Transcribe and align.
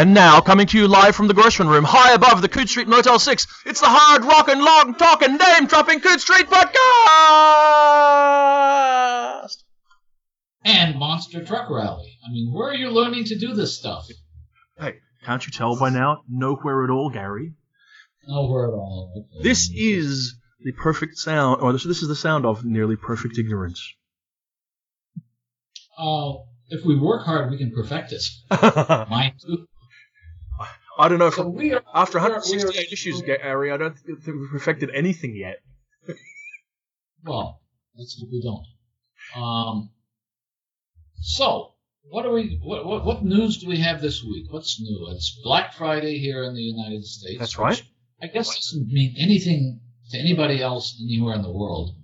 And 0.00 0.14
now, 0.14 0.40
coming 0.40 0.68
to 0.68 0.78
you 0.78 0.86
live 0.86 1.16
from 1.16 1.26
the 1.26 1.34
Gershwin 1.34 1.68
Room, 1.68 1.82
high 1.82 2.12
above 2.12 2.40
the 2.40 2.48
Coode 2.48 2.68
Street 2.68 2.86
Motel 2.86 3.18
6, 3.18 3.46
it's 3.66 3.80
the 3.80 3.88
hard 3.88 4.24
rockin', 4.24 4.64
long 4.64 4.94
talking, 4.94 5.36
name 5.36 5.66
dropping 5.66 5.98
Coode 5.98 6.20
Street 6.20 6.46
Podcast! 6.46 6.76
And 10.64 10.96
Monster 11.00 11.44
Truck 11.44 11.68
Rally. 11.68 12.16
I 12.24 12.30
mean, 12.30 12.52
where 12.54 12.68
are 12.68 12.76
you 12.76 12.90
learning 12.90 13.24
to 13.24 13.36
do 13.36 13.54
this 13.54 13.76
stuff? 13.76 14.06
Hey, 14.78 15.00
can't 15.24 15.44
you 15.44 15.50
tell 15.50 15.76
by 15.76 15.90
now? 15.90 16.22
Nowhere 16.28 16.84
at 16.84 16.90
all, 16.90 17.10
Gary. 17.10 17.54
Nowhere 18.28 18.68
at 18.68 18.74
all. 18.74 19.12
Okay. 19.16 19.42
This 19.42 19.68
is 19.74 20.36
the 20.60 20.70
perfect 20.70 21.18
sound, 21.18 21.60
or 21.60 21.72
this, 21.72 21.82
this 21.82 22.02
is 22.02 22.08
the 22.08 22.14
sound 22.14 22.46
of 22.46 22.64
nearly 22.64 22.94
perfect 22.94 23.36
ignorance. 23.36 23.94
Uh, 25.98 26.34
if 26.68 26.84
we 26.84 26.96
work 26.96 27.26
hard, 27.26 27.50
we 27.50 27.58
can 27.58 27.72
perfect 27.72 28.12
it. 28.12 28.22
I 28.48 29.04
Mine 29.10 29.32
too. 29.44 29.66
Don't 31.06 31.20
know 31.20 31.28
if 31.28 31.34
So 31.34 31.46
we 31.46 31.72
are 31.74 31.84
after 31.94 32.18
we 32.18 32.24
are- 32.24 32.30
168 32.30 32.74
we 32.74 32.78
are- 32.80 32.92
issues, 32.92 33.22
Gary, 33.22 33.70
I 33.70 33.76
don't 33.76 33.96
think 33.96 34.24
we've 34.26 34.50
perfected 34.50 34.90
anything 34.92 35.36
yet. 35.36 35.58
Well, 37.24 37.60
let's 37.96 38.18
hope 38.18 38.30
we 38.32 38.42
don't. 38.42 38.66
Um, 39.40 39.90
so, 41.20 41.74
what 42.08 42.24
are 42.26 42.32
we? 42.32 42.58
What, 42.62 42.86
what 42.86 43.04
what 43.04 43.24
news 43.24 43.58
do 43.58 43.68
we 43.68 43.78
have 43.78 44.00
this 44.00 44.22
week? 44.24 44.46
What's 44.52 44.80
new? 44.80 45.08
It's 45.12 45.38
Black 45.44 45.74
Friday 45.74 46.18
here 46.18 46.42
in 46.44 46.54
the 46.54 46.62
United 46.62 47.04
States. 47.04 47.38
That's 47.38 47.58
right. 47.58 47.82
I 48.22 48.26
guess 48.28 48.50
it 48.50 48.62
doesn't 48.62 48.88
mean 48.88 49.14
anything 49.18 49.80
to 50.10 50.18
anybody 50.18 50.62
else 50.62 50.96
anywhere 51.00 51.34
in 51.34 51.42
the 51.42 51.52
world. 51.52 51.94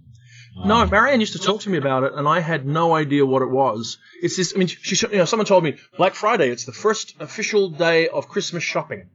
No, 0.57 0.83
Um, 0.83 0.91
Marianne 0.91 1.21
used 1.21 1.33
to 1.33 1.39
talk 1.41 1.63
to 1.63 1.71
me 1.71 1.79
about 1.79 2.05
it, 2.05 2.13
and 2.15 2.29
I 2.29 2.41
had 2.41 2.65
no 2.65 2.95
idea 2.95 3.27
what 3.27 3.43
it 3.43 3.51
was. 3.51 3.99
It's 4.23 4.37
this. 4.37 4.53
I 4.55 4.59
mean, 4.59 4.69
she, 4.69 4.95
you 5.11 5.19
know, 5.19 5.25
someone 5.25 5.47
told 5.47 5.65
me 5.65 5.77
Black 5.97 6.15
Friday. 6.15 6.49
It's 6.51 6.65
the 6.65 6.73
first 6.73 7.17
official 7.21 7.71
day 7.71 8.09
of 8.09 8.29
Christmas 8.29 8.63
shopping, 8.63 9.09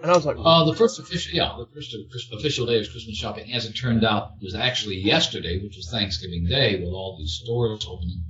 and 0.00 0.10
I 0.10 0.14
was 0.14 0.24
like, 0.24 0.36
Uh, 0.38 0.64
the 0.64 0.74
first 0.74 1.00
official, 1.00 1.34
yeah, 1.34 1.56
the 1.58 1.66
first 1.74 2.32
official 2.32 2.66
day 2.66 2.78
of 2.78 2.88
Christmas 2.90 3.16
shopping, 3.16 3.52
as 3.52 3.66
it 3.66 3.72
turned 3.72 4.04
out, 4.04 4.32
was 4.40 4.54
actually 4.54 4.98
yesterday, 4.98 5.60
which 5.62 5.76
was 5.76 5.90
Thanksgiving 5.90 6.46
Day, 6.46 6.76
with 6.76 6.92
all 6.92 7.16
these 7.18 7.40
stores 7.42 7.84
opening. 7.88 8.22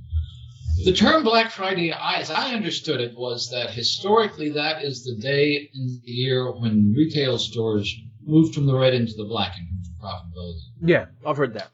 The 0.85 0.93
term 0.93 1.23
Black 1.23 1.51
Friday, 1.51 1.91
as 1.91 2.31
I 2.31 2.53
understood 2.53 3.01
it, 3.01 3.13
was 3.15 3.49
that 3.51 3.71
historically 3.71 4.51
that 4.51 4.83
is 4.83 5.03
the 5.03 5.15
day 5.21 5.69
in 5.73 6.01
the 6.05 6.11
year 6.11 6.49
when 6.51 6.93
retail 6.95 7.37
stores 7.37 7.93
move 8.23 8.53
from 8.53 8.65
the 8.65 8.75
red 8.75 8.93
into 8.93 9.13
the 9.13 9.25
black 9.25 9.57
in 9.57 9.65
terms 9.67 9.89
of 9.89 10.03
profitability. 10.03 10.89
yeah, 10.89 11.05
I've 11.25 11.37
heard 11.37 11.53
that. 11.53 11.71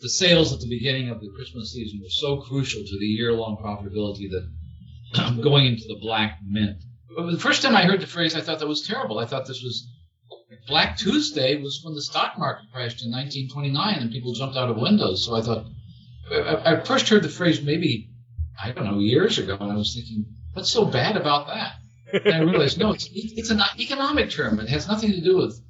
The 0.00 0.08
sales 0.08 0.52
at 0.52 0.60
the 0.60 0.68
beginning 0.68 1.08
of 1.08 1.20
the 1.20 1.30
Christmas 1.34 1.72
season 1.72 2.00
were 2.02 2.10
so 2.10 2.42
crucial 2.42 2.82
to 2.82 2.98
the 2.98 3.06
year-long 3.06 3.56
profitability 3.56 4.28
that 4.30 5.40
going 5.42 5.66
into 5.66 5.86
the 5.86 5.98
black 6.00 6.38
meant. 6.44 6.82
But 7.16 7.30
the 7.30 7.38
first 7.38 7.62
time 7.62 7.76
I 7.76 7.84
heard 7.84 8.00
the 8.00 8.06
phrase, 8.06 8.34
I 8.34 8.40
thought 8.40 8.58
that 8.58 8.66
was 8.66 8.86
terrible. 8.86 9.18
I 9.18 9.26
thought 9.26 9.46
this 9.46 9.62
was 9.62 9.86
Black 10.66 10.96
Tuesday 10.96 11.60
was 11.60 11.80
when 11.82 11.94
the 11.94 12.02
stock 12.02 12.38
market 12.38 12.64
crashed 12.72 13.04
in 13.04 13.10
1929 13.10 13.98
and 13.98 14.10
people 14.10 14.32
jumped 14.32 14.56
out 14.56 14.70
of 14.70 14.76
windows. 14.76 15.24
So 15.24 15.36
I 15.36 15.42
thought 15.42 15.66
I, 16.30 16.76
I 16.76 16.80
first 16.80 17.08
heard 17.08 17.22
the 17.22 17.28
phrase 17.28 17.62
maybe 17.62 18.10
I 18.60 18.72
don't 18.72 18.84
know 18.84 18.98
years 18.98 19.38
ago, 19.38 19.56
and 19.60 19.72
I 19.72 19.76
was 19.76 19.94
thinking, 19.94 20.26
what's 20.52 20.70
so 20.70 20.84
bad 20.84 21.16
about 21.16 21.48
that? 21.48 21.74
And 22.24 22.34
I 22.34 22.38
realized 22.40 22.78
no, 22.78 22.92
it's 22.92 23.08
it's 23.12 23.50
an 23.50 23.60
economic 23.78 24.30
term. 24.30 24.60
It 24.60 24.68
has 24.68 24.88
nothing 24.88 25.10
to 25.10 25.20
do 25.20 25.36
with 25.36 25.60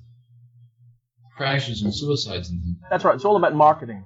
crashes 1.36 1.82
and 1.82 1.94
suicides 1.94 2.50
and 2.50 2.62
things 2.62 2.76
That's 2.90 3.04
right. 3.04 3.14
It's 3.14 3.24
all 3.24 3.36
about 3.36 3.54
marketing. 3.54 4.04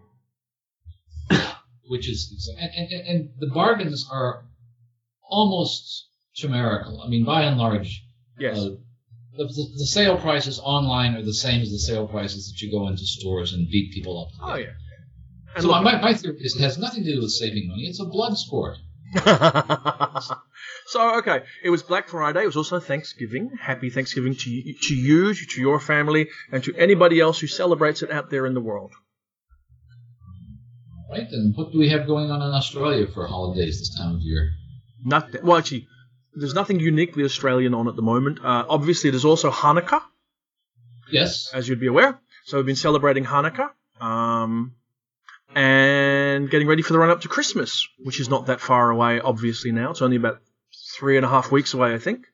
which 1.88 2.08
is 2.08 2.50
and, 2.58 2.70
and, 2.74 3.06
and 3.08 3.30
the 3.38 3.48
bargains 3.48 4.06
are 4.10 4.44
almost 5.28 6.08
chimerical. 6.34 7.02
I 7.02 7.08
mean, 7.08 7.24
by 7.24 7.42
and 7.42 7.58
large, 7.58 8.04
Yes. 8.38 8.56
uh, 8.58 8.70
the, 9.36 9.44
the, 9.44 9.86
sale 9.86 10.16
prices 10.18 10.60
online 10.62 11.14
are 11.14 11.22
the 11.22 11.34
same 11.34 11.60
as 11.62 11.70
the 11.70 11.78
sale 11.78 12.06
prices 12.06 12.50
that 12.50 12.60
you 12.64 12.70
go 12.70 12.88
into 12.88 13.04
stores 13.06 13.52
and 13.52 13.68
beat 13.70 13.92
people 13.92 14.20
up. 14.22 14.28
oh 14.42 14.56
yeah. 14.56 14.66
And 15.54 15.62
So 15.62 15.68
look- 15.68 15.82
my, 15.84 16.00
my 16.00 16.14
theory 16.14 16.36
is 16.40 16.56
it 16.56 16.60
has 16.62 16.78
nothing 16.78 17.04
to 17.04 17.14
do 17.14 17.20
with 17.20 17.30
saving 17.30 17.68
money. 17.68 17.84
It's 17.84 18.00
a 18.00 18.04
blood 18.04 18.36
sport. 18.36 18.76
so 20.86 21.18
okay, 21.18 21.40
it 21.62 21.70
was 21.70 21.82
Black 21.82 22.08
Friday. 22.08 22.42
It 22.42 22.46
was 22.46 22.56
also 22.56 22.78
Thanksgiving. 22.80 23.50
Happy 23.60 23.90
Thanksgiving 23.90 24.34
to 24.34 24.50
you, 24.50 24.74
to 24.82 24.94
you, 24.94 25.34
to 25.34 25.60
your 25.60 25.80
family, 25.80 26.28
and 26.52 26.62
to 26.64 26.74
anybody 26.76 27.20
else 27.20 27.40
who 27.40 27.46
celebrates 27.46 28.02
it 28.02 28.10
out 28.10 28.30
there 28.30 28.46
in 28.46 28.54
the 28.54 28.60
world. 28.60 28.92
Right? 31.10 31.26
And 31.30 31.54
what 31.56 31.72
do 31.72 31.78
we 31.78 31.88
have 31.88 32.06
going 32.06 32.30
on 32.30 32.42
in 32.42 32.54
Australia 32.54 33.06
for 33.06 33.26
holidays 33.26 33.78
this 33.78 33.96
time 33.96 34.16
of 34.16 34.20
year? 34.20 34.50
Nothing. 35.04 35.40
Well, 35.42 35.56
actually, 35.56 35.86
there's 36.34 36.54
nothing 36.54 36.80
uniquely 36.80 37.24
Australian 37.24 37.72
on 37.72 37.88
at 37.88 37.96
the 37.96 38.02
moment. 38.02 38.40
Uh, 38.44 38.64
obviously, 38.68 39.10
there's 39.10 39.24
also 39.24 39.50
Hanukkah, 39.50 40.02
Yes. 41.10 41.50
as 41.54 41.66
you'd 41.66 41.80
be 41.80 41.86
aware. 41.86 42.20
So 42.44 42.58
we've 42.58 42.66
been 42.66 42.76
celebrating 42.76 43.24
Hanukkah, 43.24 43.70
um, 44.00 44.74
and 45.54 46.50
getting 46.50 46.68
ready 46.68 46.82
for 46.82 46.92
the 46.92 46.98
run 46.98 47.10
up 47.10 47.22
to 47.22 47.28
Christmas, 47.28 47.86
which 47.98 48.20
is 48.20 48.28
not 48.28 48.46
that 48.46 48.60
far 48.60 48.90
away. 48.90 49.20
Obviously, 49.20 49.72
now 49.72 49.90
it's 49.90 50.02
only 50.02 50.16
about 50.16 50.40
three 50.98 51.16
and 51.16 51.24
a 51.24 51.28
half 51.28 51.50
weeks 51.50 51.74
away, 51.74 51.94
I 51.94 51.98
think. 51.98 52.26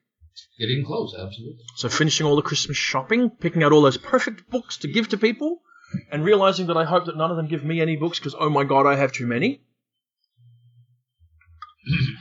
Getting 0.58 0.84
close, 0.84 1.14
absolutely. 1.14 1.58
So 1.76 1.88
finishing 1.88 2.26
all 2.26 2.36
the 2.36 2.42
Christmas 2.42 2.76
shopping, 2.76 3.30
picking 3.30 3.62
out 3.62 3.72
all 3.72 3.82
those 3.82 3.96
perfect 3.98 4.48
books 4.50 4.78
to 4.78 4.88
give 4.88 5.08
to 5.10 5.16
people, 5.16 5.60
and 6.10 6.24
realizing 6.24 6.66
that 6.68 6.76
I 6.76 6.84
hope 6.84 7.06
that 7.06 7.16
none 7.16 7.30
of 7.30 7.36
them 7.36 7.46
give 7.48 7.64
me 7.64 7.80
any 7.80 7.96
books 7.96 8.18
because 8.18 8.34
oh 8.38 8.50
my 8.50 8.64
god, 8.64 8.86
I 8.86 8.96
have 8.96 9.12
too 9.12 9.26
many. 9.26 9.62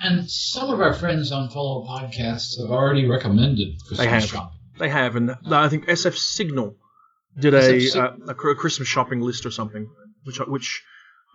And 0.03 0.30
some 0.30 0.70
of 0.70 0.82
our 0.82 0.94
friends 0.94 1.32
on 1.32 1.50
fellow 1.50 1.86
podcasts 1.88 2.59
have 2.59 2.70
already 2.70 3.08
recommended 3.08 3.78
Christmas 3.88 4.00
They 4.00 4.08
have. 4.08 4.24
shopping. 4.26 4.59
They 4.78 4.90
have, 4.90 5.16
and 5.16 5.32
I 5.50 5.70
think 5.70 5.86
SF 5.86 6.18
Signal 6.18 6.76
did 7.40 7.53
a, 7.53 7.80
Sig- 7.80 7.96
uh, 7.96 8.12
a 8.28 8.34
Christmas 8.34 8.88
shopping 8.88 9.22
list 9.22 9.46
or 9.46 9.52
something, 9.52 9.88
which 10.23 10.39
I, 10.39 10.44
which 10.44 10.84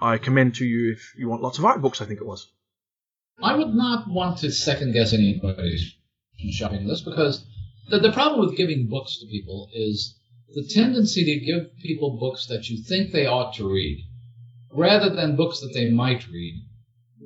I 0.00 0.18
commend 0.18 0.56
to 0.56 0.64
you 0.64 0.92
if 0.92 1.14
you 1.16 1.28
want 1.28 1.42
lots 1.42 1.58
of 1.58 1.64
art 1.64 1.82
books. 1.82 2.00
I 2.00 2.06
think 2.06 2.20
it 2.20 2.26
was. 2.26 2.50
I 3.42 3.56
would 3.56 3.74
not 3.74 4.08
want 4.08 4.38
to 4.38 4.50
second 4.50 4.92
guess 4.92 5.12
anybody's 5.12 5.94
shopping 6.50 6.86
list 6.86 7.04
because 7.04 7.44
the, 7.88 7.98
the 7.98 8.12
problem 8.12 8.40
with 8.40 8.56
giving 8.56 8.88
books 8.88 9.18
to 9.18 9.26
people 9.26 9.68
is 9.72 10.18
the 10.54 10.66
tendency 10.66 11.24
to 11.24 11.44
give 11.44 11.76
people 11.78 12.18
books 12.18 12.46
that 12.46 12.68
you 12.68 12.82
think 12.82 13.12
they 13.12 13.26
ought 13.26 13.54
to 13.54 13.68
read 13.68 14.04
rather 14.72 15.10
than 15.10 15.36
books 15.36 15.60
that 15.60 15.72
they 15.74 15.90
might 15.90 16.28
read, 16.28 16.64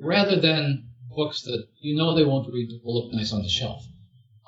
rather 0.01 0.39
than 0.39 0.89
books 1.15 1.41
that 1.43 1.67
you 1.79 1.95
know 1.95 2.15
they 2.15 2.23
won't 2.23 2.51
read 2.53 2.69
that 2.69 2.81
will 2.83 3.03
look 3.03 3.13
nice 3.13 3.33
on 3.33 3.41
the 3.41 3.49
shelf. 3.49 3.85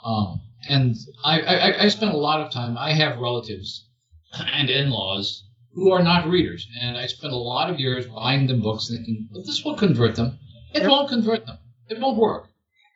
Um, 0.04 0.42
and 0.68 0.96
I, 1.24 1.40
I, 1.42 1.84
I 1.84 1.88
spend 1.90 2.12
a 2.12 2.18
lot 2.18 2.42
of 2.42 2.52
time, 2.52 2.78
I 2.78 2.94
have 2.94 3.20
relatives 3.20 3.88
and 4.34 4.70
in 4.70 4.90
laws 4.90 5.44
who 5.76 5.92
are 5.92 6.02
not 6.02 6.28
readers, 6.28 6.68
and 6.82 6.98
I 6.98 7.06
spent 7.06 7.34
a 7.34 7.38
lot 7.38 7.70
of 7.70 7.80
years 7.80 8.08
buying 8.08 8.48
them 8.48 8.62
books 8.62 8.90
thinking, 8.90 9.28
but 9.32 9.46
this 9.46 9.64
will 9.64 9.76
convert 9.76 10.16
them. 10.16 10.40
It 10.74 10.82
Yep. 10.82 10.90
won't 10.90 11.10
convert 11.10 11.46
them. 11.46 11.58
It 11.90 12.00
won't 12.00 12.18
work. 12.18 12.50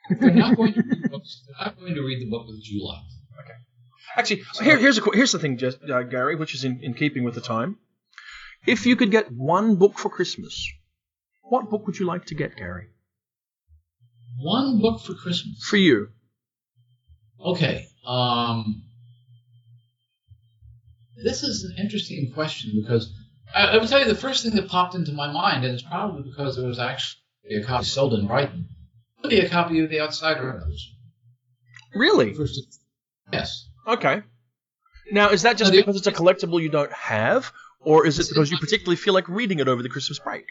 They're 0.09 0.31
not 0.31 0.55
going 0.57 0.73
to 0.73 0.81
read 0.81 1.11
books. 1.11 1.43
They're 1.45 1.65
not 1.67 1.79
going 1.79 1.93
to 1.93 2.01
read 2.01 2.19
the 2.21 2.29
book 2.29 2.47
that 2.47 2.65
you 2.65 2.85
like. 2.87 3.03
Actually, 4.17 4.41
here, 4.63 4.77
here's 4.77 4.97
a 4.97 5.01
here's 5.13 5.31
the 5.31 5.39
thing, 5.39 5.57
just, 5.57 5.77
uh, 5.83 6.01
Gary, 6.03 6.35
which 6.35 6.55
is 6.55 6.63
in, 6.65 6.79
in 6.81 6.93
keeping 6.95 7.23
with 7.23 7.35
the 7.35 7.41
time. 7.41 7.77
If 8.65 8.85
you 8.85 8.95
could 8.95 9.11
get 9.11 9.31
one 9.31 9.75
book 9.75 9.97
for 9.99 10.09
Christmas, 10.09 10.67
what 11.43 11.69
book 11.69 11.85
would 11.85 11.99
you 11.99 12.05
like 12.05 12.25
to 12.25 12.35
get, 12.35 12.55
Gary? 12.57 12.87
One 14.41 14.79
book 14.81 15.01
for 15.01 15.13
Christmas. 15.13 15.61
For 15.63 15.77
you. 15.77 16.09
Okay. 17.39 17.85
Um, 18.05 18.83
this 21.23 21.43
is 21.43 21.63
an 21.63 21.75
interesting 21.77 22.31
question 22.33 22.71
because 22.81 23.11
I, 23.53 23.67
I 23.67 23.77
will 23.77 23.87
tell 23.87 23.99
you 23.99 24.05
the 24.05 24.15
first 24.15 24.43
thing 24.43 24.55
that 24.55 24.67
popped 24.67 24.95
into 24.95 25.11
my 25.11 25.31
mind, 25.31 25.65
and 25.65 25.73
it's 25.73 25.83
probably 25.83 26.29
because 26.29 26.55
there 26.55 26.67
was 26.67 26.79
actually 26.79 27.21
a 27.51 27.63
copy 27.63 27.85
sold 27.85 28.13
in 28.13 28.27
Brighton. 28.27 28.67
Would 29.21 29.29
be 29.29 29.39
a 29.39 29.49
copy 29.49 29.79
of 29.79 29.89
The 29.89 30.01
Outsider. 30.01 30.63
Really? 31.93 32.33
First, 32.33 32.79
yes. 33.33 33.67
Okay. 33.87 34.21
Now, 35.11 35.29
is 35.29 35.41
that 35.41 35.57
just 35.57 35.71
because 35.71 35.97
it's 35.97 36.07
a 36.07 36.11
collectible 36.11 36.61
you 36.61 36.69
don't 36.69 36.93
have, 36.93 37.51
or 37.79 38.05
is 38.05 38.19
it 38.19 38.29
because 38.29 38.51
you 38.51 38.57
particularly 38.57 38.95
feel 38.95 39.13
like 39.13 39.27
reading 39.27 39.59
it 39.59 39.67
over 39.67 39.81
the 39.81 39.89
Christmas 39.89 40.19
break? 40.19 40.45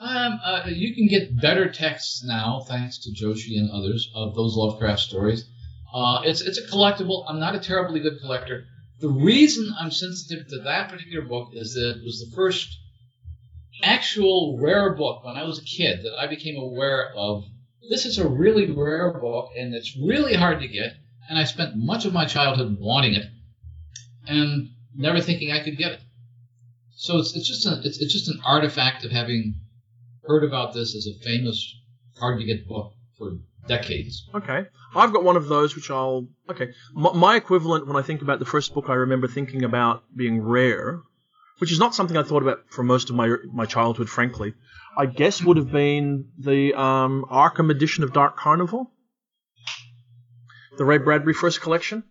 Um, 0.00 0.40
uh, 0.42 0.62
you 0.66 0.94
can 0.94 1.06
get 1.06 1.40
better 1.40 1.70
texts 1.70 2.24
now, 2.24 2.64
thanks 2.66 2.98
to 3.00 3.10
Joshi 3.10 3.58
and 3.58 3.70
others, 3.70 4.10
of 4.14 4.34
those 4.34 4.56
Lovecraft 4.56 5.00
stories. 5.00 5.44
Uh, 5.94 6.22
it's 6.24 6.40
it's 6.40 6.58
a 6.58 6.66
collectible. 6.66 7.24
I'm 7.28 7.38
not 7.38 7.54
a 7.54 7.60
terribly 7.60 8.00
good 8.00 8.18
collector. 8.20 8.64
The 9.02 9.08
reason 9.08 9.74
I'm 9.80 9.90
sensitive 9.90 10.46
to 10.46 10.60
that 10.60 10.88
particular 10.88 11.26
book 11.26 11.48
is 11.54 11.74
that 11.74 11.96
it 11.98 12.04
was 12.04 12.20
the 12.20 12.36
first 12.36 12.78
actual 13.82 14.60
rare 14.62 14.94
book 14.94 15.24
when 15.24 15.36
I 15.36 15.42
was 15.42 15.58
a 15.58 15.64
kid 15.64 16.04
that 16.04 16.16
I 16.16 16.28
became 16.28 16.56
aware 16.56 17.12
of. 17.16 17.44
This 17.90 18.06
is 18.06 18.18
a 18.18 18.28
really 18.28 18.70
rare 18.70 19.12
book, 19.12 19.50
and 19.58 19.74
it's 19.74 19.96
really 19.96 20.34
hard 20.34 20.60
to 20.60 20.68
get. 20.68 20.94
And 21.28 21.36
I 21.36 21.42
spent 21.42 21.74
much 21.74 22.04
of 22.04 22.12
my 22.12 22.26
childhood 22.26 22.76
wanting 22.78 23.14
it, 23.14 23.26
and 24.28 24.70
never 24.94 25.20
thinking 25.20 25.50
I 25.50 25.64
could 25.64 25.76
get 25.76 25.92
it. 25.92 26.00
So 26.94 27.18
it's 27.18 27.34
it's 27.34 27.48
just 27.48 27.66
a 27.66 27.80
it's, 27.84 28.00
it's 28.00 28.12
just 28.12 28.28
an 28.28 28.40
artifact 28.44 29.04
of 29.04 29.10
having 29.10 29.56
heard 30.22 30.44
about 30.44 30.74
this 30.74 30.94
as 30.94 31.08
a 31.08 31.24
famous, 31.24 31.74
hard 32.20 32.38
to 32.38 32.44
get 32.44 32.68
book 32.68 32.92
for 33.18 33.32
decades. 33.66 34.28
Okay. 34.34 34.66
I've 34.94 35.12
got 35.12 35.24
one 35.24 35.36
of 35.36 35.48
those 35.48 35.74
which 35.74 35.90
I'll. 35.90 36.28
Okay. 36.50 36.72
My, 36.92 37.12
my 37.12 37.36
equivalent 37.36 37.86
when 37.86 37.96
I 37.96 38.02
think 38.02 38.22
about 38.22 38.38
the 38.38 38.44
first 38.44 38.74
book 38.74 38.86
I 38.88 38.94
remember 38.94 39.28
thinking 39.28 39.64
about 39.64 40.04
being 40.14 40.42
rare, 40.42 41.00
which 41.58 41.72
is 41.72 41.78
not 41.78 41.94
something 41.94 42.16
I 42.16 42.22
thought 42.22 42.42
about 42.42 42.64
for 42.70 42.82
most 42.82 43.10
of 43.10 43.16
my 43.16 43.36
my 43.52 43.66
childhood, 43.66 44.08
frankly, 44.08 44.54
I 44.96 45.06
guess 45.06 45.42
would 45.42 45.56
have 45.56 45.70
been 45.72 46.28
the 46.38 46.74
um, 46.74 47.24
Arkham 47.30 47.70
edition 47.70 48.04
of 48.04 48.12
Dark 48.12 48.36
Carnival. 48.36 48.90
The 50.78 50.84
Ray 50.84 50.98
Bradbury 50.98 51.34
first 51.34 51.60
collection. 51.60 52.02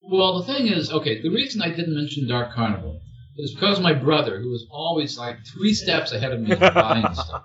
Well, 0.00 0.38
the 0.38 0.52
thing 0.52 0.68
is, 0.68 0.92
okay, 0.92 1.20
the 1.20 1.30
reason 1.30 1.62
I 1.62 1.70
didn't 1.70 1.96
mention 1.96 2.28
Dark 2.28 2.54
Carnival 2.54 3.00
is 3.36 3.52
because 3.52 3.80
my 3.80 3.92
brother, 3.92 4.40
who 4.40 4.50
was 4.50 4.66
always 4.70 5.18
like 5.18 5.44
three 5.44 5.74
steps 5.74 6.12
ahead 6.12 6.32
of 6.32 6.40
me 6.40 6.52
in 6.52 6.58
buying 6.58 7.12
stuff. 7.14 7.44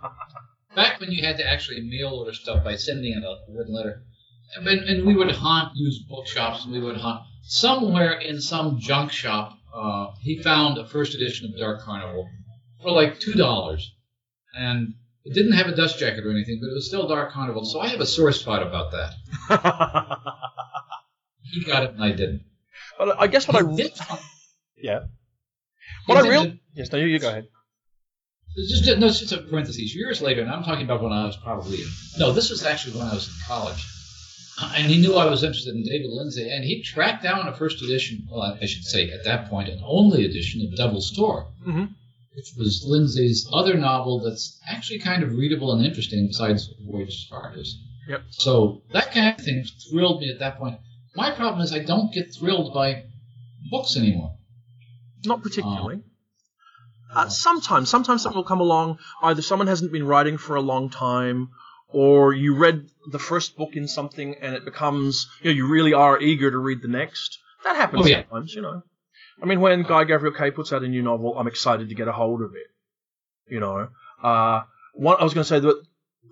Back 0.75 1.00
when 1.00 1.12
you 1.12 1.23
had 1.25 1.38
to 1.38 1.45
actually 1.47 1.81
mail 1.81 2.09
order 2.13 2.33
stuff 2.33 2.63
by 2.63 2.75
sending 2.75 3.12
it 3.13 3.23
a 3.23 3.38
written 3.51 3.73
letter, 3.73 4.03
and, 4.56 4.68
and 4.68 5.06
we 5.06 5.15
would 5.15 5.31
hunt, 5.31 5.69
used 5.75 6.07
bookshops, 6.07 6.63
and 6.63 6.73
we 6.73 6.79
would 6.79 6.97
hunt. 6.97 7.21
somewhere 7.44 8.13
in 8.13 8.39
some 8.41 8.79
junk 8.79 9.12
shop. 9.12 9.57
Uh, 9.73 10.07
he 10.21 10.41
found 10.41 10.77
a 10.77 10.85
first 10.85 11.13
edition 11.15 11.50
of 11.51 11.57
Dark 11.59 11.81
Carnival 11.81 12.27
for 12.81 12.91
like 12.91 13.19
two 13.19 13.33
dollars, 13.33 13.94
and 14.53 14.94
it 15.23 15.33
didn't 15.33 15.53
have 15.53 15.68
a 15.68 15.75
dust 15.75 15.97
jacket 16.00 16.25
or 16.25 16.31
anything, 16.31 16.59
but 16.62 16.68
it 16.69 16.73
was 16.73 16.88
still 16.88 17.07
Dark 17.07 17.31
Carnival. 17.31 17.63
So 17.65 17.79
I 17.79 17.88
have 17.88 18.00
a 18.01 18.06
sore 18.06 18.31
spot 18.31 18.62
about 18.63 18.91
that. 18.91 19.13
He 21.44 21.65
got 21.65 21.83
it, 21.83 21.91
and 21.91 22.01
I 22.03 22.12
didn't. 22.12 22.44
but 22.97 23.19
I 23.19 23.27
guess 23.27 23.45
what 23.45 23.62
I 23.62 23.69
He 23.69 23.75
did 23.75 23.94
find- 23.94 24.21
yeah. 24.77 25.00
he 26.06 26.12
What 26.13 26.18
I 26.19 26.21
did 26.21 26.29
real 26.29 26.53
yes. 26.75 26.91
No, 26.94 26.97
you, 26.97 27.07
you 27.07 27.19
go 27.19 27.27
ahead. 27.27 27.47
Just 28.56 28.86
no, 29.00 29.07
it's 29.07 29.19
just 29.19 29.31
a 29.31 29.38
parentheses. 29.38 29.95
Years 29.95 30.21
later, 30.21 30.42
and 30.42 30.51
I'm 30.51 30.63
talking 30.63 30.83
about 30.86 31.01
when 31.01 31.13
I 31.13 31.25
was 31.25 31.38
probably 31.38 31.80
no, 32.18 32.31
this 32.33 32.50
was 32.50 32.63
actually 32.65 32.98
when 33.00 33.07
I 33.07 33.13
was 33.13 33.27
in 33.27 33.33
college, 33.48 33.86
and 34.75 34.92
he 34.92 35.00
knew 35.01 35.15
I 35.15 35.25
was 35.30 35.44
interested 35.44 35.74
in 35.75 35.83
David 35.83 36.09
Lindsay, 36.09 36.50
and 36.50 36.63
he 36.63 36.81
tracked 36.83 37.24
down 37.24 37.48
a 37.48 37.56
first 37.56 37.81
edition. 37.81 38.27
Well, 38.30 38.57
I 38.62 38.65
should 38.65 38.83
say 38.83 39.09
at 39.12 39.24
that 39.24 39.50
point, 39.50 39.69
an 39.69 39.81
only 39.86 40.25
edition 40.25 40.62
of 40.68 40.75
Devil's 40.75 41.12
Tor, 41.12 41.48
Mhm. 41.65 41.95
which 42.36 42.51
was 42.57 42.83
Lindsay's 42.86 43.48
other 43.53 43.75
novel 43.77 44.19
that's 44.19 44.59
actually 44.68 45.00
kind 45.00 45.24
of 45.24 45.31
readable 45.33 45.71
and 45.71 45.86
interesting 45.86 46.27
besides 46.27 46.69
Voyage 46.86 47.30
to 47.30 47.36
Arcturus. 47.36 47.77
Yep. 48.09 48.21
So 48.31 48.81
that 48.92 49.12
kind 49.13 49.33
of 49.39 49.45
thing 49.45 49.63
thrilled 49.89 50.19
me 50.21 50.30
at 50.30 50.39
that 50.39 50.57
point. 50.57 50.77
My 51.15 51.31
problem 51.31 51.62
is 51.62 51.71
I 51.71 51.80
don't 51.80 52.13
get 52.13 52.33
thrilled 52.36 52.74
by 52.74 53.04
books 53.69 53.95
anymore. 53.95 54.36
Not 55.24 55.42
particularly. 55.44 56.01
Uh, 57.13 57.28
sometimes, 57.30 57.90
sometimes 57.90 58.22
something 58.22 58.38
will 58.38 58.44
come 58.46 58.62
along. 58.62 58.98
Either 59.22 59.42
someone 59.42 59.68
hasn't 59.68 59.92
been 59.92 60.06
writing 60.06 60.38
for 60.38 60.56
a 60.56 60.62
long 60.62 60.90
time, 60.90 61.50
or 61.90 62.34
you 62.34 62.56
read 62.56 62.88
the 63.12 63.19
first 63.19 63.58
book 63.58 63.75
in 63.75 63.88
something 63.88 64.36
and 64.42 64.56
it 64.56 64.63
becomes, 64.66 65.28
you 65.42 65.52
know, 65.52 65.56
you 65.56 65.68
really 65.68 65.94
are 65.94 66.19
eager 66.19 66.50
to 66.50 66.58
read 66.58 66.81
the 66.81 66.88
next. 66.88 67.38
That 67.66 67.75
happens 67.75 68.06
Oh, 68.06 68.08
yeah. 68.10 68.24
sometimes, 68.24 68.54
you 68.54 68.62
know. 68.62 68.81
I 69.42 69.46
mean, 69.46 69.60
when 69.60 69.84
Guy 69.84 70.06
Gavriel 70.06 70.38
Kay 70.38 70.52
puts 70.52 70.72
out 70.72 70.84
a 70.84 70.88
new 70.88 71.02
novel, 71.02 71.38
I'm 71.38 71.48
excited 71.48 71.90
to 71.90 71.96
get 71.96 72.08
a 72.08 72.12
hold 72.12 72.42
of 72.42 72.52
it. 72.56 72.68
You 73.54 73.60
know, 73.60 73.90
uh, 74.24 74.62
one, 74.94 75.18
I 75.19 75.24
was 75.24 75.34
going 75.34 75.44
to 75.44 75.48
say 75.50 75.60
that 75.60 75.84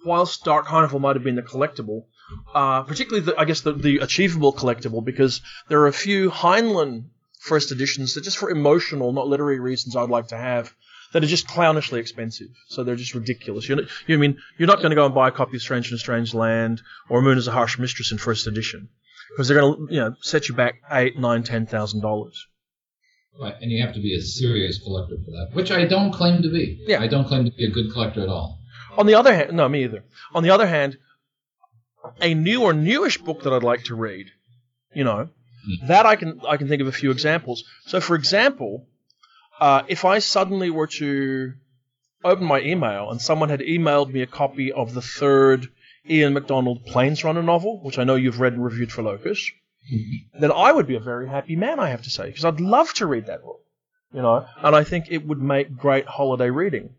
whilst 0.05 0.45
Dark 0.45 0.65
Carnival 0.67 0.99
might 0.99 1.15
have 1.15 1.23
been 1.23 1.35
the 1.35 1.41
collectible, 1.41 2.05
uh, 2.53 2.83
particularly 2.83 3.25
the, 3.25 3.37
I 3.37 3.45
guess 3.45 3.61
the, 3.61 3.73
the 3.73 3.97
achievable 3.97 4.53
collectible, 4.53 5.03
because 5.03 5.41
there 5.67 5.81
are 5.81 5.87
a 5.87 5.93
few 5.93 6.29
Heinlein 6.29 7.09
first 7.39 7.71
editions 7.71 8.13
that 8.13 8.23
just 8.23 8.37
for 8.37 8.49
emotional, 8.49 9.11
not 9.11 9.27
literary 9.27 9.59
reasons, 9.59 9.95
I'd 9.95 10.09
like 10.09 10.27
to 10.27 10.37
have 10.37 10.73
that 11.13 11.23
are 11.23 11.27
just 11.27 11.47
clownishly 11.47 11.97
expensive. 11.97 12.49
So 12.67 12.83
they're 12.83 12.95
just 12.95 13.15
ridiculous. 13.15 13.67
You're 13.67 13.77
not, 13.77 13.89
you 14.05 14.17
mean 14.19 14.37
you're 14.57 14.67
not 14.67 14.77
going 14.77 14.91
to 14.91 14.95
go 14.95 15.05
and 15.05 15.15
buy 15.15 15.29
a 15.29 15.31
copy 15.31 15.55
of 15.57 15.61
Stranger 15.61 15.89
in 15.89 15.95
a 15.95 15.99
Strange 15.99 16.33
Land 16.33 16.81
or 17.09 17.21
Moon 17.21 17.37
is 17.37 17.47
a 17.47 17.51
Harsh 17.51 17.79
Mistress 17.79 18.11
in 18.11 18.17
first 18.17 18.45
edition 18.45 18.89
because 19.31 19.47
they're 19.47 19.59
going 19.59 19.87
to 19.87 19.93
you 19.93 19.99
know 20.01 20.15
set 20.21 20.49
you 20.49 20.55
back 20.55 20.75
eight, 20.91 21.17
nine, 21.17 21.43
ten 21.43 21.65
thousand 21.65 22.01
dollars. 22.01 22.47
Right, 23.39 23.55
and 23.61 23.71
you 23.71 23.81
have 23.85 23.93
to 23.93 24.01
be 24.01 24.15
a 24.15 24.21
serious 24.21 24.83
collector 24.83 25.15
for 25.23 25.31
that, 25.31 25.51
which 25.53 25.71
I 25.71 25.85
don't 25.85 26.11
claim 26.11 26.41
to 26.41 26.49
be. 26.49 26.83
Yeah. 26.85 26.99
I 26.99 27.07
don't 27.07 27.25
claim 27.25 27.45
to 27.45 27.51
be 27.51 27.65
a 27.65 27.69
good 27.69 27.91
collector 27.93 28.21
at 28.21 28.27
all. 28.27 28.59
On 28.97 29.05
the 29.05 29.15
other 29.15 29.33
hand, 29.33 29.53
no, 29.53 29.69
me 29.69 29.85
either. 29.85 30.03
On 30.33 30.43
the 30.43 30.49
other 30.49 30.67
hand, 30.67 30.97
a 32.21 32.33
new 32.33 32.63
or 32.63 32.73
newish 32.73 33.17
book 33.17 33.43
that 33.43 33.53
I'd 33.53 33.63
like 33.63 33.85
to 33.85 33.95
read, 33.95 34.27
you 34.93 35.05
know, 35.05 35.29
that 35.87 36.05
I 36.05 36.15
can 36.15 36.41
I 36.47 36.57
can 36.57 36.67
think 36.67 36.81
of 36.81 36.87
a 36.87 36.91
few 36.91 37.11
examples. 37.11 37.63
So, 37.85 38.01
for 38.01 38.15
example, 38.15 38.87
uh, 39.59 39.83
if 39.87 40.05
I 40.05 40.19
suddenly 40.19 40.69
were 40.69 40.87
to 40.87 41.53
open 42.23 42.45
my 42.45 42.61
email 42.61 43.11
and 43.11 43.21
someone 43.21 43.49
had 43.49 43.61
emailed 43.61 44.11
me 44.11 44.21
a 44.21 44.27
copy 44.27 44.71
of 44.71 44.93
the 44.93 45.01
third 45.01 45.67
Ian 46.09 46.33
McDonald 46.33 46.85
Plains 46.85 47.23
Runner 47.23 47.43
novel, 47.43 47.81
which 47.83 47.97
I 47.97 48.03
know 48.03 48.15
you've 48.15 48.39
read 48.39 48.53
and 48.53 48.63
reviewed 48.63 48.91
for 48.91 49.03
Locus, 49.03 49.51
then 50.39 50.51
I 50.51 50.71
would 50.71 50.87
be 50.87 50.95
a 50.95 50.99
very 50.99 51.27
happy 51.27 51.55
man, 51.55 51.79
I 51.79 51.89
have 51.89 52.03
to 52.03 52.09
say, 52.09 52.27
because 52.27 52.45
I'd 52.45 52.59
love 52.59 52.93
to 52.95 53.05
read 53.05 53.27
that 53.27 53.43
book, 53.43 53.61
you 54.13 54.21
know, 54.21 54.45
and 54.57 54.75
I 54.75 54.83
think 54.83 55.05
it 55.09 55.25
would 55.25 55.41
make 55.41 55.75
great 55.75 56.05
holiday 56.05 56.49
reading. 56.49 56.95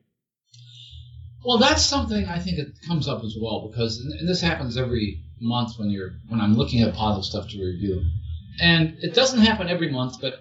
Well, 1.44 1.58
that's 1.58 1.82
something 1.82 2.26
I 2.26 2.38
think 2.38 2.58
it 2.58 2.69
comes 2.87 3.08
up 3.08 3.25
as 3.25 3.34
well 3.40 3.69
because, 3.69 3.99
and 3.99 4.28
this 4.28 4.43
happens 4.43 4.76
every 4.76 5.25
month 5.40 5.78
when 5.78 5.90
you're 5.90 6.12
when 6.28 6.40
I'm 6.40 6.55
looking 6.55 6.82
at 6.82 6.94
of 6.94 7.25
stuff 7.25 7.49
to 7.49 7.64
review, 7.64 8.05
and 8.61 8.97
it 9.00 9.14
doesn't 9.14 9.41
happen 9.41 9.69
every 9.69 9.91
month, 9.91 10.20
but 10.20 10.35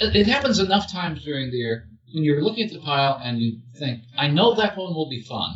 it 0.00 0.26
happens 0.26 0.58
enough 0.58 0.90
times 0.90 1.24
during 1.24 1.50
the 1.50 1.56
year 1.56 1.88
when 2.12 2.24
you're 2.24 2.42
looking 2.42 2.66
at 2.66 2.72
the 2.72 2.80
pile 2.80 3.20
and 3.22 3.40
you 3.40 3.58
think, 3.78 4.00
I 4.16 4.28
know 4.28 4.54
that 4.54 4.76
one 4.76 4.94
will 4.94 5.08
be 5.10 5.22
fun, 5.22 5.54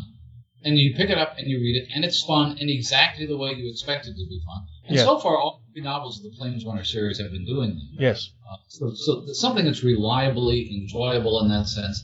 and 0.65 0.79
you 0.79 0.95
pick 0.95 1.11
it 1.11 1.19
up 1.19 1.37
and 1.39 1.47
you 1.49 1.59
read 1.59 1.83
it, 1.83 1.89
and 1.95 2.05
it's 2.05 2.23
fun 2.23 2.59
in 2.59 2.69
exactly 2.69 3.27
the 3.27 3.37
way 3.37 3.53
you 3.53 3.71
expect 3.71 4.07
it 4.07 4.11
to 4.11 4.27
be 4.29 4.41
fun. 4.45 4.67
And 4.87 4.97
Yeah. 4.97 5.05
so 5.05 5.19
far, 5.19 5.39
all 5.39 5.63
the 5.75 5.81
novels 5.81 6.19
of 6.19 6.25
the 6.25 6.37
Planesrunner 6.37 6.85
series 6.85 7.19
have 7.19 7.31
been 7.31 7.47
doing 7.47 7.71
that. 7.71 8.03
Yes. 8.03 8.31
Uh, 8.51 8.57
so, 8.69 8.93
so 8.95 9.33
something 9.33 9.65
that's 9.65 9.85
reliably 9.85 10.69
enjoyable 10.83 11.41
in 11.41 11.49
that 11.49 11.69
sense. 11.69 12.03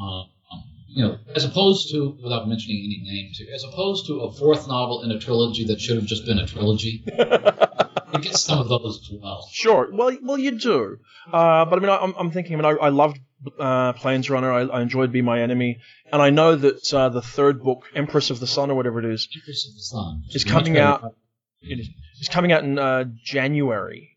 Uh, 0.00 0.24
you 0.94 1.02
know, 1.02 1.18
as 1.34 1.44
opposed 1.44 1.90
to, 1.90 2.18
without 2.22 2.46
mentioning 2.46 2.76
any 2.84 3.00
names 3.02 3.38
here, 3.38 3.48
as 3.54 3.64
opposed 3.64 4.06
to 4.06 4.20
a 4.20 4.32
fourth 4.32 4.68
novel 4.68 5.02
in 5.02 5.10
a 5.10 5.18
trilogy 5.18 5.64
that 5.64 5.80
should 5.80 5.96
have 5.96 6.04
just 6.04 6.26
been 6.26 6.38
a 6.38 6.46
trilogy. 6.46 7.02
you 8.12 8.18
get 8.20 8.36
some 8.36 8.58
of 8.60 8.68
those 8.68 9.00
as 9.12 9.18
well. 9.20 9.48
Sure. 9.52 9.88
Well, 9.92 10.16
well, 10.22 10.38
you 10.38 10.52
do. 10.52 10.98
Uh, 11.32 11.64
but 11.64 11.78
I 11.78 11.80
mean, 11.80 11.88
I, 11.90 11.96
I'm, 11.98 12.14
I'm 12.18 12.30
thinking. 12.30 12.54
I 12.54 12.56
mean, 12.56 12.64
I, 12.78 12.86
I 12.86 12.88
loved 12.90 13.18
uh, 13.58 13.92
Planesrunner. 13.94 14.70
I, 14.70 14.78
I 14.78 14.82
enjoyed 14.82 15.12
Be 15.12 15.22
My 15.22 15.40
Enemy, 15.40 15.78
and 16.12 16.20
I 16.22 16.30
know 16.30 16.54
that 16.56 16.92
uh, 16.94 17.08
the 17.08 17.22
third 17.22 17.62
book, 17.62 17.84
Empress 17.94 18.30
of 18.30 18.40
the 18.40 18.46
Sun, 18.46 18.70
or 18.70 18.74
whatever 18.74 18.98
it 18.98 19.04
is, 19.06 19.28
Empress 19.34 19.66
of 19.68 19.74
the 19.74 19.80
Sun. 19.80 20.22
It's 20.30 20.44
Much 20.44 20.52
coming 20.52 20.78
out- 20.78 21.14
it 21.62 21.78
is, 21.78 21.88
is 22.20 22.28
coming 22.28 22.52
out 22.52 22.64
in 22.64 22.78
uh, 22.78 23.04
January, 23.24 24.16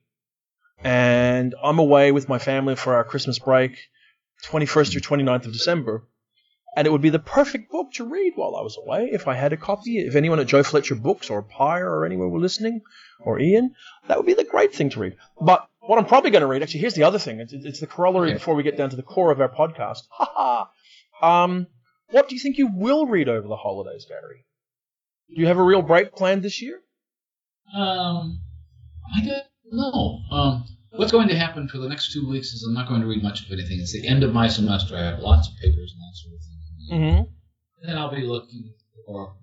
and 0.84 1.54
I'm 1.64 1.80
away 1.80 2.12
with 2.12 2.28
my 2.30 2.40
family 2.40 2.76
for 2.76 2.96
our 2.96 3.04
Christmas 3.04 3.40
break, 3.40 3.78
21st 4.46 4.92
through 4.92 5.02
29th 5.02 5.46
of 5.46 5.54
December. 5.54 6.04
And 6.76 6.86
it 6.86 6.92
would 6.92 7.02
be 7.02 7.10
the 7.10 7.20
perfect 7.20 7.72
book 7.72 7.94
to 7.94 8.04
read 8.04 8.34
while 8.36 8.56
I 8.56 8.62
was 8.62 8.78
away 8.78 9.10
if 9.14 9.28
I 9.28 9.34
had 9.36 9.54
a 9.54 9.58
copy. 9.58 10.00
If 10.00 10.16
anyone 10.16 10.40
at 10.40 10.48
Jo 10.48 10.62
Fletcher 10.62 10.96
Books 10.96 11.30
or 11.30 11.42
Pyr 11.42 11.88
or 11.90 12.06
anywhere 12.06 12.28
were 12.28 12.40
listening, 12.40 12.82
or 13.22 13.40
Ian, 13.40 13.74
that 14.08 14.18
would 14.18 14.26
be 14.26 14.34
the 14.34 14.44
great 14.44 14.76
thing 14.76 14.90
to 14.90 15.00
read. 15.00 15.16
But 15.40 15.68
what 15.80 15.98
I'm 16.00 16.06
probably 16.06 16.32
going 16.32 16.42
to 16.42 16.48
read, 16.48 16.62
actually, 16.64 16.82
here's 16.82 16.96
the 16.96 17.04
other 17.04 17.20
thing. 17.20 17.40
It's, 17.40 17.54
it's 17.54 17.80
the 17.80 17.88
corollary 17.88 18.30
Okay. 18.30 18.34
before 18.38 18.56
we 18.56 18.64
get 18.64 18.76
down 18.78 18.90
to 18.90 18.96
the 18.98 19.04
core 19.04 19.32
of 19.32 19.40
our 19.40 19.50
podcast. 19.50 20.00
Ha 20.10 20.68
ha. 21.22 21.44
Um, 21.44 21.68
what 22.12 22.28
do 22.28 22.36
you 22.36 22.42
think 22.42 22.58
you 22.58 22.68
will 22.68 23.06
read 23.06 23.30
over 23.30 23.48
the 23.48 23.56
holidays, 23.56 24.06
Gary? 24.08 24.46
Do 25.34 25.42
you 25.42 25.48
have 25.48 25.58
a 25.58 25.64
real 25.64 25.82
break 25.82 26.14
planned 26.14 26.44
this 26.44 26.62
year? 26.62 26.82
Um, 27.74 28.42
I 29.16 29.22
don't 29.26 29.44
know. 29.72 30.20
Um, 30.30 30.66
what's 30.92 31.12
going 31.12 31.30
to 31.30 31.38
happen 31.38 31.68
for 31.68 31.78
the 31.78 31.88
next 31.90 32.12
two 32.14 32.30
weeks 32.30 32.48
is 32.54 32.64
I'm 32.68 32.74
not 32.74 32.88
going 32.88 33.02
to 33.02 33.08
read 33.08 33.24
much 33.24 33.46
of 33.46 33.52
anything. 33.52 33.80
It's 33.80 33.94
the 33.94 34.08
end 34.08 34.24
of 34.24 34.34
my 34.34 34.48
semester. 34.48 34.96
I 34.96 35.02
have 35.04 35.20
lots 35.20 35.48
of 35.48 35.56
papers 35.56 35.94
and 35.94 36.02
that 36.02 36.16
sort 36.16 36.36
of 36.36 36.42
thing. 36.42 36.52
Mm-hmm. 36.92 37.24
Then 37.86 37.98
I'll 37.98 38.14
be 38.14 38.22
looking 38.22 38.74
for 39.06 39.36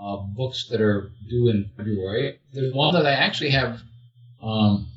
uh, 0.00 0.16
books 0.36 0.68
that 0.70 0.80
are 0.80 1.10
due 1.28 1.48
in 1.48 1.70
February. 1.76 2.38
There's 2.52 2.72
one 2.74 2.94
that 2.94 3.06
I 3.06 3.12
actually 3.12 3.50
have 3.50 3.80
um, 4.42 4.88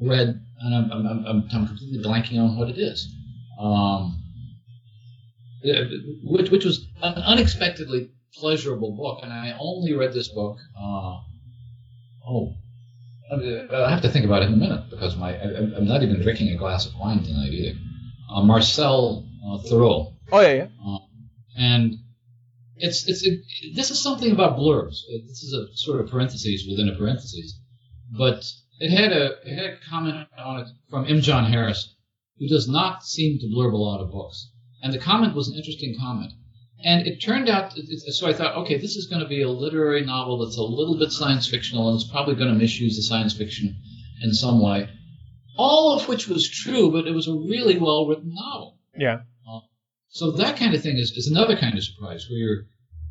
read, 0.00 0.40
and 0.60 0.74
I'm, 0.74 0.92
I'm, 0.92 1.06
I'm, 1.06 1.26
I'm 1.26 1.48
completely 1.48 2.02
blanking 2.04 2.38
on 2.38 2.58
what 2.58 2.68
it 2.68 2.78
is. 2.78 3.08
Um, 3.58 4.16
which, 6.24 6.50
which 6.50 6.64
was 6.64 6.86
an 7.02 7.14
unexpectedly 7.14 8.10
pleasurable 8.34 8.96
book, 8.96 9.20
and 9.22 9.32
I 9.32 9.56
only 9.58 9.92
read 9.92 10.12
this 10.12 10.28
book. 10.28 10.58
Uh, 10.78 11.20
oh, 12.26 12.54
I 13.30 13.90
have 13.90 14.02
to 14.02 14.08
think 14.08 14.24
about 14.24 14.42
it 14.42 14.46
in 14.46 14.54
a 14.54 14.56
minute 14.56 14.90
because 14.90 15.16
my 15.16 15.34
I, 15.36 15.76
I'm 15.76 15.86
not 15.86 16.02
even 16.02 16.20
drinking 16.22 16.48
a 16.54 16.56
glass 16.56 16.86
of 16.86 16.94
wine 16.98 17.22
tonight 17.22 17.52
either. 17.52 17.78
Uh, 18.30 18.42
Marcel 18.42 19.26
uh, 19.44 19.58
Theroux 19.68 20.12
Oh 20.32 20.40
yeah, 20.40 20.52
yeah. 20.52 20.68
Um, 20.84 21.00
and 21.56 21.94
it's 22.76 23.06
it's 23.08 23.26
a, 23.26 23.30
this 23.74 23.90
is 23.90 24.02
something 24.02 24.32
about 24.32 24.56
blurbs. 24.58 24.96
This 25.26 25.42
is 25.42 25.52
a 25.52 25.76
sort 25.76 26.00
of 26.00 26.10
parentheses 26.10 26.66
within 26.68 26.88
a 26.88 26.96
parentheses, 26.96 27.58
but 28.16 28.44
it 28.78 28.90
had 28.90 29.12
a 29.12 29.32
it 29.44 29.54
had 29.54 29.66
a 29.66 29.76
comment 29.88 30.28
on 30.38 30.60
it 30.60 30.68
from 30.88 31.06
M. 31.06 31.20
John 31.20 31.50
Harrison, 31.50 31.92
who 32.38 32.48
does 32.48 32.68
not 32.68 33.04
seem 33.04 33.38
to 33.38 33.46
blurb 33.46 33.72
a 33.72 33.76
lot 33.76 34.00
of 34.00 34.10
books, 34.10 34.50
and 34.82 34.92
the 34.92 34.98
comment 34.98 35.34
was 35.34 35.48
an 35.48 35.56
interesting 35.56 35.94
comment, 35.98 36.32
And 36.82 37.06
it 37.06 37.20
turned 37.20 37.48
out, 37.48 37.74
so 38.08 38.26
I 38.26 38.32
thought, 38.32 38.56
okay, 38.62 38.78
this 38.78 38.96
is 38.96 39.06
going 39.06 39.22
to 39.22 39.28
be 39.28 39.42
a 39.42 39.50
literary 39.50 40.04
novel 40.04 40.38
that's 40.38 40.56
a 40.56 40.62
little 40.62 40.98
bit 40.98 41.12
science 41.12 41.46
fictional 41.46 41.88
and 41.90 42.00
it's 42.00 42.10
probably 42.10 42.34
going 42.34 42.52
to 42.52 42.58
misuse 42.58 42.96
the 42.96 43.02
science 43.02 43.36
fiction 43.36 43.76
in 44.22 44.32
some 44.32 44.60
way. 44.62 44.88
All 45.58 45.94
of 45.94 46.08
which 46.08 46.26
was 46.28 46.48
true, 46.48 46.90
but 46.90 47.06
it 47.06 47.12
was 47.12 47.28
a 47.28 47.34
really 47.34 47.78
well 47.78 48.06
written 48.06 48.32
novel. 48.34 48.78
Yeah. 48.96 49.20
So 50.10 50.32
that 50.32 50.56
kind 50.56 50.74
of 50.74 50.82
thing 50.82 50.98
is, 50.98 51.12
is 51.12 51.28
another 51.28 51.56
kind 51.56 51.78
of 51.78 51.84
surprise 51.84 52.26
where 52.28 52.38
you're 52.38 52.66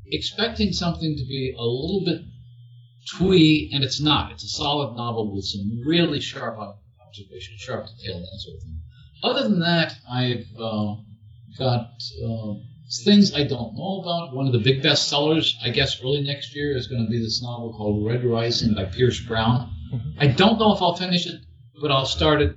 expecting 0.08 0.74
something 0.74 1.16
to 1.16 1.26
be 1.26 1.56
a 1.58 1.62
little 1.62 2.04
bit 2.06 2.22
twee, 3.18 3.72
and 3.74 3.84
it's 3.84 4.02
not. 4.02 4.34
It's 4.34 4.44
a 4.44 4.50
solid 4.50 4.96
novel 4.96 5.34
with 5.34 5.46
some 5.46 5.82
really 5.86 6.20
sharp 6.20 6.58
observation, 6.60 7.56
sharp 7.58 7.88
detail, 7.88 8.18
and 8.18 8.26
that 8.26 8.40
sort 8.40 8.58
of 8.58 8.64
thing. 8.64 8.82
Other 9.24 9.44
than 9.44 9.60
that, 9.60 9.96
I've 10.12 10.46
uh, 10.60 10.96
got 11.58 11.90
uh, 12.24 12.54
things 13.06 13.34
I 13.34 13.44
don't 13.44 13.76
know 13.76 14.02
about. 14.02 14.36
One 14.36 14.48
of 14.48 14.54
the 14.54 14.60
big 14.60 14.82
bestsellers, 14.82 15.54
I 15.64 15.70
guess, 15.70 16.02
early 16.04 16.22
next 16.22 16.56
year 16.56 16.76
is 16.76 16.88
going 16.88 17.06
to 17.06 17.10
be 17.10 17.20
this 17.20 17.42
novel 17.42 17.74
called 17.78 18.06
Red 18.06 18.26
Rising 18.26 18.76
by 18.76 18.86
Pierce 18.86 19.20
Brown. 19.22 19.72
I 20.20 20.28
don't 20.28 20.60
know 20.60 20.74
if 20.76 20.82
I'll 20.82 20.96
finish 20.96 21.28
it, 21.28 21.42
but 21.82 21.92
I'll 21.92 22.06
start 22.06 22.42
it 22.42 22.56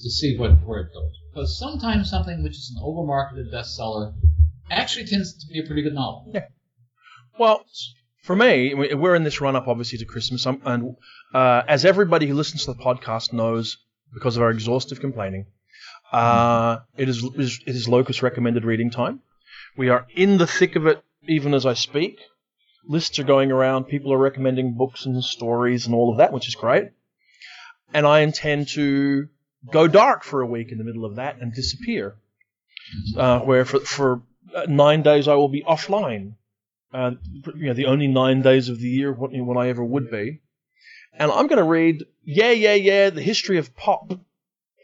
to 0.00 0.10
see 0.10 0.36
what, 0.36 0.50
where 0.66 0.80
it 0.80 0.92
goes. 0.92 1.12
Because 1.34 1.58
sometimes 1.58 2.10
something 2.10 2.44
which 2.44 2.56
is 2.56 2.72
an 2.76 2.82
overmarketed 2.82 3.52
bestseller 3.52 4.14
actually 4.70 5.06
tends 5.06 5.34
to 5.34 5.52
be 5.52 5.58
a 5.58 5.66
pretty 5.66 5.82
good 5.82 5.94
novel. 5.94 6.30
Yeah. 6.32 6.46
Well, 7.38 7.64
for 8.22 8.36
me, 8.36 8.72
we're 8.74 9.16
in 9.16 9.24
this 9.24 9.40
run 9.40 9.56
up 9.56 9.66
obviously 9.66 9.98
to 9.98 10.04
Christmas, 10.04 10.46
and 10.46 10.96
uh, 11.34 11.62
as 11.66 11.84
everybody 11.84 12.28
who 12.28 12.34
listens 12.34 12.64
to 12.64 12.72
the 12.72 12.80
podcast 12.80 13.32
knows, 13.32 13.78
because 14.12 14.36
of 14.36 14.42
our 14.44 14.50
exhaustive 14.50 15.00
complaining, 15.00 15.46
uh, 16.12 16.78
it 16.96 17.08
is 17.08 17.24
it 17.24 17.74
is 17.74 17.88
Locus 17.88 18.22
recommended 18.22 18.64
reading 18.64 18.90
time. 18.90 19.20
We 19.76 19.88
are 19.88 20.06
in 20.14 20.38
the 20.38 20.46
thick 20.46 20.76
of 20.76 20.86
it, 20.86 21.02
even 21.26 21.52
as 21.52 21.66
I 21.66 21.74
speak. 21.74 22.20
Lists 22.86 23.18
are 23.18 23.24
going 23.24 23.50
around. 23.50 23.84
People 23.84 24.12
are 24.12 24.18
recommending 24.18 24.74
books 24.74 25.04
and 25.04 25.24
stories 25.24 25.86
and 25.86 25.94
all 25.96 26.12
of 26.12 26.18
that, 26.18 26.32
which 26.32 26.46
is 26.46 26.54
great. 26.54 26.90
And 27.92 28.06
I 28.06 28.20
intend 28.20 28.68
to 28.68 29.28
go 29.72 29.88
dark 29.88 30.24
for 30.24 30.40
a 30.40 30.46
week 30.46 30.72
in 30.72 30.78
the 30.78 30.84
middle 30.84 31.04
of 31.04 31.16
that 31.16 31.40
and 31.40 31.52
disappear. 31.52 32.16
Uh, 33.16 33.40
where 33.40 33.64
for, 33.64 33.80
for 33.80 34.22
nine 34.68 35.02
days 35.02 35.26
I 35.26 35.34
will 35.34 35.48
be 35.48 35.62
offline 35.62 36.34
uh, 36.94 37.10
you 37.56 37.66
know, 37.66 37.74
the 37.74 37.86
only 37.86 38.06
nine 38.06 38.40
days 38.40 38.68
of 38.68 38.78
the 38.78 38.88
year 38.88 39.12
when, 39.12 39.44
when 39.44 39.58
I 39.58 39.68
ever 39.68 39.84
would 39.84 40.10
be. 40.10 40.40
And 41.12 41.30
I'm 41.30 41.48
going 41.48 41.58
to 41.58 41.64
read, 41.64 42.04
yeah, 42.24 42.52
yeah, 42.52 42.74
yeah, 42.74 43.10
the 43.10 43.20
history 43.20 43.58
of 43.58 43.74
pop, 43.76 44.12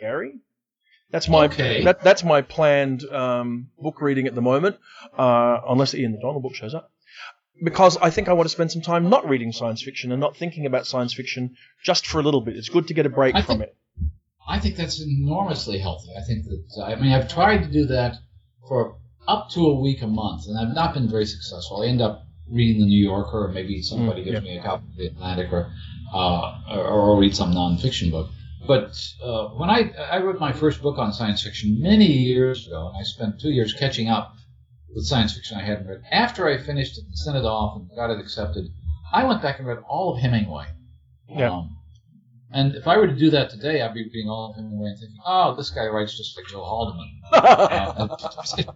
Gary. 0.01 0.41
That's 1.11 1.29
my 1.29 1.47
okay. 1.47 1.83
that, 1.85 2.03
that's 2.03 2.23
my 2.23 2.43
planned 2.43 3.05
um, 3.05 3.71
book 3.79 4.01
reading 4.01 4.27
at 4.27 4.35
the 4.35 4.43
moment, 4.43 4.77
uh, 5.17 5.61
unless 5.69 5.95
Ian 5.95 6.13
McDonald 6.13 6.43
book 6.43 6.55
shows 6.55 6.75
up. 6.75 6.93
Because 7.63 7.97
I 7.97 8.11
think 8.11 8.29
I 8.29 8.33
want 8.33 8.49
to 8.49 8.53
spend 8.53 8.71
some 8.73 8.83
time 8.83 9.11
not 9.11 9.29
reading 9.29 9.53
science 9.53 9.83
fiction 9.83 10.13
and 10.13 10.21
not 10.21 10.37
thinking 10.37 10.67
about 10.67 10.87
science 10.87 11.13
fiction 11.13 11.57
just 11.85 12.07
for 12.07 12.21
a 12.21 12.23
little 12.23 12.41
bit. 12.41 12.57
It's 12.57 12.69
good 12.69 12.89
to 12.89 12.95
get 12.95 13.07
a 13.07 13.11
break 13.11 13.35
I 13.35 13.43
from 13.43 13.59
think, 13.59 13.71
it. 13.71 13.77
I 14.51 14.59
think 14.59 14.77
that's 14.77 15.01
enormously 15.01 15.79
healthy. 15.79 16.11
I 16.19 16.23
think 16.23 16.45
that 16.45 16.85
I 16.85 16.97
mean 16.97 17.13
I've 17.13 17.29
tried 17.29 17.59
to 17.59 17.71
do 17.71 17.87
that 17.87 18.17
for 18.69 18.97
up 19.29 19.49
to 19.51 19.67
a 19.67 19.81
week 19.81 20.03
a 20.03 20.09
month, 20.09 20.49
and 20.49 20.59
I've 20.59 20.75
not 20.75 20.93
been 20.93 21.09
very 21.09 21.25
successful. 21.25 21.83
I 21.83 21.87
end 21.87 22.03
up 22.03 22.27
reading 22.51 22.81
the 22.81 22.89
New 22.89 23.03
Yorker, 23.03 23.45
or 23.45 23.49
maybe 23.53 23.81
somebody 23.81 24.23
mm, 24.23 24.25
gives 24.25 24.45
yeah. 24.45 24.53
me 24.53 24.59
a 24.59 24.63
copy 24.63 24.85
of 24.91 24.97
the 24.97 25.07
Atlantic, 25.07 25.53
or, 25.53 25.73
uh, 26.13 26.59
or, 26.69 26.83
or 26.83 27.21
read 27.21 27.37
some 27.37 27.53
nonfiction 27.53 28.11
book. 28.11 28.29
But 28.67 29.01
uh, 29.23 29.49
when 29.51 29.71
I 29.71 29.93
I 30.11 30.19
wrote 30.19 30.41
my 30.41 30.53
first 30.53 30.83
book 30.83 30.99
on 30.99 31.13
science 31.13 31.43
fiction 31.45 31.81
many 31.81 32.07
years 32.07 32.67
ago, 32.67 32.89
and 32.89 32.97
I 32.97 33.05
spent 33.05 33.41
two 33.41 33.51
years 33.51 33.73
catching 33.73 34.09
up 34.09 34.35
with 34.93 35.07
science 35.07 35.35
fiction 35.35 35.59
I 35.59 35.63
hadn't 35.63 35.87
read. 35.87 36.03
After 36.11 36.49
I 36.49 36.59
finished 36.59 36.99
it 36.99 37.05
and 37.05 37.17
sent 37.17 37.37
it 37.37 37.45
off 37.45 37.77
and 37.77 37.89
got 37.95 38.11
it 38.11 38.19
accepted, 38.19 38.67
I 39.13 39.25
went 39.25 39.43
back 39.43 39.61
and 39.61 39.69
read 39.69 39.79
all 39.89 40.13
of 40.13 40.21
Hemingway. 40.21 40.67
Yeah. 41.29 41.53
Um, 41.53 41.77
and 42.53 42.75
if 42.75 42.89
I 42.89 42.97
were 42.97 43.07
to 43.07 43.15
do 43.15 43.31
that 43.31 43.51
today, 43.51 43.81
I'd 43.81 43.95
be 43.95 44.03
reading 44.03 44.29
all 44.29 44.51
of 44.51 44.59
away 44.59 44.89
and 44.89 44.99
thinking, 44.99 45.19
"Oh, 45.25 45.55
this 45.55 45.71
guy 45.71 45.87
writes 45.87 46.17
just 46.17 46.37
like 46.37 46.47
Joe 46.47 46.65
Haldeman." 46.65 47.21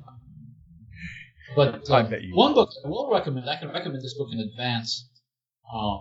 but 1.56 1.90
uh, 1.90 2.08
one 2.32 2.54
book 2.54 2.70
I 2.84 2.88
will 2.88 3.10
recommend, 3.10 3.50
I 3.50 3.56
can 3.56 3.70
recommend 3.70 4.02
this 4.02 4.14
book 4.14 4.28
in 4.32 4.38
advance 4.38 5.08
uh, 5.72 5.98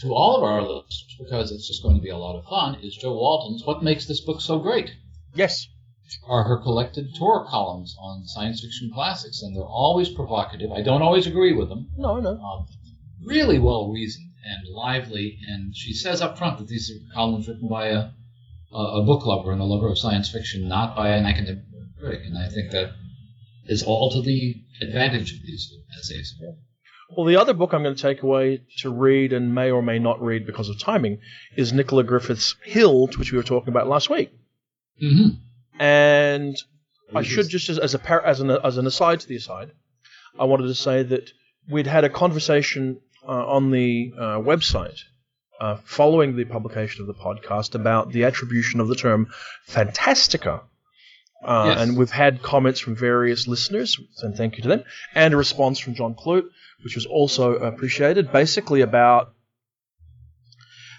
to 0.00 0.12
all 0.12 0.36
of 0.36 0.42
our 0.42 0.62
listeners 0.62 1.16
because 1.18 1.52
it's 1.52 1.68
just 1.68 1.82
going 1.82 1.96
to 1.96 2.02
be 2.02 2.10
a 2.10 2.18
lot 2.18 2.36
of 2.36 2.44
fun, 2.46 2.80
is 2.82 2.96
Jo 2.96 3.12
Walton's 3.12 3.64
What 3.64 3.84
Makes 3.84 4.06
This 4.06 4.20
Book 4.20 4.40
So 4.40 4.58
Great? 4.58 4.90
Yes. 5.34 5.68
Are 6.26 6.42
her 6.42 6.58
collected 6.58 7.14
Tor 7.16 7.46
columns 7.46 7.96
on 8.00 8.26
science 8.26 8.60
fiction 8.60 8.90
classics, 8.92 9.42
and 9.42 9.56
they're 9.56 9.62
always 9.62 10.08
provocative. 10.08 10.72
I 10.72 10.82
don't 10.82 11.02
always 11.02 11.26
agree 11.26 11.52
with 11.52 11.68
them. 11.68 11.88
No, 11.96 12.18
no. 12.18 12.32
Uh, 12.32 12.64
really 13.24 13.60
well 13.60 13.90
reasoned 13.90 14.31
and 14.44 14.74
lively, 14.74 15.38
and 15.48 15.74
she 15.74 15.92
says 15.92 16.20
up 16.20 16.38
front 16.38 16.58
that 16.58 16.68
these 16.68 16.90
are 16.90 17.14
columns 17.14 17.48
written 17.48 17.68
by 17.68 17.88
a, 17.88 18.10
a 18.72 19.02
book 19.04 19.26
lover 19.26 19.52
and 19.52 19.60
a 19.60 19.64
lover 19.64 19.88
of 19.88 19.98
science 19.98 20.30
fiction, 20.30 20.68
not 20.68 20.96
by 20.96 21.10
an 21.10 21.26
academic 21.26 21.64
critic. 21.98 22.22
And 22.24 22.36
I 22.36 22.48
think 22.48 22.72
that 22.72 22.92
is 23.66 23.82
all 23.82 24.10
to 24.10 24.22
the 24.22 24.54
advantage 24.80 25.32
of 25.32 25.42
these 25.46 25.72
essays. 25.98 26.34
Well, 27.16 27.26
the 27.26 27.36
other 27.36 27.52
book 27.52 27.72
I'm 27.72 27.82
going 27.82 27.94
to 27.94 28.02
take 28.02 28.22
away 28.22 28.62
to 28.78 28.90
read 28.90 29.32
and 29.32 29.54
may 29.54 29.70
or 29.70 29.82
may 29.82 29.98
not 29.98 30.22
read 30.22 30.46
because 30.46 30.68
of 30.68 30.78
timing 30.78 31.20
is 31.56 31.72
Nicola 31.72 32.04
Griffith's 32.04 32.56
Hild, 32.66 33.16
which 33.18 33.32
we 33.32 33.38
were 33.38 33.44
talking 33.44 33.68
about 33.68 33.86
last 33.86 34.08
week. 34.08 34.32
Mm-hmm. 35.02 35.80
And 35.80 36.56
I 37.14 37.22
should 37.22 37.48
just 37.48 37.68
as, 37.68 37.94
a 37.94 38.26
as 38.26 38.40
an 38.40 38.50
as 38.50 38.78
an 38.78 38.86
aside 38.86 39.20
to 39.20 39.28
the 39.28 39.36
aside, 39.36 39.72
I 40.38 40.44
wanted 40.44 40.68
to 40.68 40.74
say 40.74 41.02
that 41.02 41.30
we'd 41.68 41.86
had 41.86 42.04
a 42.04 42.08
conversation 42.08 43.00
on 43.26 43.70
the 43.70 44.12
uh, 44.16 44.38
website 44.38 45.00
uh, 45.60 45.76
following 45.84 46.36
the 46.36 46.44
publication 46.44 47.00
of 47.00 47.06
the 47.06 47.14
podcast 47.14 47.74
about 47.74 48.12
the 48.12 48.24
attribution 48.24 48.80
of 48.80 48.88
the 48.88 48.96
term 48.96 49.28
fantastica 49.68 50.62
uh, 51.44 51.64
yes. 51.74 51.80
And 51.80 51.96
we've 51.96 52.10
had 52.10 52.40
comments 52.42 52.78
from 52.78 52.94
various 52.94 53.48
listeners, 53.48 53.98
and 54.22 54.36
thank 54.36 54.56
you 54.56 54.62
to 54.62 54.68
them, 54.68 54.84
and 55.14 55.34
a 55.34 55.36
response 55.36 55.78
from 55.78 55.94
John 55.94 56.14
Clute, 56.14 56.48
which 56.84 56.94
was 56.94 57.06
also 57.06 57.54
appreciated, 57.54 58.30
basically 58.30 58.80
about 58.80 59.34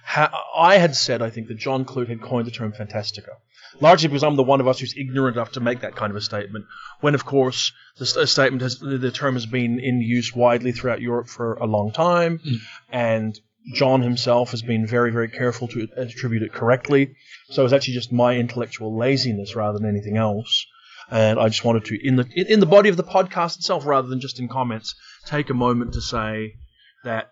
how 0.04 0.30
I 0.56 0.78
had 0.78 0.96
said, 0.96 1.22
I 1.22 1.30
think, 1.30 1.48
that 1.48 1.58
John 1.58 1.86
Clute 1.86 2.10
had 2.10 2.22
coined 2.22 2.46
the 2.46 2.52
term 2.52 2.74
fantastica. 2.74 3.38
Largely 3.80 4.08
because 4.08 4.24
I'm 4.24 4.36
the 4.36 4.44
one 4.44 4.62
of 4.62 4.68
us 4.68 4.80
who's 4.80 4.96
ignorant 4.98 5.36
enough 5.36 5.54
to 5.54 5.60
make 5.60 5.82
that 5.82 5.96
kind 5.96 6.12
of 6.12 6.18
a 6.18 6.22
statement, 6.22 6.66
when 7.02 7.16
of 7.16 7.26
course 7.26 7.72
the 7.98 8.06
statement 8.06 8.62
has 8.62 8.80
the 8.80 9.12
term 9.12 9.34
has 9.36 9.46
been 9.46 9.80
in 9.80 10.02
use 10.02 10.36
widely 10.36 10.72
throughout 10.72 11.02
Europe 11.02 11.28
for 11.28 11.56
a 11.56 11.66
long 11.66 11.92
time, 11.92 12.40
mm. 12.40 12.58
and 12.92 13.40
John 13.74 14.02
himself 14.02 14.52
has 14.52 14.62
been 14.62 14.86
very, 14.86 15.12
very 15.12 15.30
careful 15.30 15.68
to 15.70 15.88
attribute 15.96 16.44
it 16.44 16.54
correctly. 16.54 17.16
So 17.50 17.64
it's 17.64 17.74
actually 17.74 17.94
just 17.94 18.12
my 18.12 18.36
intellectual 18.36 18.98
laziness 18.98 19.56
rather 19.56 19.80
than 19.80 19.88
anything 19.88 20.18
else. 20.18 20.66
And 21.10 21.40
I 21.40 21.48
just 21.48 21.64
wanted 21.64 21.86
to, 21.86 22.08
in 22.08 22.16
the 22.16 22.28
in 22.36 22.60
the 22.60 22.66
body 22.66 22.90
of 22.90 22.98
the 22.98 23.04
podcast 23.04 23.58
itself, 23.58 23.86
rather 23.86 24.08
than 24.08 24.20
just 24.20 24.40
in 24.40 24.48
comments, 24.48 24.96
take 25.26 25.50
a 25.50 25.54
moment 25.54 25.94
to 25.94 26.02
say 26.02 26.56
that 27.04 27.32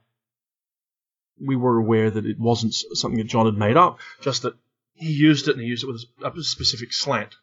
we 1.40 1.56
were 1.56 1.78
aware 1.78 2.12
that 2.12 2.26
it 2.26 2.38
wasn't 2.40 2.74
something 2.94 3.18
that 3.18 3.28
John 3.28 3.46
had 3.46 3.56
made 3.56 3.78
up, 3.78 4.00
just 4.22 4.44
that 4.44 4.54
he 4.94 5.12
used 5.12 5.48
it 5.48 5.54
and 5.54 5.62
he 5.62 5.68
used 5.68 5.84
it 5.84 5.88
with 5.88 6.04
a 6.24 6.44
specific 6.44 6.94
slant. 6.94 7.36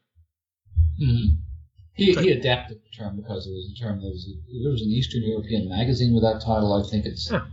Mm-hmm. 1.01 1.43
He, 1.95 2.15
he 2.15 2.31
adapted 2.31 2.79
the 2.79 2.97
term 2.97 3.17
because 3.17 3.47
it 3.47 3.51
was 3.51 3.75
a 3.75 3.83
term 3.83 4.01
that 4.01 4.09
was 4.09 4.25
there 4.63 4.71
was 4.71 4.83
an 4.83 4.89
Eastern 4.89 5.23
European 5.25 5.69
magazine 5.69 6.15
with 6.15 6.23
that 6.23 6.41
title. 6.45 6.73
I 6.73 6.89
think 6.89 7.05
it's 7.07 7.29
yeah. 7.31 7.47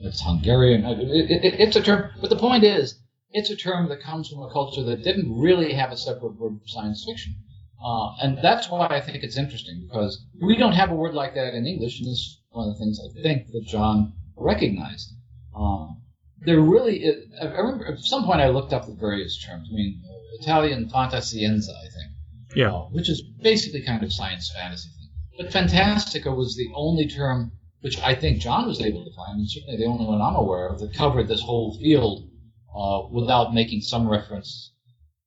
it's 0.00 0.20
Hungarian. 0.20 0.84
It, 0.84 1.30
it, 1.30 1.44
it, 1.44 1.60
it's 1.60 1.76
a 1.76 1.82
term, 1.82 2.10
but 2.20 2.28
the 2.28 2.36
point 2.36 2.62
is, 2.62 3.00
it's 3.32 3.48
a 3.48 3.56
term 3.56 3.88
that 3.88 4.02
comes 4.02 4.28
from 4.28 4.42
a 4.42 4.52
culture 4.52 4.82
that 4.82 5.02
didn't 5.02 5.34
really 5.34 5.72
have 5.72 5.92
a 5.92 5.96
separate 5.96 6.38
word 6.38 6.60
for 6.60 6.68
science 6.68 7.06
fiction. 7.08 7.36
Uh, 7.82 8.14
and 8.20 8.38
that's 8.42 8.68
why 8.68 8.86
I 8.86 9.00
think 9.00 9.24
it's 9.24 9.38
interesting 9.38 9.86
because 9.88 10.26
we 10.42 10.58
don't 10.58 10.74
have 10.74 10.90
a 10.90 10.94
word 10.94 11.14
like 11.14 11.34
that 11.34 11.54
in 11.54 11.66
English, 11.66 12.00
and 12.00 12.06
this 12.06 12.18
is 12.18 12.40
one 12.50 12.68
of 12.68 12.74
the 12.74 12.78
things 12.78 13.00
I 13.00 13.22
think 13.22 13.46
that 13.52 13.64
John 13.64 14.12
recognized. 14.36 15.14
Um, 15.56 16.02
there 16.42 16.60
really, 16.60 17.04
is, 17.04 17.30
I 17.40 17.46
remember 17.46 17.86
at 17.86 17.98
some 18.00 18.24
point 18.24 18.40
I 18.40 18.48
looked 18.48 18.72
up 18.72 18.86
the 18.86 18.94
various 18.94 19.42
terms. 19.44 19.68
I 19.70 19.74
mean, 19.74 20.02
Italian 20.40 20.88
fantascienza, 20.88 21.70
I 21.70 21.88
think, 21.88 22.12
yeah, 22.54 22.72
uh, 22.72 22.88
which 22.90 23.08
is 23.08 23.22
basically 23.42 23.82
kind 23.82 24.02
of 24.02 24.12
science 24.12 24.50
fantasy 24.54 24.88
thing. 24.88 25.08
But 25.38 25.52
fantastica 25.52 26.34
was 26.34 26.56
the 26.56 26.68
only 26.74 27.08
term 27.08 27.52
which 27.80 27.98
I 28.00 28.14
think 28.14 28.40
John 28.40 28.66
was 28.66 28.80
able 28.80 29.04
to 29.04 29.10
find, 29.14 29.38
and 29.38 29.50
certainly 29.50 29.78
the 29.78 29.86
only 29.86 30.04
one 30.04 30.20
I'm 30.20 30.34
aware 30.34 30.68
of 30.68 30.80
that 30.80 30.94
covered 30.94 31.28
this 31.28 31.40
whole 31.40 31.76
field 31.78 32.28
uh, 32.74 33.08
without 33.10 33.54
making 33.54 33.80
some 33.80 34.08
reference 34.08 34.72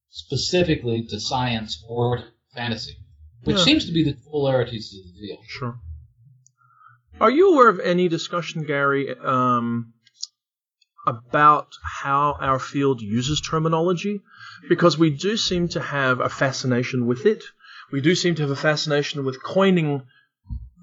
specifically 0.10 1.04
to 1.10 1.20
science 1.20 1.84
or 1.88 2.24
fantasy, 2.54 2.96
which 3.44 3.58
yeah. 3.58 3.64
seems 3.64 3.86
to 3.86 3.92
be 3.92 4.04
the 4.04 4.16
polarities 4.30 4.94
of 4.94 5.14
the 5.14 5.28
field. 5.28 5.40
Sure. 5.48 5.80
Are 7.20 7.32
you 7.32 7.54
aware 7.54 7.70
of 7.70 7.80
any 7.80 8.08
discussion, 8.08 8.64
Gary, 8.64 9.16
um, 9.18 9.93
about 11.06 11.68
how 11.84 12.38
our 12.40 12.60
field 12.60 13.02
uses 13.02 13.42
terminology? 13.42 14.22
Because 14.70 14.98
we 14.98 15.10
do 15.10 15.38
seem 15.38 15.68
to 15.70 15.82
have 15.82 16.20
a 16.20 16.30
fascination 16.30 17.06
with 17.06 17.26
it. 17.26 17.44
We 17.92 18.02
do 18.02 18.16
seem 18.16 18.36
to 18.36 18.44
have 18.44 18.52
a 18.52 18.56
fascination 18.56 19.26
with 19.26 19.44
coining 19.44 20.04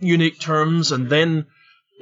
unique 0.01 0.41
terms 0.41 0.93
and 0.93 1.09
then 1.09 1.47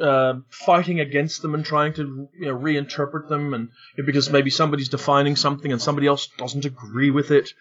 uh, 0.00 0.34
fighting 0.50 1.00
against 1.00 1.42
them 1.42 1.54
and 1.54 1.64
trying 1.64 1.92
to 1.94 2.28
you 2.38 2.46
know, 2.46 2.56
reinterpret 2.56 3.28
them, 3.28 3.54
and 3.54 3.68
because 4.04 4.30
maybe 4.30 4.50
somebody's 4.50 4.88
defining 4.88 5.36
something 5.36 5.72
and 5.72 5.82
somebody 5.82 6.06
else 6.06 6.28
doesn't 6.38 6.64
agree 6.64 7.10
with 7.10 7.30
it. 7.30 7.52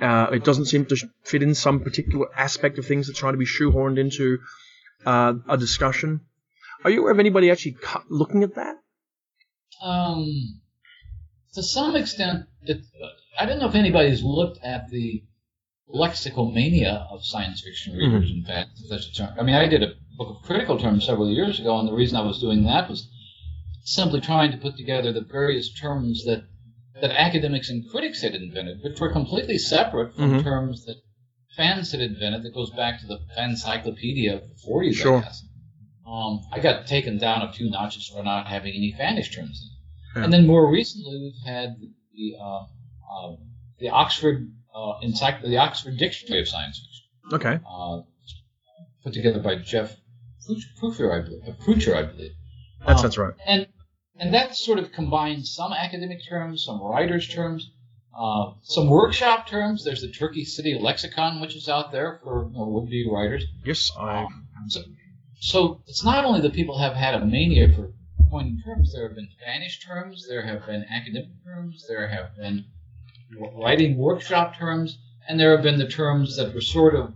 Uh, 0.00 0.26
it 0.32 0.44
doesn't 0.44 0.66
seem 0.66 0.84
to 0.84 0.96
fit 1.24 1.42
in 1.42 1.54
some 1.54 1.80
particular 1.80 2.26
aspect 2.36 2.78
of 2.78 2.84
things 2.84 3.06
that's 3.06 3.18
trying 3.18 3.32
to 3.32 3.38
be 3.38 3.46
shoehorned 3.46 3.98
into 3.98 4.38
uh, 5.06 5.34
a 5.48 5.56
discussion. 5.56 6.20
Are 6.84 6.90
you 6.90 7.00
aware 7.00 7.12
of 7.12 7.18
anybody 7.18 7.50
actually 7.50 7.76
cu- 7.80 8.00
looking 8.10 8.42
at 8.42 8.56
that? 8.56 8.76
Um, 9.82 10.60
to 11.54 11.62
some 11.62 11.96
extent, 11.96 12.46
it, 12.62 12.78
I 13.38 13.46
don't 13.46 13.58
know 13.58 13.68
if 13.68 13.74
anybody's 13.74 14.22
looked 14.22 14.62
at 14.64 14.88
the 14.90 15.22
lexical 15.94 16.52
mania 16.52 17.06
of 17.10 17.24
science 17.24 17.60
fiction 17.62 17.96
readers. 17.96 18.30
In 18.30 18.44
fact, 18.44 18.70
that's 18.90 19.08
a 19.08 19.12
term. 19.12 19.34
I 19.38 19.42
mean, 19.42 19.54
I 19.54 19.66
did 19.68 19.82
a 19.82 19.94
book 20.18 20.36
of 20.36 20.42
critical 20.42 20.78
terms 20.78 21.06
several 21.06 21.30
years 21.30 21.60
ago, 21.60 21.78
and 21.78 21.88
the 21.88 21.94
reason 21.94 22.16
I 22.16 22.22
was 22.26 22.40
doing 22.40 22.64
that 22.64 22.88
was 22.88 23.08
simply 23.84 24.20
trying 24.20 24.50
to 24.50 24.58
put 24.58 24.76
together 24.76 25.12
the 25.12 25.20
various 25.20 25.72
terms 25.72 26.24
that 26.24 26.44
that 27.00 27.10
academics 27.10 27.68
and 27.68 27.88
critics 27.90 28.22
had 28.22 28.34
invented, 28.34 28.82
which 28.82 28.98
were 28.98 29.12
completely 29.12 29.58
separate 29.58 30.14
from 30.14 30.40
Mhm. 30.40 30.42
terms 30.42 30.86
that 30.86 30.96
fans 31.54 31.92
had 31.92 32.00
invented. 32.00 32.42
That 32.42 32.54
goes 32.54 32.70
back 32.70 33.00
to 33.00 33.06
the 33.06 33.18
fan 33.34 33.50
encyclopedia 33.50 34.34
of 34.36 34.48
the 34.48 34.54
40s, 34.66 34.96
Sure. 34.96 35.18
I 35.18 35.20
guess. 35.22 35.44
Um, 36.06 36.40
I 36.52 36.60
got 36.60 36.86
taken 36.86 37.18
down 37.18 37.42
a 37.42 37.52
few 37.52 37.68
notches 37.70 38.08
for 38.08 38.22
not 38.22 38.46
having 38.46 38.72
any 38.74 38.94
fannish 38.96 39.34
terms 39.34 39.60
in. 39.62 40.20
Yeah. 40.20 40.24
And 40.24 40.32
then 40.32 40.46
more 40.46 40.70
recently, 40.70 41.18
we've 41.18 41.46
had 41.52 41.76
the 42.14 42.36
uh, 42.40 42.62
uh, 42.62 43.36
the 43.80 43.88
Oxford 43.90 44.50
uh, 44.74 45.00
encycl- 45.04 45.42
the 45.42 45.56
Oxford 45.58 45.96
Dictionary 45.98 46.42
of 46.42 46.48
Science 46.48 46.78
Fiction, 46.80 47.34
Okay. 47.34 47.58
uh, 47.68 48.00
put 49.02 49.12
together 49.14 49.40
by 49.40 49.56
Jeff 49.56 49.96
Prucher, 50.80 51.12
I 51.12 51.22
believe. 51.24 51.42
uh, 51.48 51.98
I 51.98 52.02
believe. 52.04 52.30
That 52.80 52.88
Um, 52.92 52.98
sounds 52.98 53.18
right. 53.18 53.34
and 53.46 53.66
and 54.18 54.32
that 54.32 54.56
sort 54.56 54.78
of 54.78 54.92
combines 54.92 55.52
some 55.54 55.72
academic 55.72 56.20
terms, 56.26 56.64
some 56.64 56.80
writers' 56.80 57.28
terms, 57.28 57.68
uh, 58.18 58.52
some 58.62 58.88
workshop 58.88 59.46
terms. 59.48 59.84
There's 59.84 60.00
the 60.00 60.10
Turkey 60.12 60.44
City 60.44 60.78
Lexicon, 60.80 61.40
which 61.40 61.54
is 61.56 61.68
out 61.68 61.92
there 61.92 62.20
for 62.22 62.46
you 62.50 62.56
know, 62.56 62.66
would-be 62.68 63.06
writers. 63.10 63.44
Yes, 63.64 63.90
I. 63.98 64.26
So, 64.68 64.80
so 65.40 65.80
it's 65.86 66.04
not 66.04 66.24
only 66.24 66.40
that 66.42 66.52
people 66.52 66.78
have 66.78 66.94
had 66.94 67.14
a 67.14 67.24
mania 67.24 67.68
for 67.74 67.92
coining 68.30 68.60
terms. 68.64 68.92
There 68.92 69.06
have 69.06 69.16
been 69.16 69.28
fannish 69.44 69.80
terms. 69.84 70.26
There 70.28 70.42
have 70.44 70.66
been 70.66 70.84
academic 70.90 71.28
terms. 71.44 71.84
There 71.88 72.08
have 72.08 72.36
been 72.36 72.64
writing 73.54 73.96
workshop 73.96 74.56
terms, 74.56 74.98
and 75.28 75.38
there 75.38 75.52
have 75.54 75.62
been 75.62 75.78
the 75.78 75.88
terms 75.88 76.36
that 76.36 76.54
were 76.54 76.60
sort 76.60 76.94
of 76.94 77.12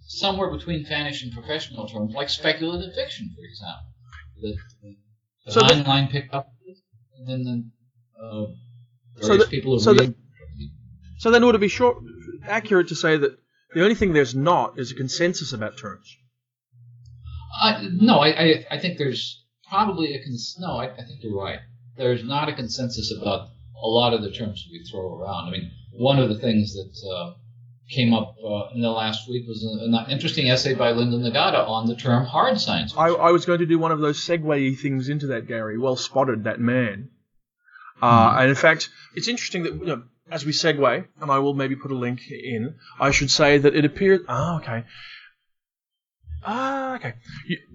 somewhere 0.00 0.50
between 0.50 0.84
fannish 0.84 1.22
and 1.22 1.32
professional 1.32 1.86
terms, 1.86 2.14
like 2.14 2.28
speculative 2.28 2.94
fiction, 2.94 3.30
for 3.36 3.44
example. 3.44 3.86
The, 4.40 4.56
the, 4.82 4.96
the 5.46 5.52
So 5.52 5.60
nine 5.60 5.84
line 5.84 6.08
pickup, 6.08 6.48
and 7.18 7.28
then 7.28 7.44
the 7.44 8.24
uh, 8.24 8.46
So 9.20 9.28
various 9.28 9.44
the- 9.44 9.50
people 9.50 9.78
so 9.78 9.92
the- 9.94 10.14
So 11.18 11.30
then, 11.30 11.44
would 11.44 11.54
it 11.54 11.60
be 11.60 11.68
short, 11.68 11.98
accurate 12.44 12.88
to 12.88 12.94
say 12.94 13.18
that 13.18 13.38
the 13.74 13.82
only 13.82 13.94
thing 13.94 14.14
there's 14.14 14.34
not 14.34 14.78
is 14.78 14.90
a 14.90 14.94
consensus 14.94 15.52
about 15.52 15.76
terms? 15.76 16.16
Uh, 17.62 17.82
no, 17.92 18.18
I, 18.18 18.28
I, 18.28 18.66
I 18.72 18.78
think 18.78 18.98
there's 18.98 19.44
probably 19.68 20.14
a 20.14 20.22
cons- 20.22 20.56
no. 20.58 20.72
I, 20.76 20.92
I 20.92 21.04
think 21.04 21.22
you're 21.22 21.36
right. 21.36 21.60
There's 21.96 22.24
not 22.24 22.48
a 22.48 22.54
consensus 22.54 23.12
about 23.20 23.48
a 23.82 23.86
lot 23.86 24.14
of 24.14 24.22
the 24.22 24.30
terms 24.30 24.66
we 24.70 24.84
throw 24.84 25.18
around. 25.18 25.48
I 25.48 25.50
mean, 25.50 25.70
one 25.92 26.18
of 26.18 26.28
the 26.28 26.38
things 26.38 26.74
that 26.74 27.08
uh, 27.10 27.34
came 27.90 28.14
up 28.14 28.36
uh, 28.44 28.68
in 28.74 28.80
the 28.80 28.90
last 28.90 29.28
week 29.28 29.46
was 29.48 29.64
an, 29.64 29.94
an 29.94 30.10
interesting 30.10 30.48
essay 30.48 30.74
by 30.74 30.92
Linda 30.92 31.18
Nagata 31.18 31.66
on 31.66 31.86
the 31.86 31.96
term 31.96 32.24
hard 32.24 32.60
science. 32.60 32.94
I, 32.96 33.08
I 33.08 33.30
was 33.32 33.44
going 33.46 33.58
to 33.58 33.66
do 33.66 33.78
one 33.78 33.92
of 33.92 34.00
those 34.00 34.18
segue 34.18 34.78
things 34.78 35.08
into 35.08 35.28
that, 35.28 35.46
Gary. 35.46 35.78
Well 35.78 35.96
spotted, 35.96 36.44
that 36.44 36.60
man. 36.60 37.10
Uh, 38.00 38.36
and 38.38 38.48
in 38.48 38.56
fact, 38.56 38.88
it's 39.14 39.28
interesting 39.28 39.64
that 39.64 39.74
you 39.74 39.86
know, 39.86 40.02
as 40.30 40.46
we 40.46 40.52
segue, 40.52 41.06
and 41.20 41.30
I 41.30 41.38
will 41.40 41.54
maybe 41.54 41.76
put 41.76 41.90
a 41.90 41.96
link 41.96 42.20
in. 42.30 42.76
I 42.98 43.10
should 43.10 43.30
say 43.30 43.58
that 43.58 43.74
it 43.74 43.84
appears. 43.84 44.20
Ah, 44.28 44.56
okay. 44.58 44.84
Ah, 46.42 46.94
okay. 46.96 47.14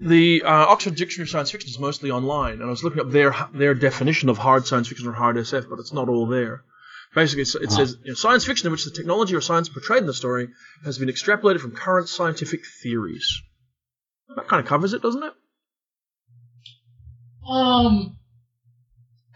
The 0.00 0.42
uh, 0.42 0.50
Oxford 0.50 0.96
Dictionary 0.96 1.26
of 1.26 1.30
Science 1.30 1.50
Fiction 1.52 1.70
is 1.70 1.78
mostly 1.78 2.10
online, 2.10 2.54
and 2.54 2.64
I 2.64 2.66
was 2.66 2.82
looking 2.82 3.00
up 3.00 3.10
their 3.10 3.34
their 3.54 3.74
definition 3.74 4.28
of 4.28 4.38
hard 4.38 4.66
science 4.66 4.88
fiction 4.88 5.06
or 5.06 5.12
hard 5.12 5.36
SF, 5.36 5.68
but 5.70 5.78
it's 5.78 5.92
not 5.92 6.08
all 6.08 6.26
there. 6.26 6.64
Basically, 7.14 7.42
it's- 7.42 7.54
it 7.54 7.68
Ah. 7.72 7.76
says 7.76 7.96
you 8.02 8.10
know, 8.10 8.14
science 8.14 8.44
fiction 8.44 8.66
in 8.66 8.72
which 8.72 8.84
the 8.84 8.90
technology 8.90 9.34
or 9.36 9.40
science 9.40 9.68
portrayed 9.68 10.00
in 10.00 10.06
the 10.06 10.12
story 10.14 10.48
has 10.84 10.98
been 10.98 11.08
extrapolated 11.08 11.60
from 11.60 11.70
current 11.72 12.08
scientific 12.08 12.60
theories. 12.82 13.40
That 14.34 14.48
kind 14.48 14.60
of 14.60 14.66
covers 14.66 14.92
it, 14.92 15.00
doesn't 15.02 15.22
it? 15.22 15.32
Um, 17.48 18.16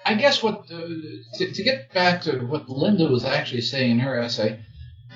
I 0.05 0.15
guess 0.15 0.43
what 0.43 0.65
uh, 0.73 0.89
to, 1.35 1.53
to 1.53 1.63
get 1.63 1.93
back 1.95 2.23
to 2.23 2.39
what 2.41 2.69
Linda 2.69 3.07
was 3.07 3.25
actually 3.25 3.61
saying 3.63 3.93
in 3.93 3.99
her 4.01 4.19
essay, 4.19 4.61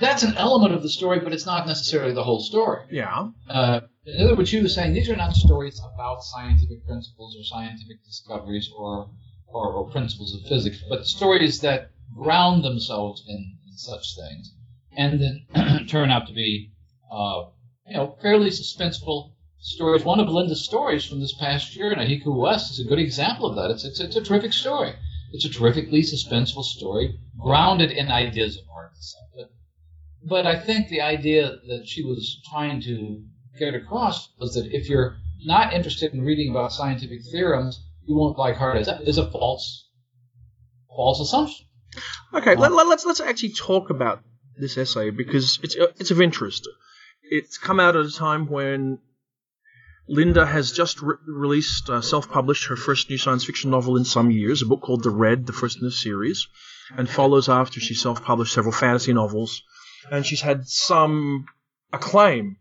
that's 0.01 0.23
an 0.23 0.37
element 0.37 0.75
of 0.75 0.83
the 0.83 0.89
story, 0.89 1.21
but 1.21 1.33
it's 1.33 1.47
not 1.47 1.67
necessarily 1.67 2.13
the 2.13 2.25
whole 2.25 2.41
story. 2.41 2.85
Yeah. 2.91 3.29
Uh, 3.49 3.81
in 4.07 4.25
other 4.25 4.37
words, 4.37 4.51
she 4.51 4.61
was 4.61 4.75
saying 4.75 4.93
these 4.93 5.09
are 5.09 5.17
not 5.17 5.35
stories 5.35 5.81
about 5.95 6.23
scientific 6.23 6.85
principles 6.87 7.37
or 7.39 7.45
scientific 7.45 8.05
discoveries 8.05 8.71
or, 8.77 9.11
or, 9.47 9.73
or 9.73 9.91
principles 9.91 10.35
of 10.35 10.49
physics, 10.49 10.83
but 10.89 11.07
stories 11.07 11.61
that 11.61 11.91
ground 12.15 12.65
themselves 12.65 13.25
in, 13.29 13.59
in 13.67 13.77
such 13.77 14.15
things 14.17 14.53
and 14.97 15.21
then 15.21 15.87
turn 15.89 16.11
out 16.11 16.27
to 16.27 16.35
be, 16.35 16.71
uh, 17.11 17.45
you 17.87 17.95
know, 17.95 18.17
fairly 18.21 18.51
suspenseful 18.51 19.33
stories. 19.59 20.05
One 20.05 20.21
of 20.21 20.29
Linda's 20.29 20.65
stories 20.65 21.05
from 21.05 21.21
this 21.21 21.35
past 21.35 21.75
year, 21.77 21.95
Nahiku 21.95 22.37
West, 22.37 22.71
is 22.71 22.81
a 22.81 22.89
good 22.89 22.99
example 22.99 23.47
of 23.47 23.57
that. 23.57 23.71
It's, 23.71 23.85
it's, 23.85 24.01
it's 24.01 24.17
a 24.17 24.23
terrific 24.23 24.53
story. 24.53 24.95
It's 25.33 25.45
a 25.45 25.51
terrifically 25.51 26.03
suspenseful 26.03 26.63
story, 26.65 27.19
grounded 27.41 27.91
in 27.91 28.09
ideas 28.11 28.57
of 28.57 28.65
art 28.73 28.93
and 28.95 29.03
stuff. 29.03 29.21
But, 30.29 30.47
I 30.47 30.59
think 30.59 30.89
the 30.89 31.03
idea 31.03 31.57
that 31.69 31.87
she 31.87 32.03
was 32.05 32.41
trying 32.51 32.81
to 32.83 33.23
get 33.59 33.75
across 33.75 34.31
was 34.39 34.55
that 34.55 34.67
if 34.73 34.89
you're 34.89 35.17
not 35.45 35.73
interested 35.73 36.13
in 36.13 36.23
reading 36.23 36.51
about 36.51 36.73
scientific 36.73 37.21
theorems, 37.31 37.85
you 38.07 38.17
won't 38.17 38.39
like 38.39 38.57
hard 38.57 38.77
as 38.77 38.89
is 39.07 39.19
a 39.19 39.31
false 39.31 39.89
false 40.89 41.21
assumption. 41.21 41.67
Okay, 42.33 42.55
let, 42.57 42.73
let, 42.73 42.87
let's 42.87 43.05
let's 43.05 43.21
actually 43.21 43.53
talk 43.53 43.91
about 43.91 44.23
this 44.57 44.77
essay 44.77 45.11
because 45.11 45.59
it's 45.63 45.77
it's 45.99 46.11
of 46.11 46.21
interest. 46.21 46.69
It's 47.23 47.59
come 47.59 47.81
out 47.81 47.97
at 47.97 48.05
a 48.05 48.13
time 48.13 48.47
when 48.47 48.99
Linda 50.09 50.45
has 50.45 50.73
just 50.73 51.01
re- 51.01 51.17
released, 51.27 51.89
uh, 51.89 52.03
self-published 52.03 52.67
her 52.67 52.77
first 52.77 53.09
new 53.09 53.17
science 53.17 53.45
fiction 53.45 53.71
novel 53.71 53.97
in 53.97 54.05
some 54.05 54.31
years, 54.31 54.61
a 54.61 54.67
book 54.67 54.83
called 54.83 55.03
The 55.03 55.11
Red, 55.11 55.47
the 55.47 55.55
first 55.55 55.79
in 55.79 55.85
the 55.85 55.91
series, 55.91 56.47
and 56.95 57.09
follows 57.09 57.49
after 57.49 57.81
she 57.81 57.95
self-published 57.95 58.53
several 58.53 58.73
fantasy 58.73 59.15
novels, 59.15 59.63
and 60.11 60.25
she's 60.27 60.41
had 60.41 60.67
some 60.69 61.47
acclaim 61.93 62.57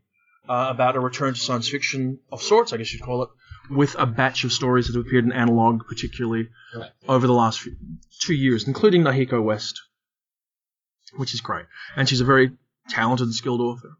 uh, 0.47 0.67
about 0.69 0.95
a 0.95 0.99
return 0.99 1.33
to 1.33 1.39
science 1.39 1.67
fiction 1.69 2.19
of 2.31 2.41
sorts, 2.41 2.73
I 2.73 2.77
guess 2.77 2.93
you'd 2.93 3.01
call 3.03 3.23
it, 3.23 3.29
with 3.69 3.95
a 3.97 4.05
batch 4.05 4.43
of 4.43 4.51
stories 4.51 4.87
that 4.87 4.95
have 4.95 5.05
appeared 5.05 5.25
in 5.25 5.31
analog, 5.31 5.85
particularly 5.87 6.49
Right. 6.75 6.89
over 7.07 7.27
the 7.27 7.33
last 7.33 7.61
few, 7.61 7.75
two 8.19 8.33
years, 8.33 8.67
including 8.67 9.03
Nahiku 9.03 9.41
West, 9.43 9.81
which 11.15 11.33
is 11.33 11.41
great. 11.41 11.65
And 11.95 12.09
she's 12.09 12.21
a 12.21 12.25
very 12.25 12.51
talented 12.89 13.27
and 13.27 13.33
skilled 13.35 13.61
author. 13.61 13.91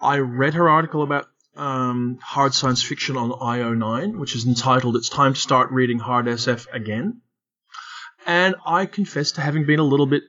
I 0.00 0.18
read 0.18 0.54
her 0.54 0.68
article 0.68 1.02
about 1.02 1.26
um, 1.56 2.18
hard 2.20 2.52
science 2.54 2.82
fiction 2.82 3.16
on 3.16 3.30
IO9, 3.30 4.18
which 4.18 4.34
is 4.36 4.46
entitled 4.46 4.96
It's 4.96 5.08
Time 5.08 5.34
to 5.34 5.40
Start 5.40 5.70
Reading 5.72 5.98
Hard 5.98 6.26
SF 6.26 6.66
Again. 6.72 7.20
And 8.26 8.54
I 8.66 8.86
confess 8.86 9.32
to 9.32 9.40
having 9.40 9.64
been 9.66 9.78
a 9.80 9.84
little 9.84 10.06
bit 10.06 10.22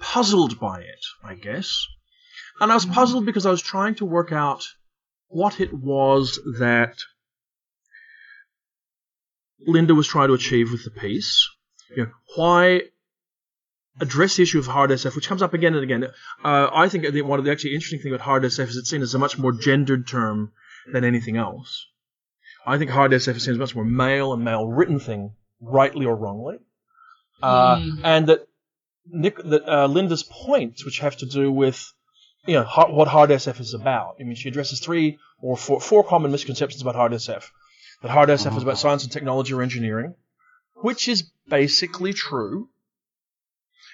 puzzled 0.00 0.58
by 0.60 0.80
it, 0.80 1.04
I 1.24 1.34
guess. 1.34 1.86
And 2.60 2.70
I 2.70 2.74
was 2.74 2.86
puzzled 2.86 3.26
because 3.26 3.46
I 3.46 3.50
was 3.50 3.62
trying 3.62 3.94
to 3.96 4.04
work 4.04 4.32
out 4.32 4.64
what 5.28 5.60
it 5.60 5.72
was 5.72 6.40
that 6.58 6.96
Linda 9.66 9.94
was 9.94 10.08
trying 10.08 10.28
to 10.28 10.34
achieve 10.34 10.70
with 10.72 10.84
the 10.84 10.90
piece. 10.90 11.48
You 11.96 12.04
know, 12.04 12.10
why 12.36 12.82
address 14.00 14.36
the 14.36 14.42
issue 14.42 14.58
of 14.58 14.66
hard 14.66 14.90
SF, 14.90 15.14
which 15.16 15.28
comes 15.28 15.42
up 15.42 15.54
again 15.54 15.74
and 15.74 15.82
again. 15.82 16.04
Uh, 16.44 16.68
I 16.72 16.88
think 16.88 17.04
one 17.24 17.38
of 17.38 17.44
the 17.44 17.50
actually 17.50 17.74
interesting 17.74 18.00
thing 18.00 18.12
about 18.12 18.24
hard 18.24 18.44
SF 18.44 18.68
is 18.68 18.76
it's 18.76 18.90
seen 18.90 19.02
as 19.02 19.14
a 19.14 19.18
much 19.18 19.38
more 19.38 19.52
gendered 19.52 20.06
term 20.06 20.52
than 20.92 21.04
anything 21.04 21.36
else. 21.36 21.86
I 22.66 22.78
think 22.78 22.90
hard 22.90 23.12
SF 23.12 23.36
is 23.36 23.44
seen 23.44 23.52
as 23.52 23.56
a 23.56 23.60
much 23.60 23.74
more 23.74 23.84
male 23.84 24.32
and 24.32 24.44
male 24.44 24.66
written 24.66 25.00
thing, 25.00 25.32
rightly 25.60 26.06
or 26.06 26.16
wrongly. 26.16 26.58
Uh, 27.42 27.76
Mm. 27.76 28.00
And 28.04 28.26
that 28.28 28.47
Nick, 29.10 29.38
uh, 29.44 29.86
Linda's 29.86 30.22
points, 30.22 30.84
which 30.84 31.00
have 31.00 31.16
to 31.18 31.26
do 31.26 31.50
with 31.50 31.92
you 32.46 32.54
know 32.54 32.64
har 32.64 32.90
what 32.90 33.08
hard 33.08 33.30
SF 33.30 33.60
is 33.60 33.74
about. 33.74 34.16
I 34.20 34.24
mean, 34.24 34.34
she 34.34 34.48
addresses 34.48 34.80
three 34.80 35.18
or 35.40 35.56
four, 35.56 35.80
four 35.80 36.04
common 36.04 36.32
misconceptions 36.32 36.82
about 36.82 36.94
hard 36.94 37.12
SF. 37.12 37.44
That 38.02 38.10
hard 38.10 38.28
SF 38.28 38.56
is 38.56 38.62
about 38.62 38.78
science 38.78 39.02
and 39.02 39.12
technology 39.12 39.52
or 39.54 39.62
engineering, 39.62 40.14
which 40.76 41.08
is 41.08 41.30
basically 41.48 42.12
true. 42.12 42.68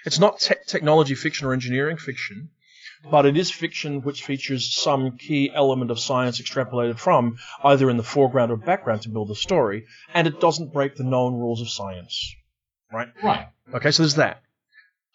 It's 0.05 0.19
not 0.19 0.39
te- 0.39 0.55
technology 0.67 1.15
fiction 1.15 1.47
or 1.47 1.53
engineering 1.53 1.97
fiction, 1.97 2.49
but 3.09 3.25
it 3.25 3.35
is 3.35 3.49
fiction 3.49 4.01
which 4.01 4.23
features 4.23 4.75
some 4.75 5.17
key 5.17 5.51
element 5.53 5.89
of 5.89 5.99
science 5.99 6.39
extrapolated 6.39 6.99
from 6.99 7.37
either 7.63 7.89
in 7.89 7.97
the 7.97 8.03
foreground 8.03 8.51
or 8.51 8.57
background 8.57 9.01
to 9.03 9.09
build 9.09 9.29
the 9.29 9.35
story, 9.35 9.85
and 10.13 10.27
it 10.27 10.39
doesn't 10.39 10.73
break 10.73 10.95
the 10.95 11.03
known 11.03 11.33
rules 11.33 11.61
of 11.61 11.69
science. 11.69 12.35
Right? 12.91 13.09
Right. 13.23 13.47
Okay, 13.73 13.91
so 13.91 14.03
there's 14.03 14.15
that. 14.15 14.41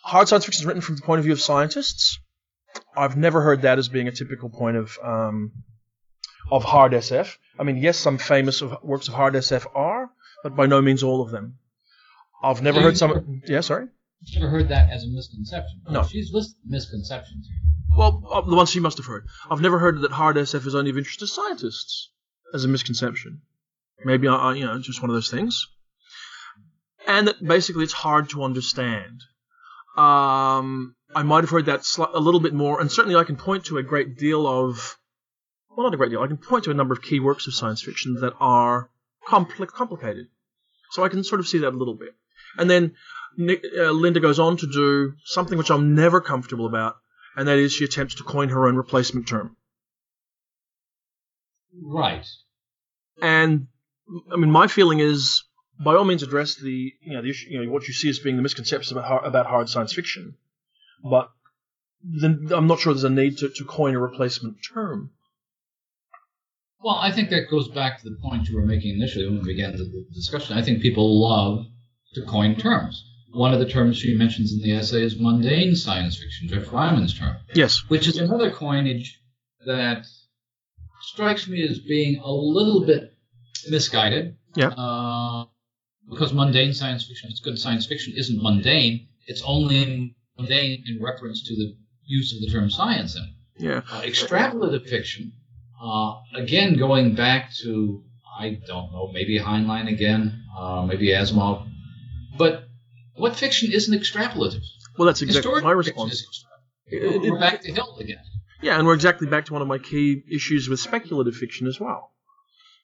Hard 0.02 0.28
science 0.28 0.44
fiction 0.44 0.62
is 0.62 0.66
written 0.66 0.82
from 0.82 0.96
the 0.96 1.02
point 1.02 1.18
of 1.18 1.24
view 1.24 1.32
of 1.32 1.40
scientists. 1.40 2.18
I've 2.96 3.16
never 3.16 3.40
heard 3.42 3.62
that 3.62 3.78
as 3.78 3.88
being 3.88 4.08
a 4.08 4.12
typical 4.12 4.48
point 4.48 4.76
of 4.76 4.98
um, 5.02 5.52
of 6.50 6.64
hard 6.64 6.92
SF. 6.92 7.36
I 7.58 7.62
mean, 7.64 7.76
yes, 7.76 7.98
some 7.98 8.18
famous 8.18 8.62
of, 8.62 8.76
works 8.82 9.08
of 9.08 9.14
hard 9.14 9.34
SF 9.34 9.66
are, 9.74 10.10
but 10.42 10.56
by 10.56 10.66
no 10.66 10.80
means 10.80 11.02
all 11.02 11.22
of 11.22 11.30
them. 11.30 11.58
I've 12.42 12.62
never 12.62 12.78
So 12.78 12.82
heard 12.82 12.96
some. 12.98 13.42
Yeah, 13.46 13.60
sorry. 13.60 13.88
Never 14.34 14.48
heard 14.50 14.68
that 14.68 14.90
as 14.90 15.04
a 15.04 15.08
misconception? 15.08 15.82
No. 15.90 16.04
She's 16.04 16.30
listed 16.32 16.56
misconceptions. 16.66 17.48
Well, 17.96 18.22
uh, 18.30 18.40
the 18.42 18.54
ones 18.56 18.70
she 18.70 18.80
must 18.80 18.98
have 18.98 19.06
heard. 19.06 19.26
I've 19.50 19.60
never 19.60 19.78
heard 19.78 20.00
that 20.02 20.12
hard 20.12 20.36
SF 20.36 20.66
is 20.66 20.74
only 20.74 20.90
of 20.90 20.98
interest 20.98 21.20
to 21.20 21.26
scientists 21.26 22.10
as 22.54 22.64
a 22.64 22.68
misconception. 22.68 23.42
Maybe 24.04 24.28
I, 24.28 24.34
I- 24.34 24.54
you 24.54 24.64
know, 24.66 24.78
just 24.78 25.02
one 25.02 25.10
of 25.10 25.14
those 25.16 25.30
things. 25.30 25.66
And 27.06 27.28
that 27.28 27.42
basically 27.44 27.84
it's 27.84 27.92
hard 27.92 28.30
to 28.30 28.42
understand. 28.44 29.22
Um, 29.96 30.94
I 31.14 31.22
might 31.22 31.42
have 31.42 31.50
heard 31.50 31.66
that 31.66 31.80
sli- 31.80 32.14
a 32.14 32.20
little 32.20 32.40
bit 32.40 32.54
more, 32.54 32.80
and 32.80 32.90
certainly 32.90 33.16
I 33.16 33.24
can 33.24 33.36
point 33.36 33.66
to 33.66 33.78
a 33.78 33.82
great 33.82 34.16
deal 34.16 34.46
of, 34.46 34.96
well, 35.68 35.84
not 35.84 35.94
a 35.94 35.96
great 35.96 36.10
deal. 36.10 36.22
I 36.22 36.28
can 36.28 36.36
point 36.36 36.64
to 36.64 36.70
a 36.70 36.74
number 36.74 36.92
of 36.92 37.02
key 37.02 37.20
works 37.20 37.46
of 37.46 37.54
science 37.54 37.82
fiction 37.82 38.14
that 38.20 38.34
are 38.38 38.90
compli- 39.28 39.66
complicated. 39.66 40.28
So 40.92 41.04
I 41.04 41.08
can 41.08 41.24
sort 41.24 41.40
of 41.40 41.48
see 41.48 41.58
that 41.58 41.74
a 41.74 41.76
little 41.76 41.94
bit. 41.94 42.14
And 42.56 42.68
then 42.68 42.94
Nick, 43.36 43.64
uh, 43.76 43.90
Linda 43.90 44.20
goes 44.20 44.38
on 44.38 44.56
to 44.58 44.66
do 44.66 45.14
something 45.24 45.58
which 45.58 45.70
I'm 45.70 45.94
never 45.94 46.20
comfortable 46.20 46.66
about, 46.66 46.96
and 47.36 47.46
that 47.48 47.58
is 47.58 47.72
she 47.72 47.84
attempts 47.84 48.16
to 48.16 48.24
coin 48.24 48.48
her 48.48 48.66
own 48.66 48.76
replacement 48.76 49.28
term. 49.28 49.56
Right. 51.80 52.26
And 53.22 53.68
I 54.32 54.36
mean, 54.36 54.50
my 54.50 54.66
feeling 54.66 54.98
is, 54.98 55.44
by 55.82 55.94
all 55.94 56.04
means, 56.04 56.22
address 56.22 56.56
the 56.56 56.92
you 57.02 57.12
know 57.14 57.22
the 57.22 57.30
issue, 57.30 57.48
you 57.50 57.64
know 57.64 57.70
what 57.70 57.88
you 57.88 57.94
see 57.94 58.08
as 58.10 58.18
being 58.18 58.36
the 58.36 58.42
misconceptions 58.42 58.92
about 58.92 59.04
hard, 59.06 59.24
about 59.24 59.46
hard 59.46 59.68
science 59.68 59.92
fiction, 59.92 60.34
but 61.02 61.30
then 62.02 62.48
I'm 62.54 62.66
not 62.66 62.80
sure 62.80 62.92
there's 62.92 63.04
a 63.04 63.10
need 63.10 63.38
to, 63.38 63.48
to 63.48 63.64
coin 63.64 63.94
a 63.94 63.98
replacement 64.00 64.56
term. 64.74 65.10
Well, 66.82 66.94
I 66.96 67.12
think 67.12 67.28
that 67.30 67.50
goes 67.50 67.68
back 67.68 68.00
to 68.02 68.08
the 68.08 68.16
point 68.16 68.48
you 68.48 68.56
were 68.56 68.64
making 68.64 68.94
initially 68.94 69.26
when 69.26 69.40
we 69.40 69.52
began 69.52 69.72
the, 69.72 69.84
the 69.84 70.06
discussion. 70.14 70.56
I 70.56 70.62
think 70.62 70.80
people 70.80 71.20
love 71.20 71.66
to 72.14 72.22
coin 72.24 72.56
terms. 72.56 73.04
One 73.32 73.52
of 73.52 73.60
the 73.60 73.68
terms 73.68 73.98
she 73.98 74.14
mentions 74.16 74.52
in 74.52 74.62
the 74.62 74.72
essay 74.72 75.02
is 75.04 75.20
mundane 75.20 75.76
science 75.76 76.18
fiction, 76.18 76.48
Geoff 76.48 76.72
Ryman's 76.72 77.16
term, 77.16 77.36
Yes. 77.54 77.84
which 77.88 78.08
is 78.08 78.16
another 78.16 78.50
coinage 78.50 79.20
that 79.66 80.06
strikes 81.02 81.46
me 81.46 81.62
as 81.68 81.78
being 81.80 82.18
a 82.20 82.32
little 82.32 82.84
bit 82.86 83.12
misguided. 83.68 84.36
Yeah. 84.56 84.68
Uh, 84.68 85.44
because 86.10 86.32
mundane 86.32 86.72
science 86.74 87.06
fiction, 87.06 87.30
it's 87.30 87.40
good 87.40 87.58
science 87.58 87.86
fiction, 87.86 88.12
isn't 88.16 88.42
mundane. 88.42 89.08
It's 89.26 89.42
only 89.44 90.14
mundane 90.38 90.84
in 90.86 91.02
reference 91.02 91.42
to 91.44 91.54
the 91.54 91.76
use 92.04 92.34
of 92.34 92.40
the 92.40 92.50
term 92.50 92.70
science 92.70 93.16
in 93.16 93.22
it. 93.22 93.30
Yeah. 93.64 93.82
Uh, 93.90 94.02
extrapolative 94.02 94.88
fiction, 94.88 95.32
uh, 95.82 96.14
again, 96.34 96.76
going 96.78 97.14
back 97.14 97.52
to, 97.62 98.02
I 98.38 98.58
don't 98.66 98.92
know, 98.92 99.10
maybe 99.12 99.38
Heinlein 99.38 99.88
again, 99.88 100.44
uh, 100.58 100.84
maybe 100.86 101.08
Asimov. 101.08 101.66
But 102.38 102.64
what 103.14 103.36
fiction 103.36 103.70
isn't 103.72 103.98
extrapolative? 103.98 104.62
Well, 104.98 105.06
that's 105.06 105.22
exactly 105.22 105.60
my 105.62 105.72
response. 105.72 106.12
is 106.14 106.44
It- 106.86 107.02
it- 107.24 107.30
We're 107.30 107.38
back 107.38 107.60
to 107.62 107.72
Hill 107.72 107.96
again. 108.00 108.18
Yeah, 108.62 108.76
and 108.78 108.86
we're 108.86 108.94
exactly 108.94 109.26
back 109.26 109.46
to 109.46 109.52
one 109.52 109.62
of 109.62 109.68
my 109.68 109.78
key 109.78 110.22
issues 110.30 110.68
with 110.68 110.80
speculative 110.80 111.34
fiction 111.34 111.66
as 111.66 111.78
well. 111.80 112.12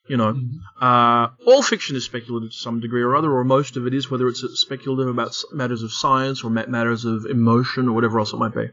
You 0.09 0.17
know, 0.17 0.33
Mhm. 0.33 0.59
uh, 0.79 1.29
all 1.45 1.61
fiction 1.61 1.95
is 1.95 2.05
speculative 2.05 2.51
to 2.51 2.57
some 2.57 2.79
degree 2.79 3.01
or 3.01 3.15
other, 3.15 3.31
or 3.31 3.43
most 3.43 3.75
of 3.77 3.85
it 3.87 3.93
is, 3.93 4.09
whether 4.09 4.27
it's 4.27 4.41
speculative 4.59 5.07
about 5.07 5.35
matters 5.51 5.83
of 5.83 5.91
science 5.91 6.43
or 6.43 6.49
matters 6.49 7.03
of 7.05 7.25
emotion 7.25 7.87
or 7.87 7.93
whatever 7.93 8.19
else 8.19 8.33
it 8.33 8.37
might 8.37 8.55
be. 8.55 8.69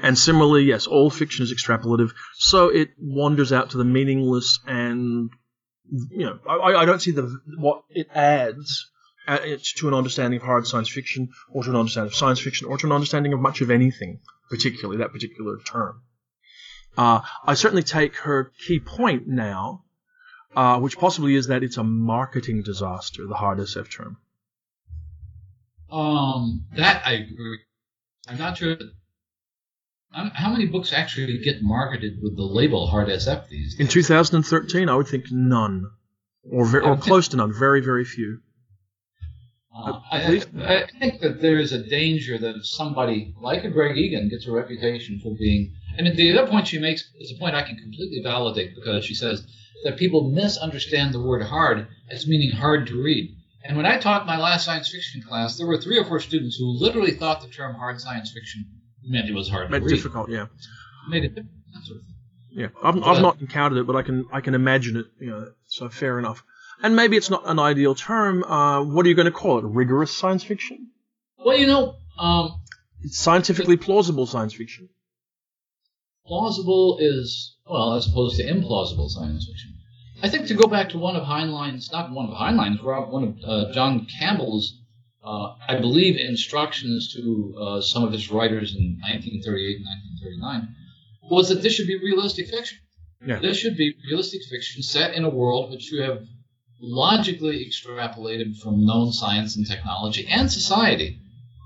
And 0.00 0.16
similarly, 0.16 0.64
yes, 0.64 0.86
all 0.86 1.10
fiction 1.10 1.42
is 1.42 1.52
extrapolative, 1.52 2.12
so 2.34 2.68
it 2.68 2.90
wanders 2.98 3.52
out 3.52 3.70
to 3.70 3.78
the 3.78 3.84
meaningless, 3.84 4.60
and 4.66 5.30
you 6.10 6.24
know, 6.24 6.38
I, 6.48 6.82
I 6.82 6.84
don't 6.84 7.02
see 7.02 7.10
the 7.10 7.40
what 7.58 7.82
it 7.90 8.08
adds 8.14 8.88
uh, 9.26 9.38
to 9.76 9.88
an 9.88 9.94
understanding 9.94 10.38
of 10.38 10.46
hard 10.46 10.66
science 10.66 10.88
fiction, 10.88 11.30
or 11.50 11.64
to 11.64 11.70
an 11.70 11.76
understanding 11.76 12.12
of 12.12 12.14
science 12.14 12.40
fiction, 12.40 12.68
or 12.68 12.78
to 12.78 12.86
an 12.86 12.92
understanding 12.92 13.32
of 13.32 13.40
much 13.40 13.60
of 13.60 13.70
anything, 13.70 14.20
particularly 14.48 14.98
that 14.98 15.12
particular 15.12 15.58
term. 15.66 16.02
Uh, 16.96 17.20
I 17.44 17.54
certainly 17.54 17.82
take 17.82 18.16
her 18.18 18.52
key 18.66 18.78
point 18.78 19.26
now, 19.26 19.84
uh, 20.54 20.78
which 20.80 20.98
possibly 20.98 21.34
is 21.34 21.46
that 21.48 21.62
it's 21.62 21.76
a 21.76 21.84
marketing 21.84 22.62
disaster, 22.62 23.26
the 23.26 23.34
hard 23.34 23.58
SF 23.58 23.90
term. 23.90 24.16
Um, 25.90 26.66
that 26.76 27.02
I 27.04 27.12
agree. 27.12 27.58
I'm 28.28 28.38
not 28.38 28.58
sure. 28.58 28.76
How 30.12 30.50
many 30.50 30.66
books 30.66 30.92
actually 30.92 31.38
get 31.38 31.62
marketed 31.62 32.18
with 32.20 32.36
the 32.36 32.42
label 32.42 32.88
hard 32.88 33.08
SF 33.08 33.48
these 33.48 33.76
days? 33.76 33.80
In 33.80 33.86
2013, 33.86 34.88
I 34.88 34.94
would 34.96 35.06
think 35.06 35.26
none, 35.30 35.88
or 36.42 36.66
ver- 36.66 36.82
or 36.82 36.96
close 36.96 37.28
to 37.28 37.36
none, 37.36 37.52
very 37.52 37.80
very 37.80 38.04
few. 38.04 38.40
Uh, 39.72 40.00
I, 40.10 40.42
I, 40.58 40.82
I 40.82 40.86
think 40.98 41.20
that 41.20 41.40
there 41.40 41.58
is 41.60 41.72
a 41.72 41.78
danger 41.78 42.38
that 42.38 42.56
if 42.56 42.66
somebody 42.66 43.34
like 43.40 43.64
a 43.64 43.70
Greg 43.70 43.96
Egan 43.96 44.28
gets 44.28 44.46
a 44.48 44.52
reputation 44.52 45.20
for 45.20 45.32
being, 45.38 45.74
and 45.98 46.16
the 46.16 46.38
other 46.38 46.50
point 46.50 46.68
she 46.68 46.78
makes 46.78 47.08
is 47.18 47.32
a 47.32 47.38
point 47.38 47.54
I 47.54 47.62
can 47.62 47.76
completely 47.76 48.20
validate 48.22 48.74
because 48.74 49.04
she 49.04 49.14
says 49.14 49.46
that 49.84 49.96
people 49.96 50.30
misunderstand 50.30 51.14
the 51.14 51.20
word 51.20 51.42
hard 51.42 51.88
as 52.10 52.26
meaning 52.26 52.50
hard 52.52 52.86
to 52.88 53.02
read. 53.02 53.36
And 53.64 53.76
when 53.76 53.86
I 53.86 53.98
taught 53.98 54.26
my 54.26 54.38
last 54.38 54.64
science 54.64 54.90
fiction 54.90 55.22
class, 55.22 55.58
there 55.58 55.66
were 55.66 55.78
three 55.78 55.98
or 55.98 56.04
four 56.04 56.20
students 56.20 56.56
who 56.56 56.66
literally 56.78 57.12
thought 57.12 57.42
the 57.42 57.48
term 57.48 57.74
hard 57.74 58.00
science 58.00 58.32
fiction 58.32 58.64
meant 59.04 59.28
it 59.28 59.34
was 59.34 59.48
hard 59.48 59.70
to 59.70 59.78
read. 59.78 59.88
difficult, 59.88 60.30
yeah, 60.30 60.46
Made 61.08 61.24
it 61.24 61.34
difficult, 61.34 61.54
that 61.74 61.84
sort 61.84 61.98
of 62.00 62.04
thing. 62.06 62.14
yeah. 62.50 62.66
I've, 62.82 62.96
I've 63.02 63.22
not 63.22 63.40
encountered 63.40 63.78
it, 63.78 63.86
but 63.86 63.96
I 63.96 64.02
can 64.02 64.26
I 64.32 64.40
can 64.40 64.54
imagine 64.54 64.96
it. 64.96 65.06
You 65.20 65.30
know, 65.30 65.52
so 65.66 65.88
fair 65.88 66.18
enough. 66.18 66.42
And 66.82 66.96
maybe 66.96 67.16
it's 67.18 67.28
not 67.28 67.42
an 67.46 67.58
ideal 67.58 67.94
term. 67.94 68.42
Uh, 68.42 68.82
what 68.82 69.04
are 69.04 69.08
you 69.10 69.14
going 69.14 69.26
to 69.26 69.32
call 69.32 69.58
it? 69.58 69.64
Rigorous 69.64 70.10
science 70.16 70.42
fiction? 70.42 70.88
Well, 71.38 71.58
you 71.58 71.66
know, 71.66 71.96
um, 72.18 72.62
It's 73.02 73.18
scientifically 73.18 73.76
plausible 73.76 74.24
science 74.26 74.54
fiction. 74.54 74.88
Plausible 76.26 76.98
is 77.00 77.56
well 77.66 77.94
as 77.94 78.06
opposed 78.06 78.36
to 78.36 78.44
implausible 78.44 79.08
science 79.08 79.46
fiction. 79.46 79.74
I 80.22 80.28
think 80.28 80.46
to 80.48 80.54
go 80.54 80.66
back 80.66 80.90
to 80.90 80.98
one 80.98 81.16
of 81.16 81.24
Heinlein's, 81.24 81.90
not 81.92 82.10
one 82.12 82.28
of 82.28 82.34
Heinlein's, 82.34 82.82
one 82.82 83.24
of 83.24 83.36
uh, 83.44 83.72
John 83.72 84.06
Campbell's, 84.06 84.78
uh, 85.24 85.54
I 85.66 85.76
believe, 85.80 86.16
instructions 86.16 87.14
to 87.14 87.54
uh, 87.58 87.80
some 87.80 88.04
of 88.04 88.12
his 88.12 88.30
writers 88.30 88.74
in 88.74 88.98
1938 89.00 89.76
and 89.76 89.86
1939 89.86 90.76
was 91.30 91.48
that 91.48 91.62
this 91.62 91.74
should 91.74 91.86
be 91.86 91.96
realistic 91.96 92.48
fiction. 92.48 92.78
Yeah. 93.24 93.38
This 93.38 93.56
should 93.56 93.76
be 93.76 93.94
realistic 94.08 94.42
fiction 94.44 94.82
set 94.82 95.14
in 95.14 95.24
a 95.24 95.30
world 95.30 95.70
which 95.70 95.92
you 95.92 96.02
have 96.02 96.26
logically 96.80 97.66
extrapolated 97.66 98.58
from 98.58 98.84
known 98.84 99.12
science 99.12 99.56
and 99.56 99.66
technology 99.66 100.26
and 100.26 100.50
society. 100.50 101.20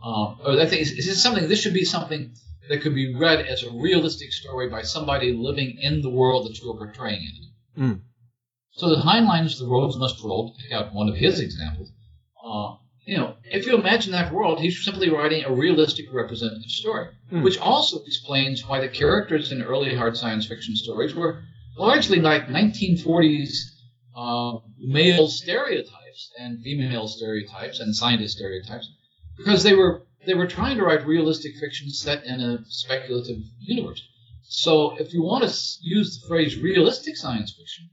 Uh, 0.04 0.34
or 0.44 0.60
I 0.60 0.66
think 0.66 0.82
is, 0.82 0.92
is 0.92 1.06
this 1.06 1.22
something. 1.22 1.48
This 1.48 1.60
should 1.60 1.74
be 1.74 1.84
something 1.84 2.34
that 2.68 2.80
could 2.82 2.94
be 2.94 3.14
read 3.14 3.46
as 3.46 3.62
a 3.62 3.70
realistic 3.70 4.32
story 4.32 4.68
by 4.68 4.82
somebody 4.82 5.32
living 5.32 5.78
in 5.80 6.02
the 6.02 6.10
world 6.10 6.46
that 6.46 6.58
you 6.58 6.70
are 6.70 6.78
portraying 6.78 7.20
in 7.22 7.32
it. 7.42 7.80
Mm. 7.80 8.00
So 8.72 8.88
the 8.88 9.02
Heinlein's 9.02 9.58
The 9.58 9.66
Roads 9.66 9.96
Must 9.96 10.22
Roll, 10.22 10.52
to 10.52 10.62
pick 10.62 10.72
out 10.72 10.94
one 10.94 11.08
of 11.08 11.16
his 11.16 11.40
examples, 11.40 11.92
uh, 12.44 12.76
you 13.06 13.16
know, 13.16 13.36
if 13.44 13.66
you 13.66 13.76
imagine 13.76 14.12
that 14.12 14.32
world, 14.32 14.60
he's 14.60 14.82
simply 14.84 15.10
writing 15.10 15.44
a 15.44 15.52
realistic 15.52 16.06
representative 16.12 16.70
story, 16.70 17.08
Mm. 17.30 17.42
which 17.42 17.58
also 17.58 18.02
explains 18.04 18.66
why 18.66 18.80
the 18.80 18.88
characters 18.88 19.52
in 19.52 19.62
early 19.62 19.94
hard 19.94 20.16
science 20.16 20.46
fiction 20.46 20.76
stories 20.76 21.14
were 21.14 21.42
largely 21.76 22.20
like 22.20 22.48
1940s 22.48 23.50
uh, 24.16 24.58
male 24.78 25.28
stereotypes 25.28 26.30
and 26.38 26.62
female 26.62 27.08
stereotypes 27.08 27.80
and 27.80 27.94
scientist 27.94 28.36
stereotypes, 28.36 28.88
because 29.36 29.62
they 29.62 29.74
were 29.74 30.02
they 30.26 30.34
were 30.34 30.46
trying 30.46 30.76
to 30.78 30.84
write 30.84 31.06
realistic 31.06 31.56
fiction 31.56 31.90
set 31.90 32.24
in 32.24 32.40
a 32.40 32.64
speculative 32.66 33.38
universe. 33.60 34.02
So 34.48 34.96
if 34.98 35.12
you 35.12 35.22
want 35.22 35.48
to 35.48 35.54
use 35.82 36.20
the 36.20 36.28
phrase 36.28 36.58
realistic 36.58 37.16
science 37.16 37.52
fiction, 37.52 37.90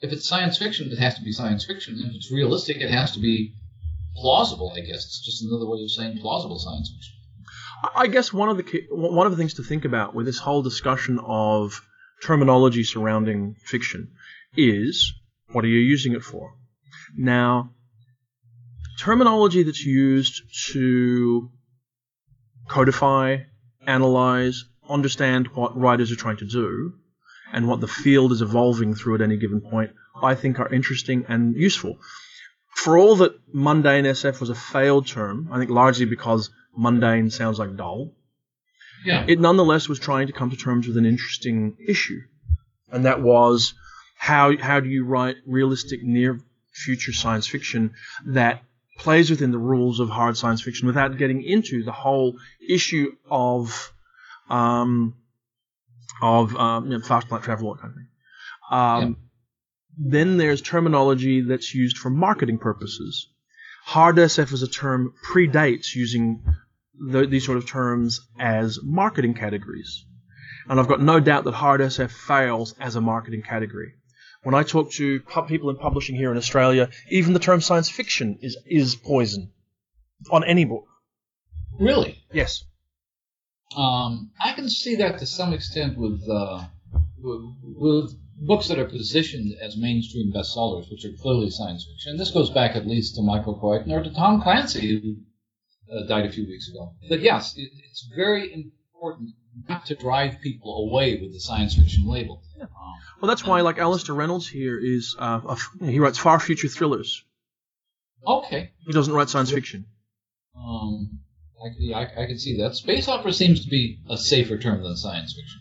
if 0.00 0.12
it's 0.12 0.28
science 0.28 0.58
fiction, 0.58 0.90
it 0.90 0.98
has 0.98 1.14
to 1.14 1.22
be 1.22 1.32
science 1.32 1.64
fiction. 1.64 1.98
If 2.04 2.14
it's 2.14 2.30
realistic, 2.30 2.78
it 2.78 2.90
has 2.90 3.12
to 3.12 3.20
be 3.20 3.54
plausible. 4.16 4.72
I 4.76 4.80
guess 4.80 5.04
it's 5.04 5.24
just 5.24 5.42
another 5.42 5.66
way 5.66 5.82
of 5.82 5.90
saying 5.90 6.18
plausible 6.18 6.58
science 6.58 6.90
fiction. 6.90 7.14
I 7.96 8.06
guess 8.06 8.32
one 8.32 8.48
of 8.48 8.56
the 8.56 8.86
one 8.90 9.26
of 9.26 9.32
the 9.32 9.38
things 9.38 9.54
to 9.54 9.62
think 9.62 9.84
about 9.84 10.14
with 10.14 10.26
this 10.26 10.38
whole 10.38 10.62
discussion 10.62 11.18
of 11.24 11.80
terminology 12.22 12.84
surrounding 12.84 13.56
fiction 13.64 14.12
is 14.56 15.12
what 15.52 15.64
are 15.64 15.68
you 15.68 15.80
using 15.80 16.12
it 16.12 16.22
for? 16.22 16.54
Now, 17.16 17.72
terminology 19.02 19.64
that's 19.64 19.84
used 19.84 20.42
to 20.72 21.50
codify, 22.68 23.38
analyze, 23.86 24.64
understand 24.88 25.48
what 25.48 25.76
writers 25.76 26.12
are 26.12 26.16
trying 26.16 26.36
to 26.36 26.44
do 26.46 26.92
and 27.52 27.66
what 27.66 27.80
the 27.80 27.88
field 27.88 28.30
is 28.32 28.42
evolving 28.42 28.94
through 28.94 29.16
at 29.16 29.20
any 29.20 29.36
given 29.36 29.60
point, 29.60 29.90
I 30.22 30.34
think 30.36 30.60
are 30.60 30.72
interesting 30.72 31.24
and 31.28 31.56
useful. 31.56 31.98
For 32.76 32.96
all 32.96 33.16
that 33.16 33.32
mundane 33.52 34.04
SF 34.04 34.40
was 34.40 34.50
a 34.50 34.54
failed 34.54 35.06
term, 35.08 35.48
I 35.52 35.58
think 35.58 35.70
largely 35.70 36.06
because 36.06 36.50
mundane 36.76 37.30
sounds 37.30 37.58
like 37.58 37.76
dull, 37.76 38.14
Yeah. 39.04 39.24
it 39.28 39.40
nonetheless 39.40 39.88
was 39.88 39.98
trying 39.98 40.28
to 40.28 40.32
come 40.32 40.50
to 40.50 40.56
terms 40.56 40.86
with 40.86 40.96
an 40.96 41.06
interesting 41.06 41.76
issue, 41.88 42.20
and 42.92 43.04
that 43.04 43.20
was 43.20 43.74
how 44.16 44.56
how 44.56 44.78
do 44.78 44.88
you 44.88 45.04
write 45.04 45.36
realistic 45.44 46.00
near 46.04 46.40
future 46.72 47.12
science 47.12 47.46
fiction 47.48 47.94
that 48.26 48.62
plays 48.98 49.30
within 49.30 49.50
the 49.50 49.58
rules 49.58 50.00
of 50.00 50.08
hard 50.10 50.36
science 50.36 50.62
fiction 50.62 50.86
without 50.86 51.16
getting 51.18 51.42
into 51.42 51.82
the 51.82 51.92
whole 51.92 52.36
issue 52.66 53.12
of 53.30 53.92
um, 54.50 55.14
of 56.20 56.54
um, 56.56 56.90
you 56.90 56.98
know, 56.98 57.04
fast 57.04 57.30
light 57.30 57.42
travel, 57.42 57.74
kind 57.74 57.90
of 57.90 57.94
thing. 57.94 58.08
Um, 58.70 59.16
Then 59.98 60.36
there's 60.36 60.62
terminology 60.62 61.42
that's 61.42 61.74
used 61.74 61.98
for 61.98 62.10
marketing 62.10 62.58
purposes. 62.58 63.28
Hard 63.84 64.16
SF 64.16 64.52
as 64.52 64.62
a 64.62 64.68
term 64.68 65.12
predates 65.28 65.94
using 65.94 66.42
the, 66.98 67.26
these 67.26 67.44
sort 67.44 67.58
of 67.58 67.66
terms 67.68 68.20
as 68.38 68.78
marketing 68.82 69.34
categories. 69.34 70.06
And 70.68 70.78
I've 70.78 70.88
got 70.88 71.02
no 71.02 71.18
doubt 71.18 71.44
that 71.44 71.54
hard 71.54 71.80
SF 71.80 72.10
fails 72.10 72.74
as 72.78 72.94
a 72.96 73.00
marketing 73.00 73.42
category. 73.42 73.94
When 74.42 74.54
I 74.54 74.64
talk 74.64 74.90
to 74.92 75.20
pu- 75.20 75.42
people 75.42 75.70
in 75.70 75.76
publishing 75.76 76.16
here 76.16 76.32
in 76.32 76.36
Australia, 76.36 76.90
even 77.10 77.32
the 77.32 77.38
term 77.38 77.60
science 77.60 77.88
fiction 77.88 78.38
is, 78.42 78.56
is 78.66 78.96
poison 78.96 79.52
on 80.30 80.44
any 80.44 80.64
book. 80.64 80.86
Really? 81.78 82.18
Yes. 82.32 82.64
Um, 83.76 84.30
I 84.42 84.52
can 84.52 84.68
see 84.68 84.96
that 84.96 85.18
to 85.18 85.26
some 85.26 85.52
extent 85.52 85.96
with, 85.96 86.20
uh, 86.28 86.64
with 87.18 87.42
with 87.62 88.18
books 88.46 88.68
that 88.68 88.78
are 88.78 88.84
positioned 88.84 89.54
as 89.62 89.76
mainstream 89.76 90.32
bestsellers, 90.32 90.90
which 90.90 91.04
are 91.04 91.12
clearly 91.20 91.48
science 91.50 91.86
fiction. 91.86 92.18
This 92.18 92.30
goes 92.30 92.50
back 92.50 92.74
at 92.76 92.86
least 92.86 93.14
to 93.14 93.22
Michael 93.22 93.54
Crichton 93.54 93.92
or 93.92 94.02
to 94.02 94.10
Tom 94.12 94.42
Clancy, 94.42 95.00
who 95.00 95.96
uh, 95.96 96.06
died 96.06 96.26
a 96.26 96.32
few 96.32 96.46
weeks 96.46 96.68
ago. 96.68 96.94
But 97.08 97.20
yes, 97.20 97.56
it, 97.56 97.70
it's 97.88 98.08
very 98.14 98.52
important 98.52 99.30
not 99.68 99.86
to 99.86 99.94
drive 99.94 100.40
people 100.40 100.88
away 100.88 101.20
with 101.20 101.32
the 101.32 101.40
science 101.40 101.76
fiction 101.76 102.06
label. 102.06 102.42
Well, 103.20 103.28
that's 103.28 103.44
why, 103.46 103.60
like 103.60 103.78
Alastair 103.78 104.14
Reynolds 104.14 104.48
here 104.48 104.78
is, 104.82 105.14
uh, 105.18 105.40
a 105.48 105.52
f- 105.52 105.70
he 105.80 105.98
writes 106.00 106.18
far 106.18 106.40
future 106.40 106.68
thrillers. 106.68 107.24
okay. 108.26 108.70
He 108.86 108.92
doesn't 108.92 109.12
write 109.14 109.28
science 109.28 109.50
fiction. 109.50 109.86
Um, 110.56 111.20
I, 111.64 111.68
yeah, 111.78 111.98
I, 111.98 112.22
I 112.24 112.26
can 112.26 112.38
see 112.38 112.56
that. 112.58 112.74
Space 112.74 113.08
opera 113.08 113.32
seems 113.32 113.64
to 113.64 113.70
be 113.70 114.00
a 114.10 114.16
safer 114.18 114.58
term 114.58 114.82
than 114.82 114.96
science 114.96 115.34
fiction. 115.34 115.60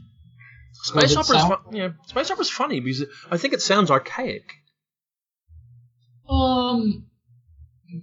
Space 0.73 1.15
opera 1.15 1.35
is 1.35 1.41
sound- 1.41 1.53
fun, 1.65 1.75
yeah, 1.75 1.89
space 2.07 2.31
opera 2.31 2.41
is 2.41 2.49
funny 2.49 2.79
because 2.79 3.01
it, 3.01 3.09
I 3.29 3.37
think 3.37 3.53
it 3.53 3.61
sounds 3.61 3.91
archaic. 3.91 4.43
Um, 6.29 7.07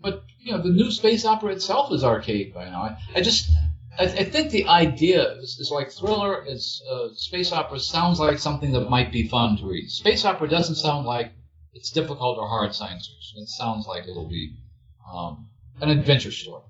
but 0.02 0.22
you 0.38 0.52
know, 0.52 0.62
the 0.62 0.68
new 0.70 0.90
space 0.90 1.24
opera 1.24 1.52
itself 1.52 1.92
is 1.92 2.04
archaic 2.04 2.54
by 2.54 2.66
now. 2.66 2.82
I, 2.82 2.98
I 3.16 3.20
just, 3.20 3.50
I, 3.98 4.04
I 4.04 4.24
think 4.24 4.50
the 4.50 4.66
idea 4.66 5.32
is, 5.38 5.58
is 5.58 5.70
like 5.70 5.90
thriller. 5.90 6.44
Is 6.46 6.82
uh, 6.90 7.08
space 7.14 7.52
opera 7.52 7.80
sounds 7.80 8.20
like 8.20 8.38
something 8.38 8.72
that 8.72 8.88
might 8.88 9.12
be 9.12 9.28
fun 9.28 9.56
to 9.58 9.66
read. 9.66 9.90
Space 9.90 10.24
opera 10.24 10.48
doesn't 10.48 10.76
sound 10.76 11.06
like 11.06 11.32
it's 11.72 11.90
difficult 11.90 12.38
or 12.38 12.48
hard 12.48 12.74
science 12.74 13.08
fiction. 13.08 13.42
It 13.42 13.48
sounds 13.48 13.87
like 13.87 14.06
it'll 14.08 14.28
be 14.28 14.54
um, 15.12 15.48
an 15.80 15.90
adventure 15.90 16.30
story. 16.30 16.62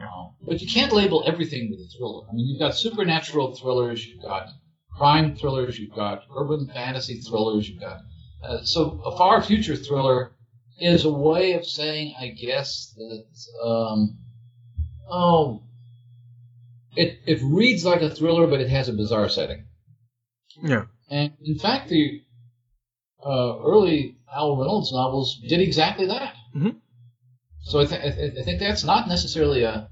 Um, 0.00 0.34
but 0.42 0.60
you 0.60 0.66
can't 0.66 0.92
label 0.92 1.24
everything 1.26 1.70
with 1.70 1.80
a 1.80 1.88
thriller. 1.96 2.26
I 2.28 2.34
mean, 2.34 2.46
you've 2.46 2.58
got 2.58 2.76
supernatural 2.76 3.54
thrillers, 3.54 4.06
you've 4.06 4.22
got 4.22 4.48
crime 4.96 5.36
thrillers, 5.36 5.78
you've 5.78 5.94
got 5.94 6.24
urban 6.36 6.66
fantasy 6.66 7.20
thrillers, 7.20 7.68
you've 7.68 7.80
got 7.80 8.00
uh, 8.42 8.62
so 8.62 9.00
a 9.04 9.16
far 9.16 9.42
future 9.42 9.76
thriller 9.76 10.32
is 10.78 11.04
a 11.04 11.12
way 11.12 11.52
of 11.52 11.64
saying, 11.64 12.14
I 12.18 12.28
guess, 12.28 12.92
that 12.96 13.24
um, 13.66 14.18
oh, 15.08 15.62
it 16.96 17.18
it 17.26 17.40
reads 17.42 17.84
like 17.84 18.02
a 18.02 18.10
thriller, 18.10 18.46
but 18.46 18.60
it 18.60 18.68
has 18.70 18.88
a 18.88 18.92
bizarre 18.92 19.28
setting. 19.28 19.64
Yeah. 20.62 20.86
And 21.10 21.32
in 21.44 21.58
fact, 21.58 21.88
the 21.88 22.22
uh, 23.24 23.58
early 23.64 24.16
Al 24.34 24.56
Reynolds 24.56 24.92
novels 24.92 25.40
did 25.48 25.60
exactly 25.60 26.06
that. 26.06 26.34
Mhm. 26.54 26.76
So 27.62 27.80
I, 27.80 27.86
th- 27.86 28.00
I, 28.00 28.10
th- 28.10 28.38
I 28.38 28.42
think 28.42 28.60
that's 28.60 28.84
not 28.84 29.08
necessarily 29.08 29.62
a 29.62 29.88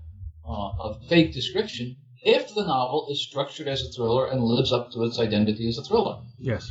uh, 0.47 0.53
a 0.53 0.99
fake 1.09 1.33
description 1.33 1.97
if 2.25 2.55
the 2.55 2.65
novel 2.65 3.09
is 3.11 3.23
structured 3.23 3.69
as 3.69 3.83
a 3.83 3.91
thriller 3.91 4.27
and 4.27 4.43
lives 4.45 4.73
up 4.73 4.93
to 4.93 5.05
its 5.05 5.19
identity 5.19 5.69
as 5.69 5.79
a 5.79 5.83
thriller. 5.83 6.19
Yes. 6.39 6.71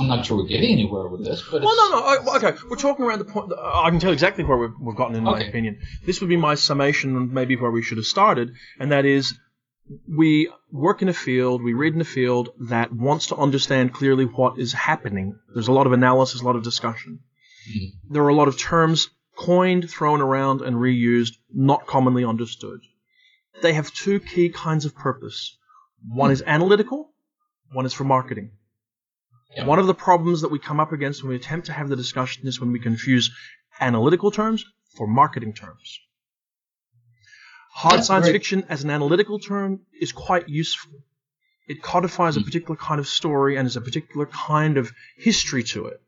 I'm 0.00 0.08
not 0.08 0.26
sure 0.26 0.36
we're 0.36 0.46
getting 0.48 0.72
anywhere 0.72 1.08
with 1.08 1.24
this, 1.24 1.42
but 1.50 1.62
Well, 1.62 1.76
no, 1.90 1.98
no. 1.98 2.04
I, 2.04 2.36
okay, 2.36 2.58
we're 2.68 2.76
talking 2.76 3.04
around 3.04 3.20
the 3.20 3.24
point. 3.26 3.52
I 3.56 3.90
can 3.90 4.00
tell 4.00 4.12
exactly 4.12 4.42
where 4.44 4.58
we've, 4.58 4.74
we've 4.80 4.96
gotten, 4.96 5.14
in 5.14 5.24
my 5.24 5.40
opinion. 5.40 5.80
This 6.04 6.20
would 6.20 6.28
be 6.28 6.36
my 6.36 6.56
summation, 6.56 7.16
and 7.16 7.32
maybe 7.32 7.56
where 7.56 7.70
we 7.70 7.82
should 7.82 7.98
have 7.98 8.06
started, 8.06 8.52
and 8.80 8.90
that 8.92 9.04
is, 9.04 9.34
we 10.08 10.50
work 10.72 11.02
in 11.02 11.08
a 11.08 11.14
field, 11.14 11.62
we 11.62 11.74
read 11.74 11.94
in 11.94 12.00
a 12.00 12.04
field 12.04 12.48
that 12.68 12.92
wants 12.92 13.26
to 13.28 13.36
understand 13.36 13.92
clearly 13.92 14.24
what 14.24 14.58
is 14.58 14.72
happening. 14.72 15.38
There's 15.52 15.68
a 15.68 15.72
lot 15.72 15.86
of 15.86 15.92
analysis, 15.92 16.40
a 16.40 16.44
lot 16.44 16.56
of 16.56 16.64
discussion. 16.64 17.20
Mhm. 17.70 17.90
There 18.10 18.22
are 18.24 18.28
a 18.28 18.34
lot 18.34 18.48
of 18.48 18.58
terms 18.58 19.10
coined, 19.36 19.88
thrown 19.90 20.20
around, 20.20 20.62
and 20.62 20.76
reused, 20.76 21.34
not 21.52 21.86
commonly 21.86 22.24
understood. 22.24 22.80
They 23.62 23.74
have 23.74 23.92
two 23.92 24.18
key 24.20 24.48
kinds 24.48 24.84
of 24.84 24.94
purpose. 24.94 25.56
One 26.08 26.30
is 26.30 26.42
analytical, 26.46 27.12
one 27.72 27.86
is 27.86 27.92
for 27.94 28.04
marketing. 28.04 28.50
One 29.62 29.78
of 29.78 29.86
the 29.86 29.94
problems 29.94 30.40
that 30.40 30.50
we 30.50 30.58
come 30.58 30.80
up 30.80 30.92
against 30.92 31.22
when 31.22 31.30
we 31.30 31.36
attempt 31.36 31.66
to 31.66 31.72
have 31.72 31.88
the 31.88 31.96
discussion 31.96 32.46
is 32.46 32.60
when 32.60 32.72
we 32.72 32.80
confuse 32.80 33.30
analytical 33.80 34.30
terms 34.30 34.64
for 34.96 35.06
marketing 35.06 35.52
terms. 35.54 35.98
Hard 37.72 37.98
That's 37.98 38.06
science 38.06 38.26
very- 38.26 38.34
fiction 38.38 38.64
as 38.68 38.84
an 38.84 38.90
analytical 38.90 39.38
term 39.38 39.80
is 40.00 40.12
quite 40.12 40.48
useful. 40.48 40.92
It 41.66 41.82
codifies 41.82 42.36
a 42.36 42.40
Hmm. 42.40 42.44
particular 42.46 42.76
kind 42.76 43.00
of 43.00 43.08
story 43.08 43.56
and 43.56 43.64
has 43.66 43.76
a 43.76 43.80
particular 43.80 44.26
kind 44.26 44.76
of 44.76 44.92
history 45.16 45.62
to 45.64 45.86
it. 45.86 46.00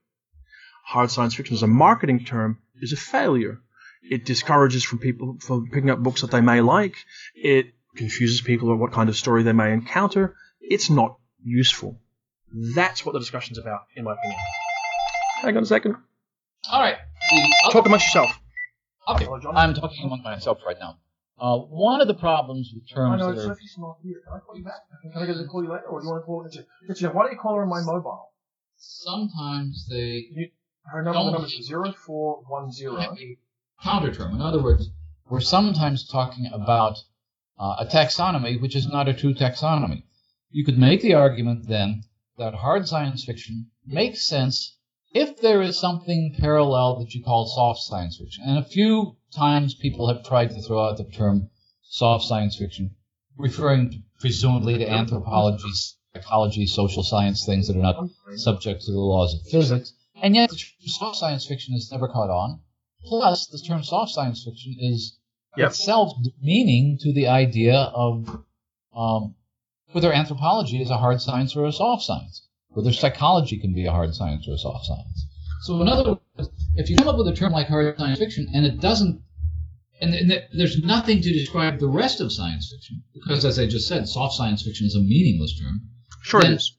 Hard 0.84 1.10
science 1.10 1.34
fiction 1.34 1.54
as 1.56 1.62
a 1.62 1.66
marketing 1.66 2.24
term 2.24 2.58
is 2.80 2.92
a 2.92 2.96
failure. 2.96 3.60
It 4.02 4.24
discourages 4.24 4.84
from 4.84 4.98
people 5.00 5.38
from 5.40 5.68
picking 5.70 5.90
up 5.90 5.98
books 6.00 6.20
that 6.20 6.30
they 6.30 6.40
may 6.40 6.60
like. 6.60 6.96
It 7.34 7.74
confuses 7.96 8.40
people 8.42 8.68
about 8.68 8.78
what 8.80 8.92
kind 8.92 9.08
of 9.08 9.16
story 9.16 9.42
they 9.42 9.52
may 9.52 9.72
encounter. 9.72 10.36
It's 10.60 10.90
not 10.90 11.18
useful. 11.42 12.00
That's 12.52 13.04
what 13.04 13.12
the 13.12 13.18
discussion's 13.18 13.58
about, 13.58 13.82
in 13.96 14.04
my 14.04 14.12
opinion. 14.12 14.38
Hang 15.42 15.56
on 15.56 15.62
a 15.62 15.66
second. 15.66 15.96
all 16.70 16.80
right. 16.80 16.96
The 17.30 17.70
Talk 17.72 17.86
amongst 17.86 18.06
yourself. 18.06 18.30
Okay, 19.08 19.24
Hello, 19.24 19.38
John. 19.40 19.56
I'm 19.56 19.74
talking 19.74 20.04
among 20.04 20.22
myself 20.22 20.58
right 20.66 20.76
now. 20.80 20.98
Uh, 21.38 21.58
one 21.58 22.00
of 22.00 22.08
the 22.08 22.14
problems 22.14 22.72
with 22.74 22.88
terms 22.88 23.14
I 23.14 23.26
know, 23.26 23.32
that 23.34 23.40
are 23.40 23.54
Sophie's 23.54 23.74
not 23.78 23.98
here. 24.02 24.22
Can 24.24 24.32
I 24.34 24.38
call 24.40 24.56
you 24.56 24.64
back? 24.64 24.80
Can 25.12 25.22
I 25.22 25.26
get 25.26 25.34
to 25.34 25.44
call 25.44 25.62
you 25.62 25.70
later, 25.70 25.84
or 25.86 26.00
do 26.00 26.06
you 26.06 26.10
want 26.12 26.22
to 26.22 26.26
call 26.26 26.42
Richard? 26.42 26.66
Richard, 26.88 27.14
why 27.14 27.24
don't 27.24 27.32
you 27.32 27.38
call 27.38 27.56
her 27.56 27.62
on 27.62 27.68
my 27.68 27.82
mobile? 27.82 28.30
sometimes 28.78 29.86
they 29.88 30.52
Her 30.84 31.02
number, 31.02 31.18
Don't- 31.18 31.26
the 31.26 31.32
number 31.32 31.46
is 31.46 31.66
zero 31.66 31.92
four 31.92 32.42
one 32.46 32.70
zero. 32.70 32.96
have 32.96 33.18
a 33.18 33.38
counter 33.82 34.14
term. 34.14 34.34
In 34.34 34.40
other 34.40 34.62
words, 34.62 34.90
we're 35.28 35.40
sometimes 35.40 36.06
talking 36.08 36.48
about 36.52 36.98
uh, 37.58 37.76
a 37.80 37.86
taxonomy 37.86 38.60
which 38.60 38.76
is 38.76 38.86
not 38.86 39.08
a 39.08 39.14
true 39.14 39.34
taxonomy. 39.34 40.02
You 40.50 40.64
could 40.64 40.78
make 40.78 41.02
the 41.02 41.14
argument 41.14 41.68
then 41.68 42.02
that 42.38 42.54
hard 42.54 42.86
science 42.88 43.24
fiction 43.24 43.66
makes 43.86 44.26
sense 44.26 44.76
if 45.14 45.40
there 45.40 45.62
is 45.62 45.78
something 45.78 46.34
parallel 46.38 46.98
that 46.98 47.14
you 47.14 47.22
call 47.22 47.46
soft 47.46 47.80
science 47.80 48.18
fiction. 48.18 48.44
And 48.46 48.58
a 48.58 48.64
few 48.64 49.16
times 49.34 49.74
people 49.74 50.08
have 50.08 50.24
tried 50.24 50.50
to 50.50 50.60
throw 50.62 50.84
out 50.86 50.98
the 50.98 51.04
term 51.04 51.48
soft 51.82 52.24
science 52.24 52.56
fiction, 52.56 52.94
referring 53.36 54.04
presumably 54.20 54.78
to 54.78 54.90
anthropology, 54.90 55.70
psychology, 56.14 56.66
social 56.66 57.02
science, 57.02 57.46
things 57.46 57.68
that 57.68 57.76
are 57.76 57.80
not 57.80 58.08
subject 58.36 58.82
to 58.82 58.92
the 58.92 58.98
laws 58.98 59.34
of 59.34 59.40
physics. 59.50 59.94
And 60.22 60.34
yet, 60.34 60.50
the 60.50 60.56
term 60.56 60.88
soft 60.88 61.16
science 61.16 61.46
fiction 61.46 61.74
has 61.74 61.90
never 61.90 62.08
caught 62.08 62.30
on. 62.30 62.60
Plus, 63.04 63.46
the 63.46 63.58
term 63.58 63.82
soft 63.84 64.12
science 64.12 64.44
fiction 64.44 64.76
is 64.78 65.18
Yep. 65.56 65.70
itself 65.70 66.12
demeaning 66.22 66.98
to 66.98 67.14
the 67.14 67.28
idea 67.28 67.76
of 67.78 68.44
um, 68.94 69.34
whether 69.92 70.12
anthropology 70.12 70.80
is 70.80 70.90
a 70.90 70.98
hard 70.98 71.20
science 71.20 71.56
or 71.56 71.64
a 71.66 71.72
soft 71.72 72.02
science, 72.02 72.46
whether 72.68 72.92
psychology 72.92 73.58
can 73.58 73.72
be 73.72 73.86
a 73.86 73.92
hard 73.92 74.14
science 74.14 74.46
or 74.48 74.54
a 74.54 74.58
soft 74.58 74.86
science. 74.86 75.26
So, 75.62 75.80
in 75.80 75.88
other 75.88 76.18
words, 76.36 76.50
if 76.74 76.90
you 76.90 76.96
come 76.96 77.08
up 77.08 77.16
with 77.16 77.28
a 77.28 77.34
term 77.34 77.52
like 77.52 77.68
hard 77.68 77.96
science 77.98 78.18
fiction 78.18 78.48
and 78.52 78.66
it 78.66 78.80
doesn't, 78.80 79.22
and, 80.00 80.14
and 80.14 80.42
there's 80.52 80.82
nothing 80.82 81.22
to 81.22 81.32
describe 81.32 81.78
the 81.78 81.88
rest 81.88 82.20
of 82.20 82.32
science 82.32 82.70
fiction, 82.70 83.02
because 83.14 83.44
as 83.44 83.58
I 83.58 83.66
just 83.66 83.88
said, 83.88 84.08
soft 84.08 84.34
science 84.34 84.62
fiction 84.62 84.86
is 84.86 84.94
a 84.94 85.00
meaningless 85.00 85.58
term 85.58 85.88
Sure 86.22 86.40
it 86.40 86.50
is. 86.50 86.76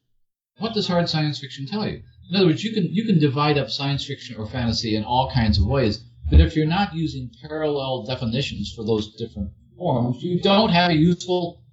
what 0.60 0.74
does 0.74 0.88
hard 0.88 1.10
science 1.10 1.39
fiction 1.39 1.65
tell 1.65 1.88
you? 1.88 2.04
In 2.30 2.36
other 2.36 2.48
words, 2.48 2.63
you 2.63 2.74
can 2.74 2.93
you 2.93 3.06
can 3.06 3.17
divide 3.17 3.58
up 3.58 3.70
science 3.70 4.06
fiction 4.06 4.36
or 4.38 4.46
fantasy 4.46 4.96
in 4.96 5.04
all 5.06 5.32
kinds 5.32 5.58
of 5.58 5.65
ways, 5.65 6.04
but 6.30 6.41
if 6.41 6.56
you're 6.56 6.65
not 6.65 6.93
using 6.93 7.32
parallel 7.41 8.04
definitions 8.04 8.74
for 8.76 8.84
those 8.84 9.15
different 9.15 9.52
forms, 9.78 10.22
you 10.22 10.39
don't 10.41 10.70
have 10.70 10.91
a 10.91 10.96
useful 10.96 11.63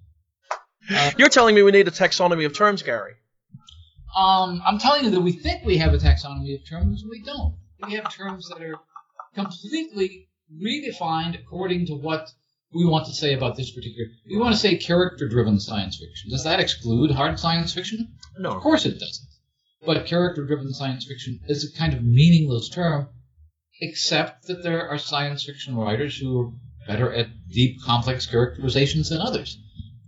Uh, 0.93 1.11
You're 1.17 1.29
telling 1.29 1.55
me 1.55 1.63
we 1.63 1.71
need 1.71 1.87
a 1.87 1.91
taxonomy 1.91 2.45
of 2.45 2.53
terms, 2.53 2.81
Gary. 2.81 3.13
Um, 4.15 4.61
I'm 4.65 4.79
telling 4.79 5.03
you 5.03 5.09
that 5.11 5.21
we 5.21 5.33
think 5.33 5.65
we 5.65 5.77
have 5.77 5.93
a 5.93 5.97
taxonomy 5.97 6.55
of 6.55 6.67
terms, 6.67 7.03
we 7.09 7.21
don't. 7.21 7.55
We 7.85 7.93
have 7.95 8.13
terms 8.13 8.47
that 8.49 8.61
are 8.61 8.75
completely 9.33 10.29
redefined 10.53 11.39
according 11.39 11.87
to 11.87 11.93
what 11.95 12.29
we 12.73 12.85
want 12.85 13.05
to 13.07 13.13
say 13.13 13.33
about 13.33 13.55
this 13.57 13.71
particular. 13.71 14.09
We 14.29 14.37
want 14.37 14.53
to 14.53 14.59
say 14.59 14.77
character-driven 14.77 15.59
science 15.59 15.97
fiction. 15.97 16.29
Does 16.29 16.43
that 16.43 16.59
exclude 16.59 17.11
hard 17.11 17.39
science 17.39 17.73
fiction? 17.73 18.15
No. 18.37 18.51
Of 18.51 18.61
course 18.61 18.85
it 18.85 18.99
doesn't. 18.99 19.27
But 19.85 20.05
character-driven 20.05 20.73
science 20.73 21.05
fiction 21.05 21.39
is 21.47 21.69
a 21.69 21.77
kind 21.77 21.93
of 21.93 22.03
meaningless 22.03 22.69
term, 22.69 23.09
except 23.81 24.47
that 24.47 24.63
there 24.63 24.89
are 24.89 24.97
science 24.97 25.43
fiction 25.43 25.75
writers 25.75 26.17
who 26.17 26.41
are 26.41 26.51
better 26.87 27.13
at 27.13 27.27
deep, 27.49 27.81
complex 27.83 28.25
characterizations 28.25 29.09
than 29.09 29.21
others. 29.21 29.57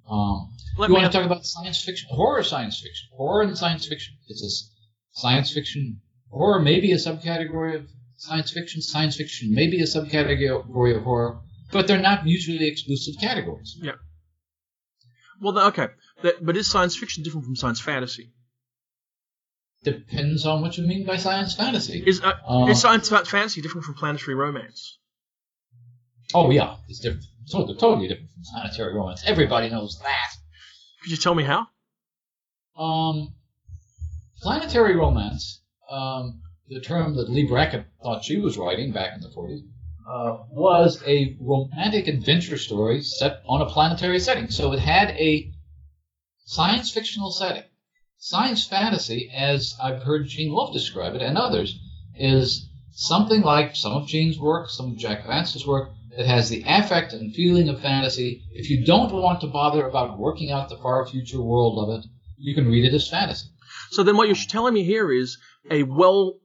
Um, 0.10 0.50
Let 0.78 0.90
you 0.90 0.96
me 0.96 1.02
want 1.02 1.12
to 1.12 1.18
talk 1.18 1.26
about 1.26 1.46
science 1.46 1.84
fiction, 1.84 2.08
horror 2.12 2.44
science 2.44 2.80
fiction, 2.80 3.10
horror 3.16 3.42
and 3.44 3.58
science 3.58 3.86
fiction. 3.88 4.16
It's 4.28 4.42
a 4.44 5.20
science 5.20 5.52
fiction 5.52 6.02
horror, 6.32 6.60
maybe 6.62 6.92
a 6.92 6.96
subcategory 6.96 7.76
of 7.76 7.88
science 8.16 8.52
fiction. 8.52 8.82
Science 8.82 9.16
fiction, 9.18 9.54
maybe 9.54 9.82
a 9.82 9.86
subcategory 9.86 10.96
of 10.96 11.04
horror, 11.04 11.40
but 11.72 11.88
they're 11.88 12.02
not 12.02 12.24
mutually 12.26 12.68
exclusive 12.68 13.16
categories. 13.20 13.78
Yeah. 13.82 13.94
Well, 15.42 15.54
then, 15.54 15.66
okay. 15.68 15.88
That, 16.24 16.44
but 16.44 16.58
is 16.58 16.68
science 16.70 16.96
fiction 16.96 17.24
different 17.24 17.46
from 17.46 17.56
science 17.56 17.80
fantasy? 17.80 18.32
Depends 19.84 20.46
on 20.46 20.62
what 20.62 20.78
you 20.78 20.88
mean 20.88 21.06
by 21.06 21.18
science 21.18 21.54
fantasy. 21.54 22.04
Is 22.06 22.22
uh, 22.22 22.34
Uh, 22.48 22.68
is 22.72 22.82
science 22.82 23.10
fa- 23.10 23.26
fantasy 23.26 23.62
different 23.62 23.86
from 23.86 23.94
planetary 23.96 24.36
romance? 24.36 24.98
oh 26.34 26.50
yeah, 26.52 26.76
it's 26.90 27.00
different. 27.00 27.24
Totally, 27.52 27.78
totally 27.78 28.08
different 28.10 28.32
from 28.32 28.44
planetary 28.44 28.94
romance. 28.94 29.24
Everybody 29.26 29.70
knows 29.70 30.00
that. 30.00 30.36
Could 31.02 31.12
you 31.12 31.18
tell 31.18 31.34
me 31.36 31.44
how? 31.44 31.68
Um, 32.76 33.36
planetary 34.42 34.96
romance, 34.96 35.62
um, 35.90 36.42
the 36.68 36.82
term 36.82 37.16
that 37.16 37.30
Leigh 37.30 37.48
Brackett 37.48 37.86
thought 38.04 38.26
she 38.26 38.38
was 38.38 38.58
writing 38.58 38.92
back 38.92 39.14
in 39.16 39.22
the 39.22 39.30
40s, 39.30 39.62
uh, 40.10 40.44
was 40.50 41.02
a 41.06 41.38
romantic 41.40 42.08
adventure 42.08 42.58
story 42.58 43.02
set 43.02 43.42
on 43.48 43.62
a 43.62 43.66
planetary 43.66 44.20
setting. 44.20 44.50
So 44.50 44.74
it 44.74 44.80
had 44.80 45.12
a 45.12 45.52
science 46.46 46.92
fictional 46.92 47.32
setting. 47.32 47.64
Science 48.18 48.66
fantasy, 48.66 49.30
as 49.34 49.76
I've 49.82 50.04
heard 50.04 50.28
Gene 50.28 50.52
Wolfe 50.52 50.74
describe 50.74 51.16
it 51.16 51.22
and 51.22 51.38
others, 51.38 51.80
is 52.16 52.68
something 52.92 53.42
like 53.42 53.76
some 53.76 53.94
of 53.94 54.08
Gene's 54.08 54.40
work, 54.40 54.70
some 54.70 54.92
of 54.92 54.98
Jack 54.98 55.26
Vance's 55.28 55.68
work, 55.68 55.92
that 56.18 56.26
has 56.26 56.50
the 56.50 56.64
affect 56.68 57.14
and 57.14 57.34
feeling 57.34 57.70
of 57.70 57.80
fantasy. 57.80 58.44
If 58.52 58.70
you 58.70 58.84
don't 58.84 59.14
want 59.14 59.42
to 59.42 59.48
bother 59.48 59.88
about 59.88 60.18
working 60.18 60.52
out 60.52 60.68
the 60.68 60.78
far 60.78 61.06
future 61.06 61.42
world 61.42 61.78
of 61.78 62.00
it, 62.00 62.06
you 62.38 62.56
can 62.56 62.68
read 62.68 62.86
it 62.86 62.94
as 62.94 63.08
fantasy. 63.08 63.48
So 63.92 64.04
then, 64.04 64.18
what 64.18 64.28
you're 64.28 64.36
telling 64.36 64.74
me 64.74 64.84
here 64.84 65.12
is 65.12 65.38
a 65.70 65.84
well 65.84 66.40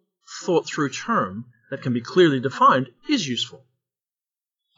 thought 0.44 0.66
through 0.66 0.90
term 0.90 1.46
that 1.70 1.82
can 1.82 1.92
be 1.92 2.02
clearly 2.02 2.38
defined 2.38 2.88
is 3.08 3.26
useful. 3.26 3.64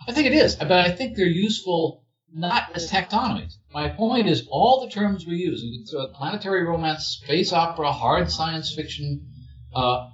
I 0.06 0.12
think 0.12 0.26
it 0.26 0.32
is, 0.32 0.56
but 0.56 0.72
I 0.72 0.92
think 0.92 1.16
they're 1.16 1.26
useful 1.26 2.04
not 2.32 2.70
as 2.74 2.90
taxonomies. 2.90 3.54
My 3.72 3.88
point 3.88 4.28
is 4.28 4.46
all 4.50 4.84
the 4.84 4.90
terms 4.90 5.26
we 5.26 5.36
use, 5.36 5.62
you 5.62 5.78
can 5.78 5.86
throw 5.86 6.06
planetary 6.08 6.64
romance, 6.64 7.18
space 7.22 7.52
opera, 7.52 7.92
hard 7.92 8.30
science 8.30 8.74
fiction, 8.74 9.28
uh, 9.74 10.08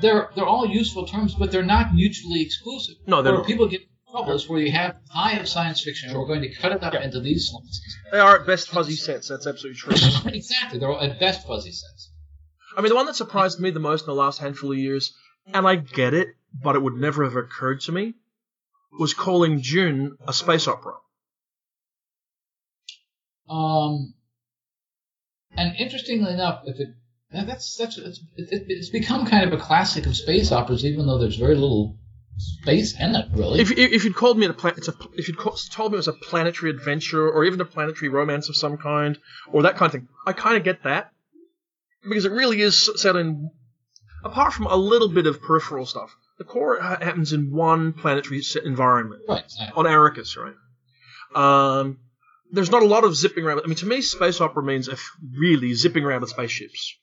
they're 0.00 0.30
they're 0.34 0.46
all 0.46 0.68
useful 0.68 1.06
terms, 1.06 1.34
but 1.34 1.50
they're 1.50 1.64
not 1.64 1.94
mutually 1.94 2.42
exclusive. 2.42 2.96
No, 3.06 3.22
they're 3.22 3.34
not. 3.34 3.46
people 3.46 3.66
get 3.66 3.82
is 4.28 4.48
where 4.48 4.60
you 4.60 4.72
have 4.72 4.96
high 5.10 5.38
of 5.38 5.48
science 5.48 5.82
fiction, 5.82 6.12
we're 6.12 6.26
going 6.26 6.42
to 6.42 6.54
cut 6.54 6.72
it 6.72 6.82
up 6.82 6.94
Yeah. 6.94 7.02
into 7.04 7.20
these 7.20 7.48
slices. 7.50 7.96
They 8.10 8.18
are 8.18 8.40
at 8.40 8.46
best 8.46 8.68
fuzzy 8.68 8.96
sets. 8.96 9.28
That's 9.28 9.46
absolutely 9.46 9.78
true. 9.78 9.92
exactly, 10.32 10.78
they're 10.78 10.90
all 10.90 11.00
at 11.00 11.20
best 11.20 11.46
fuzzy 11.46 11.72
sets. 11.72 12.10
I 12.76 12.80
mean, 12.80 12.90
the 12.90 12.94
one 12.96 13.06
that 13.06 13.16
surprised 13.16 13.60
me 13.60 13.70
the 13.70 13.80
most 13.80 14.02
in 14.02 14.06
the 14.06 14.14
last 14.14 14.38
handful 14.38 14.72
of 14.72 14.78
years, 14.78 15.14
and 15.52 15.66
I 15.66 15.76
get 15.76 16.14
it, 16.14 16.28
but 16.62 16.76
it 16.76 16.82
would 16.82 16.94
never 16.94 17.24
have 17.24 17.36
occurred 17.36 17.80
to 17.82 17.92
me, 17.92 18.14
was 18.98 19.14
calling 19.14 19.60
Dune 19.60 20.16
a 20.26 20.32
space 20.32 20.68
opera. 20.68 20.94
Um, 23.48 24.14
and 25.56 25.74
interestingly 25.76 26.32
enough, 26.32 26.62
if 26.66 26.78
it 26.78 26.88
that's 27.30 27.76
that's 27.76 27.98
it's, 27.98 28.20
it, 28.36 28.64
it's 28.68 28.90
become 28.90 29.26
kind 29.26 29.44
of 29.50 29.58
a 29.58 29.62
classic 29.62 30.06
of 30.06 30.16
space 30.16 30.52
operas, 30.52 30.84
even 30.84 31.06
though 31.06 31.18
there's 31.18 31.36
very 31.36 31.54
little 31.54 31.96
space 32.38 32.98
in 32.98 33.14
it, 33.14 33.26
really. 33.32 33.60
If, 33.60 33.70
if 33.70 34.04
you'd 34.04 34.14
called 34.14 34.38
me 34.38 34.46
a 34.46 34.52
pla- 34.52 34.72
it's 34.76 34.88
a, 34.88 34.94
if 35.14 35.28
you'd 35.28 35.38
ca- 35.38 35.56
told 35.70 35.92
me 35.92 35.96
it 35.96 35.98
was 35.98 36.08
a 36.08 36.12
planetary 36.12 36.70
adventure 36.70 37.28
or 37.28 37.44
even 37.44 37.60
a 37.60 37.64
planetary 37.64 38.08
romance 38.08 38.48
of 38.48 38.56
some 38.56 38.76
kind 38.76 39.18
or 39.52 39.62
that 39.62 39.76
kind 39.76 39.86
of 39.86 39.92
thing, 39.92 40.08
I 40.26 40.32
kind 40.32 40.56
of 40.56 40.64
get 40.64 40.84
that 40.84 41.12
because 42.02 42.24
it 42.24 42.32
really 42.32 42.60
is 42.60 42.90
set 42.96 43.16
in. 43.16 43.50
Apart 44.24 44.52
from 44.52 44.66
a 44.66 44.76
little 44.76 45.08
bit 45.08 45.26
of 45.26 45.40
peripheral 45.40 45.86
stuff, 45.86 46.14
the 46.38 46.44
core 46.44 46.80
happens 46.80 47.32
in 47.32 47.52
one 47.52 47.92
planetary 47.92 48.42
environment 48.64 49.22
right, 49.28 49.44
exactly. 49.44 49.72
on 49.76 49.84
Arrakis, 49.84 50.36
right? 50.36 50.54
Um, 51.34 51.98
there's 52.50 52.70
not 52.70 52.82
a 52.82 52.86
lot 52.86 53.04
of 53.04 53.16
zipping 53.16 53.44
around. 53.44 53.60
I 53.62 53.66
mean, 53.66 53.76
to 53.76 53.86
me, 53.86 54.00
space 54.00 54.40
opera 54.40 54.62
means 54.62 54.88
if 54.88 55.10
really 55.36 55.74
zipping 55.74 56.04
around 56.04 56.22
in 56.22 56.28
spaceships, 56.28 56.96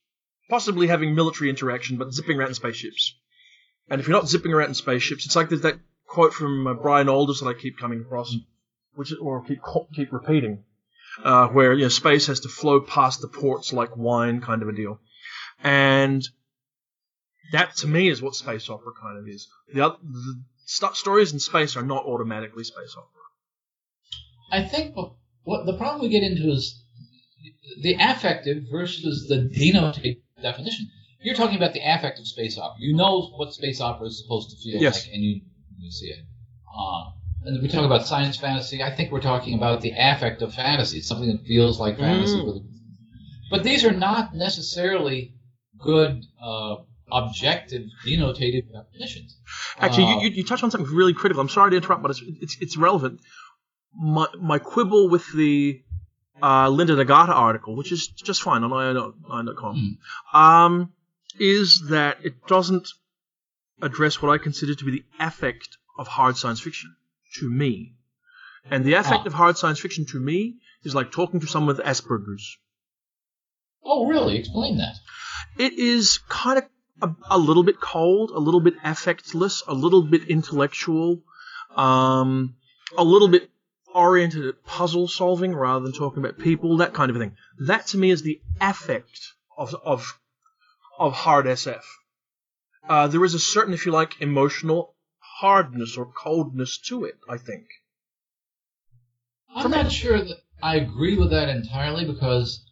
possibly 0.50 0.88
having 0.88 1.16
military 1.16 1.50
interaction, 1.50 1.98
but 1.98 2.14
zipping 2.14 2.38
around 2.38 2.50
in 2.50 2.56
spaceships. 2.56 3.16
And 3.90 4.02
if 4.02 4.08
you're 4.08 4.18
not 4.18 4.28
zipping 4.28 4.54
around 4.54 4.70
in 4.70 4.76
spaceships, 4.76 5.26
it's 5.26 5.36
like 5.36 5.50
there's 5.50 5.62
that 5.62 5.80
quote 6.08 6.34
from 6.34 6.66
uh, 6.68 6.74
Brian 6.74 7.08
Aldiss 7.08 7.42
that 7.42 7.48
I 7.48 7.54
keep 7.54 7.78
coming 7.78 8.02
across, 8.02 8.36
which 8.96 9.12
is, 9.12 9.18
or 9.20 9.44
keep 9.44 9.60
keep 9.94 10.12
repeating, 10.12 10.64
uh, 11.24 11.48
where 11.50 11.74
you 11.74 11.84
know 11.84 11.90
space 11.90 12.28
has 12.28 12.42
to 12.42 12.50
flow 12.50 12.82
past 12.82 13.22
the 13.22 13.28
ports 13.28 13.74
like 13.74 13.96
wine, 13.96 14.42
kind 14.42 14.62
of 14.62 14.70
a 14.70 14.74
deal, 14.74 15.00
and 15.64 16.24
that 17.52 17.76
to 17.78 17.88
me 17.88 18.10
is 18.10 18.22
what 18.22 18.36
space 18.36 18.70
opera 18.70 18.94
kind 19.00 19.18
of 19.18 19.28
is. 19.28 19.48
The, 19.74 19.82
oth- 19.82 20.00
the 20.02 20.44
st- 20.66 20.96
stories 20.96 21.34
in 21.34 21.40
space 21.40 21.76
are 21.76 21.84
not 21.84 22.06
automatically 22.06 22.64
space 22.64 22.96
opera. 22.98 23.22
I 24.52 24.68
think 24.68 24.96
what, 24.96 25.14
what 25.44 25.66
the 25.66 25.78
problem 25.78 26.02
we 26.02 26.10
get 26.10 26.24
into 26.24 26.50
is 26.50 26.82
the 27.82 27.96
affective 28.00 28.64
versus 28.72 29.28
the 29.28 29.50
denotative 29.56 30.22
definition. 30.42 30.90
You're 31.26 31.36
talking 31.36 31.58
about 31.58 31.74
the 31.74 31.82
affect 31.94 32.20
of 32.20 32.28
space 32.28 32.58
opera. 32.58 32.78
You 32.80 32.96
know 32.96 33.14
what 33.38 33.54
space 33.54 33.82
opera 33.82 34.08
is 34.08 34.22
supposed 34.22 34.52
to 34.52 34.58
feel 34.58 34.82
Yes. 34.82 35.06
like, 35.06 35.14
and 35.16 35.24
you 35.24 35.42
you 35.80 35.92
see 35.92 36.08
it. 36.08 36.20
Uh, 36.78 37.12
and 37.46 37.62
we 37.62 37.68
talk 37.68 37.86
about 37.86 38.06
science 38.08 38.38
fantasy. 38.38 38.82
I 38.84 38.92
think 38.96 39.12
we're 39.12 39.22
talking 39.22 39.54
about 39.56 39.82
the 39.82 39.92
affect 39.92 40.42
of 40.42 40.54
fantasy, 40.54 40.98
It's 41.00 41.08
something 41.08 41.28
that 41.28 41.42
feels 41.46 41.80
like 41.80 41.98
fantasy. 42.00 42.38
Mm. 42.38 42.66
But 43.52 43.64
these 43.64 43.86
are 43.86 43.92
not 43.92 44.34
necessarily 44.36 45.34
good 45.78 46.24
uh, 46.42 46.76
objective 47.12 47.84
denotative 48.06 48.66
definitions. 48.72 49.38
Actually, 49.80 50.06
Uh, 50.06 50.20
you, 50.22 50.30
you, 50.30 50.36
you 50.38 50.44
touch 50.44 50.64
on 50.64 50.72
something 50.72 50.92
really 50.96 51.14
critical. 51.14 51.42
I'm 51.42 51.50
sorry 51.50 51.72
to 51.72 51.78
interrupt, 51.78 52.02
but 52.02 52.12
it's 52.12 52.24
it's, 52.42 52.58
it's 52.62 52.78
relevant. 52.78 53.20
My 53.94 54.28
my 54.40 54.58
quibble 54.60 55.10
with 55.10 55.26
the 55.34 55.82
uh, 56.42 56.68
Linda 56.70 56.96
Nagata 56.96 57.30
article, 57.30 57.76
which 57.76 57.92
is 57.92 58.08
just 58.08 58.42
fine 58.42 58.64
on 58.64 58.72
io9.com, 58.72 59.98
um, 60.34 60.92
is 61.40 61.88
that 61.90 62.18
it 62.24 62.46
doesn't 62.48 62.90
address 63.82 64.22
what 64.22 64.30
I 64.32 64.38
consider 64.38 64.76
to 64.76 64.86
be 64.86 64.92
the 64.92 65.04
affect 65.20 65.78
of 65.98 66.08
hard 66.08 66.38
science 66.38 66.60
fiction 66.62 66.96
to 67.40 67.50
me. 67.50 67.94
And 68.70 68.84
the 68.86 68.94
affect 68.94 69.24
Ah. 69.24 69.28
of 69.28 69.34
hard 69.34 69.58
science 69.58 69.80
fiction 69.80 70.06
to 70.08 70.20
me 70.20 70.56
is 70.84 70.96
like 70.96 71.12
talking 71.12 71.40
to 71.42 71.48
someone 71.48 71.76
with 71.76 71.86
Asperger's. 71.86 72.58
Oh, 73.84 74.08
really? 74.08 74.38
Explain 74.38 74.78
that. 74.78 74.96
it 75.58 75.74
is 75.74 76.20
kind 76.30 76.58
of 76.58 76.66
a, 77.02 77.16
a 77.30 77.38
little 77.38 77.64
bit 77.64 77.80
cold, 77.80 78.32
a 78.32 78.40
little 78.40 78.60
bit 78.62 78.78
affectless, 78.80 79.62
a 79.68 79.74
little 79.74 80.02
bit 80.04 80.24
intellectual, 80.30 81.22
um, 81.76 82.56
a 82.98 83.04
little 83.04 83.28
bit 83.28 83.50
oriented 83.94 84.46
at 84.46 84.64
puzzle 84.66 85.08
solving 85.08 85.54
rather 85.56 85.84
than 85.84 85.94
talking 85.94 86.24
about 86.24 86.38
people, 86.40 86.78
that 86.78 86.94
kind 86.94 87.10
of 87.12 87.18
thing. 87.18 87.36
That 87.60 87.88
to 87.88 87.98
me 87.98 88.10
is 88.12 88.22
the 88.24 88.42
affect 88.60 89.34
of 89.58 89.76
of 89.86 90.18
of 90.98 91.14
hard 91.14 91.46
SF. 91.46 91.84
Uh, 92.88 93.08
there 93.08 93.24
is 93.24 93.34
a 93.34 93.40
certain, 93.40 93.74
if 93.74 93.86
you 93.86 93.92
like, 93.92 94.22
emotional 94.22 94.96
hardness 95.40 95.98
or 95.98 96.06
coldness 96.06 96.78
to 96.78 97.04
it. 97.04 97.16
I 97.30 97.38
think. 97.38 97.66
I'm 99.56 99.72
not 99.72 99.92
sure 99.92 100.18
that 100.20 100.38
I 100.62 100.76
agree 100.76 101.18
with 101.18 101.32
that 101.32 101.50
entirely 101.50 102.06
because 102.06 102.64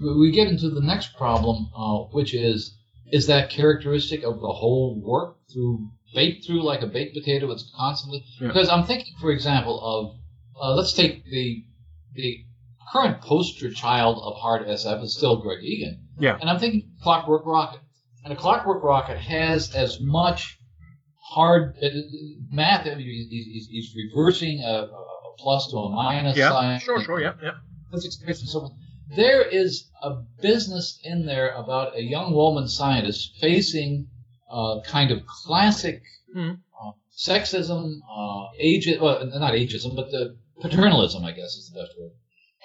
we 0.00 0.30
get 0.30 0.48
into 0.48 0.70
the 0.70 0.80
next 0.80 1.16
problem, 1.16 1.70
uh, 1.76 1.98
which 2.12 2.34
is 2.34 2.76
is 3.12 3.26
that 3.26 3.50
characteristic 3.50 4.22
of 4.22 4.40
the 4.40 4.52
whole 4.52 5.00
work 5.00 5.36
through 5.52 5.90
baked 6.14 6.46
through 6.46 6.62
like 6.62 6.82
a 6.82 6.86
baked 6.86 7.14
potato? 7.14 7.50
It's 7.50 7.70
constantly 7.76 8.24
Yeah. 8.40 8.48
because 8.48 8.68
I'm 8.68 8.84
thinking, 8.84 9.14
for 9.20 9.30
example, 9.32 9.80
of 9.82 10.16
uh, 10.60 10.74
let's 10.74 10.92
take 10.92 11.24
the 11.24 11.64
the 12.14 12.44
current 12.92 13.20
poster 13.20 13.70
child 13.70 14.18
of 14.22 14.36
hard 14.40 14.66
SF 14.66 15.02
is 15.02 15.16
still 15.16 15.36
Greg 15.36 15.62
Egan, 15.62 16.06
Yeah. 16.18 16.36
and 16.40 16.48
I'm 16.50 16.58
thinking 16.58 16.90
Clockwork 17.02 17.46
Rocket, 17.46 17.80
and 18.24 18.32
a 18.32 18.36
Clockwork 18.36 18.82
Rocket 18.82 19.18
has 19.18 19.74
as 19.74 19.98
much 20.00 20.58
hard 21.32 21.76
uh, 21.82 21.88
math. 22.50 22.86
I 22.86 22.94
mean, 22.96 23.06
he's, 23.06 23.28
he's, 23.30 23.66
he's 23.66 23.94
reversing 23.96 24.60
a, 24.64 24.84
a 24.84 25.34
plus 25.38 25.70
to 25.70 25.76
a 25.76 25.90
minus 25.90 26.36
Yeah. 26.36 26.50
sign. 26.50 26.80
Sure. 26.80 27.02
Sure. 27.02 27.20
Yeah. 27.20 27.34
Yeah. 27.42 27.52
physics 27.92 28.18
and 28.26 28.36
so 28.48 28.60
on. 28.60 28.76
There 29.16 29.42
is 29.42 29.88
a 30.02 30.16
business 30.40 30.98
in 31.02 31.26
there 31.26 31.50
about 31.54 31.96
a 31.96 32.02
young 32.02 32.32
woman 32.32 32.68
scientist 32.68 33.32
facing 33.40 34.06
uh, 34.50 34.80
kind 34.84 35.10
of 35.12 35.24
classic 35.26 36.02
Mhm. 36.36 36.58
uh, 36.80 36.90
sexism, 37.16 37.98
uh, 38.10 38.46
age, 38.58 38.88
well, 39.00 39.24
not 39.26 39.52
ageism, 39.54 39.94
but 39.96 40.10
the 40.10 40.36
paternalism, 40.60 41.24
I 41.24 41.32
guess 41.32 41.54
is 41.56 41.70
the 41.72 41.80
best 41.80 41.92
word. 41.98 42.12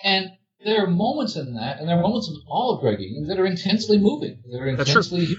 And 0.04 0.32
there 0.64 0.84
are 0.84 0.88
moments 0.88 1.36
in 1.36 1.56
that, 1.56 1.80
and 1.80 1.88
there 1.88 1.98
are 1.98 2.02
moments 2.02 2.28
in 2.28 2.36
all 2.48 2.76
of 2.76 2.82
Greg 2.82 3.00
Egan 3.00 3.28
that 3.28 3.40
are 3.40 3.46
intensely 3.46 3.98
moving, 3.98 4.40
that 4.52 4.62
are 4.62 4.76
That's 4.76 4.92
true. 4.92 5.02
intensely 5.02 5.38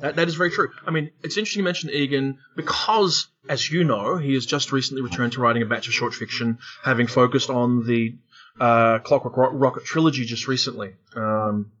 That, 0.00 0.16
that 0.16 0.28
is 0.28 0.36
very 0.36 0.50
true. 0.50 0.70
I 0.86 0.90
mean, 0.90 1.10
it's 1.22 1.36
interesting 1.36 1.60
you 1.60 1.64
mention 1.64 1.90
Egan 1.90 2.38
because, 2.54 3.26
as 3.48 3.68
you 3.70 3.82
know, 3.84 4.16
he 4.16 4.34
has 4.34 4.46
just 4.46 4.70
recently 4.70 5.02
returned 5.02 5.32
to 5.32 5.40
writing 5.40 5.62
a 5.62 5.66
batch 5.66 5.88
of 5.88 5.94
short 5.94 6.14
fiction, 6.14 6.58
having 6.84 7.08
focused 7.08 7.50
on 7.50 7.84
the 7.86 8.16
uh, 8.60 9.00
Clockwork 9.00 9.36
Ro- 9.36 9.50
Rocket 9.52 9.84
trilogy 9.84 10.24
just 10.24 10.46
recently. 10.46 10.94
Um, 11.16 11.72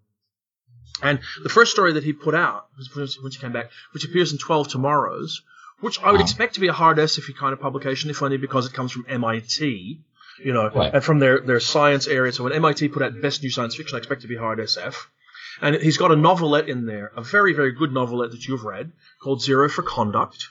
and 1.00 1.20
the 1.42 1.48
first 1.48 1.70
story 1.70 1.92
that 1.92 2.02
he 2.02 2.12
put 2.12 2.34
out, 2.34 2.66
when 2.94 3.06
he 3.06 3.38
came 3.38 3.52
back, 3.52 3.70
which 3.92 4.04
appears 4.04 4.32
in 4.32 4.38
12 4.38 4.68
Tomorrows, 4.68 5.42
which 5.80 6.00
I 6.02 6.10
would 6.10 6.20
expect 6.20 6.54
to 6.54 6.60
be 6.60 6.66
a 6.66 6.72
hard 6.72 6.98
SF 6.98 7.36
kind 7.36 7.52
of 7.52 7.60
publication, 7.60 8.10
if 8.10 8.20
only 8.20 8.36
because 8.36 8.66
it 8.66 8.72
comes 8.72 8.90
from 8.90 9.06
MIT, 9.08 10.00
you 10.44 10.52
know, 10.52 10.68
Right. 10.70 10.94
and 10.94 11.04
from 11.04 11.18
their, 11.18 11.40
their 11.40 11.60
science 11.60 12.06
area. 12.06 12.32
So 12.32 12.44
when 12.44 12.52
MIT 12.52 12.88
put 12.88 13.02
out 13.02 13.20
Best 13.20 13.42
New 13.42 13.50
Science 13.50 13.76
Fiction, 13.76 13.96
I 13.96 13.98
expect 13.98 14.22
to 14.22 14.28
be 14.28 14.36
hard 14.36 14.58
SF. 14.58 14.94
And 15.60 15.74
he's 15.76 15.96
got 15.96 16.12
a 16.12 16.16
novelette 16.16 16.68
in 16.68 16.86
there, 16.86 17.10
a 17.16 17.22
very, 17.22 17.52
very 17.52 17.72
good 17.72 17.92
novelette 17.92 18.30
that 18.30 18.46
you've 18.46 18.64
read 18.64 18.92
called 19.22 19.42
Zero 19.42 19.68
for 19.68 19.82
Conduct, 19.82 20.48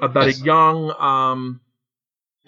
about 0.00 0.26
Yes. 0.26 0.40
a 0.40 0.44
young, 0.44 0.90
um, 0.98 1.60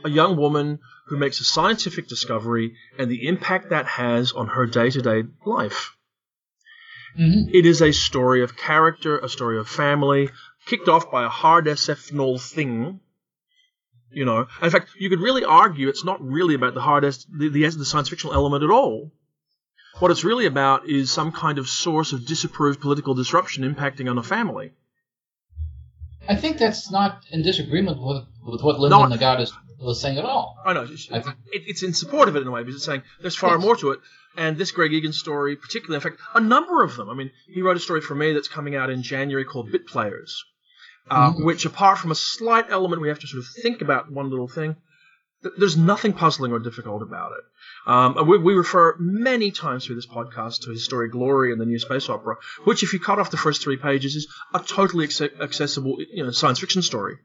a 0.04 0.10
young 0.10 0.36
woman 0.36 0.78
who 1.06 1.16
makes 1.16 1.40
a 1.40 1.44
scientific 1.44 2.06
discovery 2.08 2.74
and 2.98 3.10
the 3.10 3.26
impact 3.26 3.70
that 3.70 3.86
has 3.86 4.32
on 4.32 4.48
her 4.48 4.66
day-to-day 4.66 5.24
life. 5.44 5.96
Mhm. 7.18 7.48
It 7.52 7.64
is 7.64 7.80
a 7.80 7.92
story 7.92 8.42
of 8.42 8.56
character, 8.56 9.18
a 9.18 9.28
story 9.28 9.58
of 9.58 9.68
family, 9.68 10.30
kicked 10.66 10.88
off 10.88 11.10
by 11.10 11.24
a 11.24 11.28
hard 11.28 11.66
SF 11.66 12.12
null 12.12 12.38
thing. 12.38 13.00
You 14.10 14.24
know, 14.24 14.46
in 14.62 14.70
fact, 14.70 14.90
you 14.98 15.10
could 15.10 15.20
really 15.20 15.44
argue 15.44 15.88
it's 15.88 16.04
not 16.04 16.22
really 16.22 16.54
about 16.54 16.74
the 16.74 16.80
hardest, 16.80 17.26
the, 17.30 17.48
the, 17.48 17.66
the 17.68 17.84
science 17.84 18.08
fictional 18.08 18.34
element 18.34 18.62
at 18.64 18.70
all. 18.70 19.12
What 19.98 20.10
it's 20.10 20.24
really 20.24 20.46
about 20.46 20.88
is 20.88 21.10
some 21.10 21.32
kind 21.32 21.58
of 21.58 21.68
source 21.68 22.12
of 22.12 22.26
disapproved 22.26 22.80
political 22.80 23.14
disruption 23.14 23.64
impacting 23.64 24.08
on 24.10 24.16
a 24.18 24.22
family. 24.22 24.72
I 26.28 26.36
think 26.36 26.58
that's 26.58 26.90
not 26.90 27.22
in 27.30 27.42
disagreement 27.42 27.98
with, 28.00 28.24
with 28.42 28.62
what 28.62 28.78
No. 28.90 29.00
Nagata 29.06 29.40
is- 29.42 29.52
was 29.78 30.00
saying 30.00 30.16
at 30.18 30.24
all. 30.24 30.56
I 30.64 30.72
know. 30.72 30.82
It's, 30.90 31.10
I 31.12 31.20
think- 31.20 31.36
it, 31.52 31.62
it's 31.66 31.82
in 31.82 31.92
support 31.92 32.28
of 32.28 32.36
it 32.36 32.40
in 32.42 32.48
a 32.48 32.50
way 32.50 32.62
because 32.62 32.76
it's 32.76 32.84
saying 32.84 33.02
there's 33.20 33.36
far 33.36 33.56
Yes. 33.56 33.60
more 33.62 33.76
to 33.76 33.90
it. 33.92 34.00
And 34.36 34.56
this 34.56 34.70
Greg 34.70 34.92
Egan 34.92 35.12
story, 35.12 35.56
particularly, 35.56 35.96
in 35.96 36.00
fact, 36.00 36.20
a 36.34 36.40
number 36.40 36.82
of 36.82 36.96
them. 36.96 37.08
I 37.10 37.14
mean, 37.14 37.30
he 37.48 37.62
wrote 37.62 37.76
a 37.76 37.80
story 37.80 38.00
for 38.00 38.14
me 38.14 38.32
that's 38.32 38.48
coming 38.48 38.74
out 38.76 38.90
in 38.90 39.02
January 39.02 39.44
called 39.44 39.70
Bit 39.72 39.86
Players, 39.86 40.44
uh, 41.10 41.32
Mhm. 41.32 41.44
which, 41.44 41.64
apart 41.66 41.98
from 41.98 42.10
a 42.10 42.14
slight 42.14 42.66
element 42.70 43.00
we 43.02 43.08
have 43.08 43.18
to 43.20 43.26
sort 43.26 43.42
of 43.44 43.48
think 43.62 43.80
about 43.82 44.10
one 44.10 44.28
little 44.30 44.48
thing, 44.48 44.76
th- 45.42 45.54
there's 45.58 45.76
nothing 45.76 46.12
puzzling 46.12 46.52
or 46.52 46.58
difficult 46.58 47.02
about 47.02 47.32
it. 47.32 47.44
Um, 47.90 48.26
we, 48.26 48.38
we 48.38 48.54
refer 48.54 48.96
many 48.98 49.50
times 49.52 49.84
through 49.86 49.94
this 49.96 50.06
podcast 50.06 50.62
to 50.62 50.70
his 50.70 50.84
story 50.84 51.08
Glory 51.08 51.52
and 51.52 51.60
the 51.60 51.66
New 51.66 51.78
Space 51.78 52.08
Opera, 52.08 52.36
which, 52.64 52.82
if 52.82 52.92
you 52.92 52.98
cut 52.98 53.18
off 53.20 53.30
the 53.30 53.36
first 53.36 53.62
three 53.62 53.76
pages, 53.76 54.16
is 54.16 54.26
a 54.54 54.58
totally 54.60 55.06
acce- 55.06 55.40
accessible 55.40 55.96
you 56.12 56.24
know, 56.24 56.30
science 56.32 56.58
fiction 56.58 56.82
story. 56.82 57.16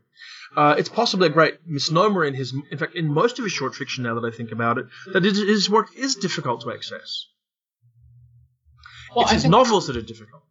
Uh, 0.56 0.76
it's 0.78 0.90
possibly 0.90 1.28
a 1.28 1.32
great 1.32 1.56
misnomer 1.66 2.26
in 2.26 2.34
his, 2.34 2.54
in 2.72 2.78
fact, 2.78 2.94
in 2.94 3.08
most 3.12 3.40
of 3.40 3.46
his 3.46 3.54
short 3.54 3.74
fiction. 3.74 4.04
Now 4.04 4.20
that 4.20 4.28
I 4.28 4.36
think 4.36 4.52
about 4.52 4.78
it, 4.78 4.86
that 5.14 5.24
his, 5.24 5.38
his 5.38 5.70
work 5.70 5.88
is 5.96 6.16
difficult 6.16 6.62
to 6.62 6.72
access. 6.74 7.26
Well, 9.16 9.24
it's 9.24 9.32
I 9.32 9.36
his 9.36 9.46
novels 9.46 9.88
that 9.88 9.96
are 9.98 10.02
difficult. 10.02 10.44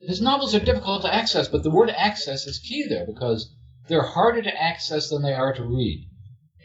His 0.00 0.20
novels 0.20 0.54
are 0.54 0.60
difficult 0.60 1.02
to 1.02 1.14
access, 1.14 1.48
but 1.48 1.62
the 1.62 1.70
word 1.70 1.90
access 1.90 2.46
is 2.46 2.58
key 2.58 2.86
there 2.88 3.06
because 3.06 3.52
they're 3.88 4.02
harder 4.02 4.42
to 4.42 4.62
access 4.62 5.08
than 5.08 5.22
they 5.22 5.32
are 5.34 5.52
to 5.54 5.64
read. 5.64 6.06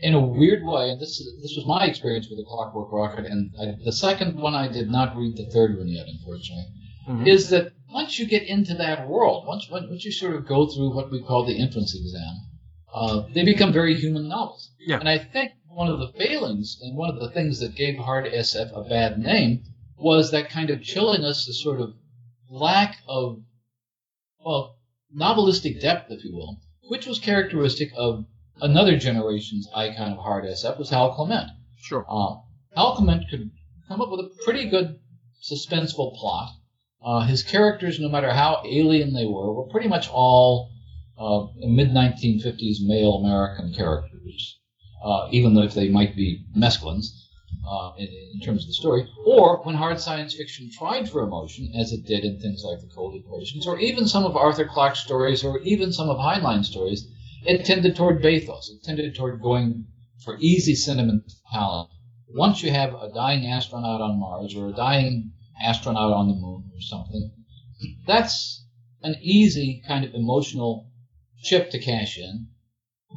In 0.02 0.14
a 0.14 0.20
weird 0.20 0.64
way, 0.66 0.90
and 0.90 1.00
this 1.00 1.18
this 1.42 1.56
was 1.56 1.66
my 1.66 1.86
experience 1.86 2.28
with 2.30 2.38
the 2.38 2.46
Clockwork 2.46 2.92
Rocket, 2.92 3.26
and 3.26 3.52
I, 3.60 3.76
the 3.84 3.92
second 3.92 4.38
one 4.38 4.54
I 4.54 4.68
did 4.68 4.90
not 4.90 5.16
read 5.16 5.38
the 5.38 5.50
third 5.50 5.78
one 5.78 5.88
yet, 5.88 6.08
unfortunately. 6.08 6.66
Mhm. 7.08 7.28
is 7.28 7.50
that 7.50 7.74
once 7.92 8.18
you 8.18 8.26
get 8.26 8.44
into 8.44 8.74
that 8.76 9.08
world, 9.10 9.46
once 9.48 9.70
once 9.70 10.06
you 10.06 10.12
sort 10.12 10.36
of 10.36 10.48
go 10.48 10.68
through 10.68 10.96
what 10.96 11.12
we 11.12 11.22
call 11.22 11.46
the 11.46 11.60
entrance 11.60 11.96
exam, 11.96 12.36
uh, 12.94 13.24
they 13.34 13.44
become 13.44 13.74
very 13.74 13.96
human 13.96 14.28
novels. 14.28 14.72
Yeah. 14.80 15.00
And 15.00 15.10
I 15.10 15.18
think 15.18 15.52
one 15.68 15.90
of 15.90 16.00
the 16.00 16.12
failings 16.18 16.78
and 16.82 16.96
one 16.96 17.10
of 17.10 17.20
the 17.20 17.30
things 17.32 17.60
that 17.60 17.76
gave 17.76 17.98
hard 17.98 18.26
SF 18.26 18.72
a 18.74 18.88
bad 18.88 19.20
name 19.20 19.64
was 19.98 20.32
that 20.32 20.50
kind 20.50 20.70
of 20.70 20.82
chilliness, 20.84 21.46
the 21.46 21.54
sort 21.54 21.82
of 21.82 21.94
lack 22.54 22.98
of, 23.08 23.42
well, 24.46 24.78
novelistic 25.16 25.82
depth, 25.82 26.12
if 26.12 26.24
you 26.24 26.36
will, 26.36 26.62
which 26.88 27.08
was 27.08 27.20
characteristic 27.20 27.92
of 27.98 28.26
another 28.62 28.98
generation's 28.98 29.68
icon 29.76 30.14
of 30.14 30.20
hard 30.20 30.46
SF 30.46 30.78
was 30.78 30.92
Hal 30.92 31.16
Clement. 31.16 31.50
Sure. 31.78 32.06
Uh, 32.08 32.36
Hal 32.76 32.96
Clement 32.96 33.26
could 33.30 33.50
come 33.88 34.02
up 34.02 34.12
with 34.12 34.20
a 34.20 34.30
pretty 34.46 34.70
good 34.70 35.00
suspenseful 35.42 36.16
plot. 36.16 36.50
Uh, 37.04 37.22
his 37.22 37.44
characters, 37.44 38.00
no 38.00 38.08
matter 38.08 38.32
how 38.32 38.62
alien 38.66 39.14
they 39.14 39.26
were, 39.26 39.52
were 39.54 39.68
pretty 39.68 39.90
much 39.90 40.08
all 40.10 40.72
uh, 41.18 41.48
mid 41.68 41.90
1950s 41.90 42.78
male 42.82 43.16
American 43.16 43.74
characters, 43.74 44.60
uh, 45.04 45.28
even 45.32 45.54
though 45.54 45.64
if 45.64 45.74
they 45.74 45.90
might 45.90 46.16
be 46.16 46.46
Mesklins 46.56 47.23
uh, 47.68 47.92
in, 47.98 48.08
in 48.34 48.40
terms 48.42 48.64
of 48.64 48.68
the 48.68 48.74
story. 48.74 49.08
Or 49.26 49.64
when 49.64 49.76
hard 49.76 50.00
science 50.00 50.34
fiction 50.36 50.70
tried 50.72 51.10
for 51.10 51.22
emotion, 51.22 51.72
as 51.76 51.92
it 51.92 52.06
did 52.06 52.24
in 52.24 52.40
things 52.40 52.64
like 52.64 52.82
the 52.82 52.94
Cold 52.94 53.16
Equations, 53.16 53.68
or 53.68 53.80
even 53.80 54.08
some 54.08 54.24
of 54.24 54.36
Arthur 54.36 54.66
Clarke's 54.66 55.00
stories, 55.00 55.44
or 55.44 55.60
even 55.60 55.94
some 55.94 56.10
of 56.10 56.18
Heinlein's 56.18 56.70
stories, 56.70 57.08
it 57.46 57.66
tended 57.66 57.96
toward 57.96 58.22
bathos. 58.22 58.70
It 58.70 58.84
tended 58.84 59.16
toward 59.16 59.42
going 59.42 59.88
for 60.24 60.38
easy 60.40 60.76
sentimentality. 60.76 61.92
Once 62.36 62.64
you 62.64 62.72
have 62.72 62.94
a 62.94 63.12
dying 63.14 63.46
astronaut 63.46 64.02
on 64.02 64.20
Mars 64.20 64.56
or 64.56 64.70
a 64.70 64.74
dying 64.74 65.32
astronaut 65.62 66.14
on 66.14 66.28
the 66.28 66.36
moon 66.36 66.72
or 66.74 66.82
something, 66.82 67.32
that's 68.08 68.66
an 69.02 69.16
easy 69.22 69.84
kind 69.88 70.06
of 70.06 70.14
emotional 70.14 70.90
chip 71.44 71.70
to 71.72 71.80
cash 71.80 72.18
in 72.18 72.48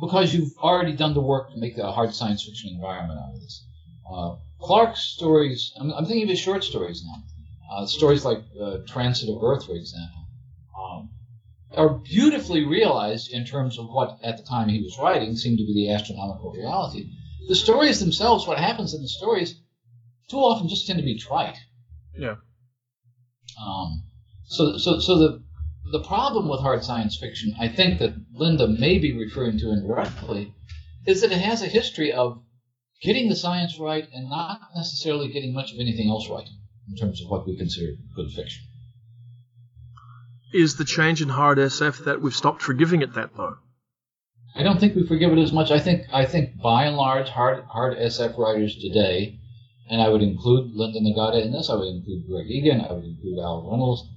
because 0.01 0.34
you've 0.34 0.57
already 0.59 0.93
done 0.93 1.14
the 1.14 1.20
work 1.20 1.51
to 1.51 1.59
make 1.59 1.78
a 1.78 1.93
hard 1.93 2.14
science 2.14 2.45
fiction 2.45 2.70
environment 2.74 3.18
out 3.18 3.34
of 3.34 3.41
this. 3.41 3.65
Uh, 4.11 4.36
Clarke's 4.61 5.02
stories, 5.02 5.72
I'm, 5.78 5.92
I'm 5.92 6.04
thinking 6.07 6.24
of 6.24 6.30
his 6.30 6.38
short 6.38 6.64
stories 6.64 7.04
now. 7.04 7.22
Uh, 7.70 7.86
stories 7.86 8.24
like 8.24 8.38
uh, 8.61 8.78
Transit 8.86 9.28
of 9.28 9.42
Earth, 9.42 9.66
for 9.66 9.74
example, 9.74 10.26
um, 10.80 11.11
are 11.76 11.90
beautifully 11.98 12.64
realized 12.64 13.32
in 13.32 13.44
terms 13.44 13.78
of 13.78 13.86
what, 13.88 14.18
at 14.22 14.36
the 14.36 14.44
time 14.44 14.68
he 14.68 14.82
was 14.82 14.98
writing, 14.98 15.36
seemed 15.36 15.59
to 15.59 15.66
be 15.66 15.74
the 15.74 15.92
astronomical 15.92 16.52
reality. 16.52 17.11
The 17.48 17.54
stories 17.54 18.00
themselves, 18.00 18.46
what 18.46 18.59
happens 18.59 18.94
in 18.94 19.02
the 19.02 19.09
stories, 19.09 19.61
too 20.30 20.38
often 20.38 20.68
just 20.68 20.86
tend 20.86 20.98
to 20.98 21.04
be 21.04 21.18
trite. 21.18 21.59
Yeah. 22.16 22.36
Um, 23.61 24.04
so, 24.44 24.78
so, 24.78 25.00
so 25.00 25.18
the 25.18 25.42
the 25.92 26.02
problem 26.02 26.48
with 26.48 26.61
hard 26.61 26.82
science 26.82 27.16
fiction, 27.16 27.54
I 27.61 27.68
think 27.68 28.00
that 28.00 28.14
Linda 28.32 28.66
may 28.66 28.98
be 28.98 29.12
referring 29.12 29.59
to 29.59 29.70
indirectly, 29.70 30.52
is 31.07 31.20
that 31.20 31.30
it 31.30 31.38
has 31.38 31.62
a 31.62 31.66
history 31.66 32.12
of 32.12 32.42
getting 33.03 33.28
the 33.28 33.36
science 33.36 33.78
right 33.78 34.07
and 34.12 34.28
not 34.28 34.61
necessarily 34.74 35.30
getting 35.32 35.55
much 35.55 35.72
of 35.72 35.78
anything 35.78 36.09
else 36.09 36.28
right 36.30 36.49
in 36.88 36.97
terms 36.97 37.20
of 37.22 37.30
what 37.30 37.47
we 37.47 37.57
consider 37.57 37.92
good 38.14 38.30
fiction. 38.30 38.64
Is 40.53 40.76
the 40.76 40.84
change 40.84 41.20
in 41.20 41.28
hard 41.28 41.59
SF 41.59 42.05
that 42.05 42.22
we've 42.22 42.34
stopped 42.34 42.62
forgiving 42.62 43.03
it 43.03 43.14
that 43.14 43.36
though? 43.36 43.57
I 44.55 44.62
don't 44.62 44.80
think 44.80 44.94
we 44.94 45.07
forgive 45.07 45.32
it 45.32 45.38
as 45.38 45.53
much. 45.53 45.70
I 45.70 45.78
think 45.78 46.07
I 46.12 46.24
think 46.24 46.61
by 46.62 46.84
and 46.84 46.97
large, 46.97 47.28
hard 47.28 47.64
hard 47.64 47.99
SF 47.99 48.38
writers 48.38 48.74
today, 48.76 49.38
and 49.90 50.01
I 50.01 50.09
would 50.09 50.22
include 50.22 50.72
Linda 50.72 51.01
Nagata 51.01 51.44
in 51.44 51.53
this. 51.53 51.68
I 51.68 51.74
would 51.74 51.88
include 51.88 52.26
Greg 52.26 52.47
Egan. 52.47 52.80
I 52.80 52.92
would 52.92 53.05
include 53.05 53.38
Al 53.38 53.68
Reynolds. 53.70 54.09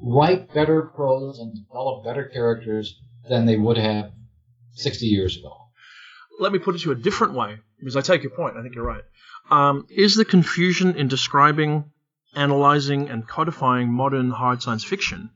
Write 0.00 0.54
better 0.54 0.82
prose 0.82 1.38
and 1.38 1.54
develop 1.66 2.04
better 2.04 2.24
characters 2.24 3.00
than 3.28 3.46
they 3.46 3.56
would 3.56 3.76
have 3.76 4.12
60 4.74 5.06
years 5.06 5.36
ago. 5.36 5.61
Let 6.42 6.52
me 6.52 6.58
put 6.58 6.74
it 6.74 6.78
to 6.80 6.86
you 6.86 6.92
a 6.92 7.00
different 7.08 7.34
way, 7.34 7.58
because 7.78 7.96
I 7.96 8.00
take 8.00 8.24
your 8.24 8.32
point. 8.32 8.56
I 8.56 8.62
think 8.62 8.74
you're 8.74 8.84
right. 8.84 9.04
Um, 9.48 9.86
is 9.88 10.16
the 10.16 10.24
confusion 10.24 10.96
in 10.96 11.06
describing, 11.06 11.92
analyzing, 12.34 13.08
and 13.10 13.26
codifying 13.26 13.92
modern 13.92 14.30
hard 14.30 14.60
science 14.60 14.82
fiction 14.82 15.30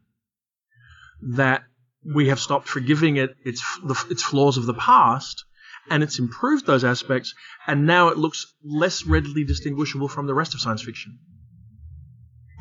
that 1.23 1.63
we 2.05 2.29
have 2.29 2.41
stopped 2.41 2.67
forgiving 2.69 3.17
it 3.17 3.31
its 3.45 3.63
the, 3.85 3.97
its 4.11 4.23
flaws 4.25 4.57
of 4.57 4.67
the 4.67 4.75
past, 4.75 5.45
and 5.91 6.03
it's 6.03 6.19
improved 6.19 6.67
those 6.67 6.83
aspects, 6.83 7.35
and 7.69 7.87
now 7.87 8.09
it 8.09 8.19
looks 8.19 8.53
less 8.65 9.05
readily 9.07 9.45
distinguishable 9.45 10.09
from 10.09 10.27
the 10.27 10.35
rest 10.35 10.55
of 10.55 10.61
science 10.61 10.83
fiction? 10.83 11.19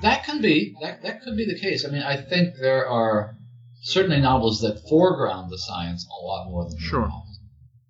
That 0.03 0.23
can 0.23 0.39
be 0.39 0.75
that 0.81 1.01
that 1.01 1.23
could 1.23 1.35
be 1.35 1.45
the 1.45 1.59
case. 1.59 1.83
I 1.83 1.89
mean, 1.89 2.03
I 2.03 2.17
think 2.21 2.55
there 2.61 2.87
are 2.87 3.35
certainly 3.81 4.21
novels 4.21 4.61
that 4.61 4.87
foreground 4.87 5.51
the 5.51 5.57
science 5.57 6.05
a 6.05 6.19
lot 6.23 6.49
more 6.51 6.69
than 6.69 6.79
Sure. 6.79 7.01
novels. 7.01 7.24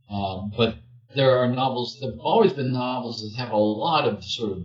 Um, 0.09 0.51
but 0.55 0.75
there 1.15 1.37
are 1.39 1.47
novels. 1.47 1.97
There 1.99 2.11
have 2.11 2.19
always 2.19 2.53
been 2.53 2.71
novels 2.73 3.21
that 3.21 3.37
have 3.41 3.51
a 3.51 3.57
lot 3.57 4.05
of 4.07 4.23
sort 4.23 4.51
of 4.53 4.63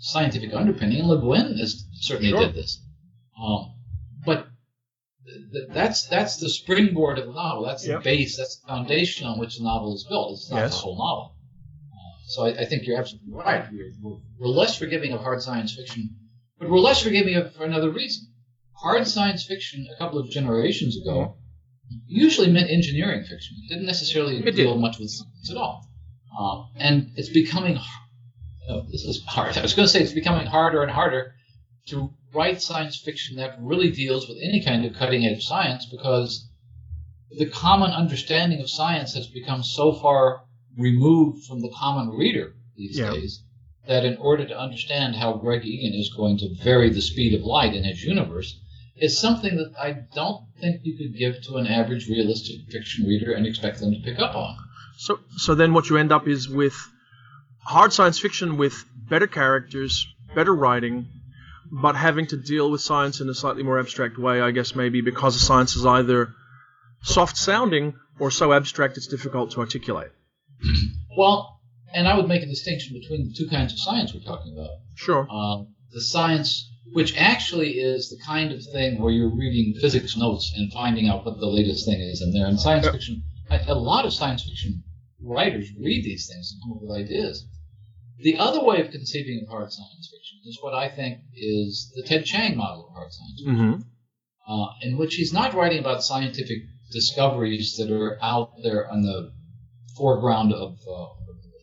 scientific 0.00 0.52
underpinning, 0.52 0.98
and 1.00 1.08
Le 1.08 1.20
Guin 1.20 1.58
is, 1.58 1.86
certainly 1.94 2.30
Sure. 2.30 2.40
did 2.46 2.54
this. 2.54 2.82
Um, 3.40 3.72
but 4.26 4.46
th- 5.26 5.50
th- 5.52 5.68
that's 5.70 6.06
that's 6.08 6.36
the 6.38 6.48
springboard 6.50 7.18
of 7.18 7.26
the 7.26 7.32
novel. 7.32 7.64
That's 7.64 7.86
Yep. 7.86 8.00
the 8.00 8.04
base. 8.04 8.36
That's 8.36 8.56
the 8.56 8.66
foundation 8.68 9.26
on 9.26 9.38
which 9.38 9.56
the 9.58 9.64
novel 9.64 9.94
is 9.94 10.04
built. 10.08 10.32
It's 10.32 10.50
not 10.50 10.56
Yes. 10.58 10.72
the 10.72 10.78
whole 10.78 10.96
novel. 10.98 11.36
Uh, 11.92 12.18
so 12.26 12.46
I, 12.46 12.62
I 12.62 12.64
think 12.66 12.86
you're 12.86 12.98
absolutely 12.98 13.32
right. 13.32 13.64
We're, 13.72 13.92
we're, 14.02 14.18
we're 14.38 14.48
less 14.48 14.76
forgiving 14.76 15.12
of 15.12 15.20
hard 15.20 15.40
science 15.40 15.74
fiction, 15.74 16.16
but 16.58 16.68
we're 16.68 16.78
less 16.80 17.00
forgiving 17.02 17.34
of 17.36 17.54
for 17.54 17.64
another 17.64 17.90
reason. 17.90 18.26
Hard 18.74 19.06
science 19.06 19.44
fiction 19.46 19.86
a 19.94 19.96
couple 19.96 20.18
of 20.18 20.28
generations 20.28 21.00
ago 21.00 21.36
usually 22.06 22.50
meant 22.50 22.70
engineering 22.70 23.24
fiction. 23.24 23.56
It 23.64 23.68
didn't 23.68 23.86
necessarily 23.86 24.38
It 24.38 24.54
deal 24.56 24.74
did. 24.74 24.80
much 24.80 24.98
with 24.98 25.10
science 25.10 25.50
at 25.50 25.56
all. 25.56 25.88
Um, 26.38 26.68
and 26.76 27.10
it's 27.16 27.28
becoming 27.28 27.78
oh, 28.68 28.86
this 28.90 29.02
is 29.04 29.22
hard. 29.26 29.56
I 29.58 29.62
was 29.62 29.74
going 29.74 29.86
to 29.86 29.92
say 29.92 30.00
it's 30.02 30.12
becoming 30.12 30.46
harder 30.46 30.82
and 30.82 30.90
harder 30.90 31.34
to 31.88 32.10
write 32.32 32.62
science 32.62 32.96
fiction 32.96 33.36
that 33.36 33.56
really 33.60 33.90
deals 33.90 34.28
with 34.28 34.38
any 34.42 34.62
kind 34.64 34.84
of 34.84 34.94
cutting 34.94 35.26
edge 35.26 35.44
science 35.44 35.84
because 35.86 36.48
the 37.36 37.46
common 37.46 37.90
understanding 37.90 38.60
of 38.60 38.70
science 38.70 39.14
has 39.14 39.26
become 39.26 39.62
so 39.62 39.92
far 39.92 40.42
removed 40.78 41.44
from 41.44 41.60
the 41.60 41.70
common 41.70 42.08
reader 42.10 42.54
these 42.76 42.98
Yeah. 42.98 43.10
days 43.10 43.42
that 43.86 44.04
in 44.04 44.16
order 44.18 44.46
to 44.46 44.58
understand 44.58 45.16
how 45.16 45.34
Greg 45.34 45.64
Egan 45.64 45.92
is 45.98 46.08
going 46.16 46.38
to 46.38 46.54
vary 46.62 46.88
the 46.90 47.02
speed 47.02 47.34
of 47.34 47.42
light 47.42 47.74
in 47.74 47.82
his 47.84 48.02
universe 48.04 48.58
is 49.02 49.20
something 49.20 49.56
that 49.56 49.74
I 49.78 49.96
don't 50.14 50.44
think 50.60 50.82
you 50.84 50.96
could 50.96 51.18
give 51.18 51.42
to 51.48 51.56
an 51.56 51.66
average 51.66 52.08
realistic 52.08 52.70
fiction 52.70 53.04
reader 53.04 53.32
and 53.32 53.46
expect 53.46 53.80
them 53.80 53.92
to 53.92 54.00
pick 54.00 54.20
up 54.20 54.36
on. 54.36 54.56
So, 54.96 55.18
so 55.36 55.56
then 55.56 55.74
what 55.74 55.90
you 55.90 55.96
end 55.96 56.12
up 56.12 56.28
is 56.28 56.48
with 56.48 56.76
hard 57.64 57.92
science 57.92 58.20
fiction 58.20 58.58
with 58.58 58.84
better 59.10 59.26
characters, 59.26 60.06
better 60.36 60.54
writing, 60.54 61.08
but 61.72 61.96
having 61.96 62.28
to 62.28 62.36
deal 62.36 62.70
with 62.70 62.80
science 62.80 63.20
in 63.20 63.28
a 63.28 63.34
slightly 63.34 63.64
more 63.64 63.80
abstract 63.80 64.18
way, 64.18 64.40
I 64.40 64.52
guess 64.52 64.76
maybe 64.76 65.00
because 65.00 65.34
the 65.34 65.44
science 65.44 65.74
is 65.74 65.84
either 65.84 66.32
soft 67.02 67.36
sounding 67.36 67.94
or 68.20 68.30
so 68.30 68.52
abstract 68.52 68.96
it's 68.96 69.08
difficult 69.08 69.50
to 69.52 69.60
articulate. 69.60 70.12
Well, 71.18 71.60
and 71.92 72.06
I 72.06 72.16
would 72.16 72.28
make 72.28 72.42
a 72.42 72.46
distinction 72.46 72.98
between 73.00 73.28
the 73.28 73.34
two 73.34 73.48
kinds 73.50 73.72
of 73.72 73.80
science 73.80 74.14
we're 74.14 74.20
talking 74.20 74.56
about. 74.56 74.70
Sure. 74.94 75.28
Um, 75.28 75.74
the 75.90 76.00
science, 76.00 76.71
which 76.92 77.16
actually 77.16 77.70
is 77.72 78.08
the 78.10 78.22
kind 78.24 78.52
of 78.52 78.60
thing 78.72 79.00
where 79.00 79.12
you're 79.12 79.34
reading 79.34 79.80
physics 79.80 80.16
notes 80.16 80.52
and 80.56 80.72
finding 80.72 81.08
out 81.08 81.24
what 81.24 81.38
the 81.38 81.46
latest 81.46 81.86
thing 81.86 82.00
is 82.00 82.20
in 82.20 82.32
there. 82.32 82.46
And 82.46 82.58
science 82.58 82.88
fiction, 82.88 83.22
a, 83.50 83.60
a 83.68 83.74
lot 83.74 84.04
of 84.04 84.12
science 84.12 84.44
fiction 84.44 84.82
writers 85.22 85.70
read 85.80 86.04
these 86.04 86.28
things 86.28 86.52
and 86.52 86.62
come 86.62 86.76
up 86.76 86.82
with 86.82 87.04
ideas. 87.04 87.46
The 88.18 88.38
other 88.38 88.62
way 88.62 88.80
of 88.80 88.90
conceiving 88.90 89.42
of 89.42 89.48
hard 89.50 89.72
science 89.72 90.10
fiction 90.12 90.38
is 90.44 90.58
what 90.60 90.74
I 90.74 90.88
think 90.88 91.18
is 91.34 91.92
the 91.94 92.02
Ted 92.02 92.24
Chiang 92.24 92.56
model 92.56 92.88
of 92.88 92.94
hard 92.94 93.12
science 93.12 93.42
fiction 93.44 93.56
Mm-hmm. 93.56 94.52
uh, 94.52 94.66
in 94.82 94.98
which 94.98 95.14
he's 95.14 95.32
not 95.32 95.54
writing 95.54 95.78
about 95.78 96.04
scientific 96.04 96.58
discoveries 96.92 97.76
that 97.78 97.90
are 97.90 98.18
out 98.22 98.50
there 98.62 98.90
on 98.90 99.02
the 99.02 99.32
foreground 99.96 100.52
of 100.52 100.74
uh, 100.88 101.06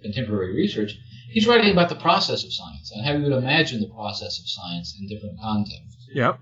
contemporary 0.01 0.55
research. 0.55 0.95
He's 1.31 1.47
writing 1.47 1.71
about 1.71 1.89
the 1.89 1.95
process 1.95 2.43
of 2.43 2.51
science 2.53 2.91
and 2.93 3.05
how 3.05 3.13
you 3.13 3.23
would 3.23 3.37
imagine 3.43 3.81
the 3.81 3.93
process 3.93 4.39
of 4.39 4.49
science 4.49 4.97
in 4.99 5.07
different 5.07 5.39
contexts. 5.39 6.07
Yep. 6.13 6.39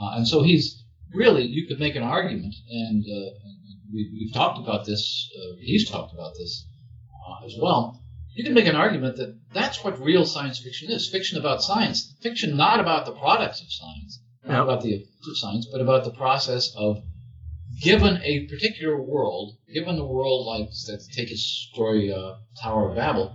Uh, 0.00 0.16
and 0.16 0.28
so 0.28 0.42
he's 0.42 0.84
really, 1.14 1.44
you 1.44 1.66
could 1.66 1.80
make 1.80 1.96
an 1.96 2.02
argument, 2.02 2.54
and 2.70 3.04
uh, 3.04 3.30
we, 3.92 4.10
we've 4.12 4.34
talked 4.34 4.58
about 4.58 4.84
this, 4.86 5.30
uh, 5.36 5.56
he's 5.60 5.88
talked 5.88 6.12
about 6.12 6.32
this 6.38 6.66
uh, 7.26 7.46
as 7.46 7.54
well. 7.60 8.00
You 8.34 8.44
can 8.44 8.54
make 8.54 8.66
an 8.66 8.76
argument 8.76 9.16
that 9.16 9.36
that's 9.52 9.82
what 9.82 9.98
real 10.00 10.24
science 10.24 10.58
fiction 10.60 10.90
is 10.90 11.10
fiction 11.10 11.38
about 11.38 11.62
science. 11.62 12.14
Fiction 12.20 12.56
not 12.56 12.78
about 12.80 13.06
the 13.06 13.12
products 13.12 13.60
of 13.60 13.72
science, 13.72 14.20
not 14.44 14.52
Yeah. 14.54 14.62
about 14.62 14.82
the 14.82 14.92
effects 14.94 15.28
of 15.28 15.38
science, 15.38 15.66
but 15.72 15.80
about 15.80 16.04
the 16.04 16.12
process 16.12 16.72
of 16.76 17.02
given 17.80 18.20
a 18.22 18.46
particular 18.46 19.00
world, 19.00 19.56
given 19.72 19.96
the 19.96 20.04
world 20.04 20.46
like, 20.46 20.68
let's 20.88 21.08
take 21.16 21.28
his 21.28 21.68
story, 21.72 22.12
uh, 22.12 22.34
Tower 22.62 22.90
of 22.90 22.96
Babel, 22.96 23.34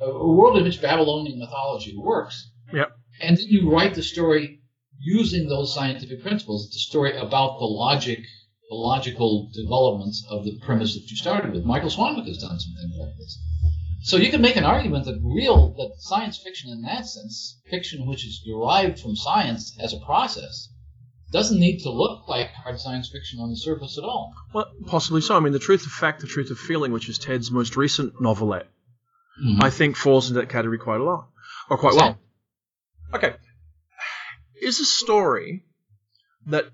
a, 0.00 0.26
world 0.26 0.56
in 0.58 0.64
which 0.64 0.82
Babylonian 0.82 1.38
mythology 1.38 1.96
works. 1.96 2.50
Yep. 2.72 2.92
And 3.20 3.36
then 3.36 3.46
you 3.48 3.70
write 3.70 3.94
the 3.94 4.02
story 4.02 4.60
using 4.98 5.48
those 5.48 5.74
scientific 5.74 6.22
principles. 6.22 6.66
It's 6.66 6.76
a 6.76 6.90
story 6.90 7.16
about 7.16 7.58
the 7.58 7.66
logic, 7.66 8.20
the 8.68 8.76
logical 8.76 9.50
developments 9.54 10.24
of 10.28 10.44
the 10.44 10.58
premise 10.64 10.94
that 10.94 11.10
you 11.10 11.16
started 11.16 11.52
with. 11.52 11.64
Michael 11.64 11.90
Swanwick 11.90 12.26
has 12.26 12.38
done 12.38 12.58
some 12.58 12.74
things 12.74 12.96
like 12.98 13.16
this. 13.18 13.38
So 14.02 14.16
you 14.16 14.30
can 14.30 14.40
make 14.40 14.56
an 14.56 14.64
argument 14.64 15.04
that 15.04 15.20
real, 15.22 15.74
that 15.74 15.92
science 15.98 16.38
fiction 16.38 16.70
in 16.70 16.82
that 16.82 17.06
sense, 17.06 17.60
fiction 17.70 18.06
which 18.06 18.26
is 18.26 18.42
derived 18.46 18.98
from 18.98 19.14
science 19.14 19.76
as 19.78 19.92
a 19.92 20.00
process, 20.00 20.68
doesn't 21.30 21.60
need 21.60 21.80
to 21.80 21.90
look 21.90 22.26
like 22.26 22.50
hard 22.50 22.80
science 22.80 23.10
fiction 23.10 23.38
on 23.40 23.50
the 23.50 23.56
surface 23.56 23.98
at 23.98 24.04
all. 24.04 24.32
Well, 24.52 24.66
possibly 24.86 25.20
so. 25.20 25.36
I 25.36 25.40
mean, 25.40 25.52
the 25.52 25.58
truth 25.58 25.86
of 25.86 25.92
fact, 25.92 26.20
the 26.20 26.26
truth 26.26 26.50
of 26.50 26.58
feeling, 26.58 26.92
which 26.92 27.08
is 27.08 27.18
Ted's 27.18 27.50
most 27.50 27.76
recent 27.76 28.20
novelette, 28.20 28.68
Mm-hmm. 29.42 29.62
I 29.62 29.70
think 29.70 29.96
falls 29.96 30.28
into 30.28 30.40
that 30.40 30.50
category 30.50 30.78
quite 30.78 31.00
a 31.00 31.04
lot, 31.04 31.28
or 31.68 31.78
quite 31.78 31.94
well. 31.94 32.18
Okay, 33.14 33.34
is 34.60 34.80
a 34.80 34.84
story 34.84 35.64
that 36.46 36.66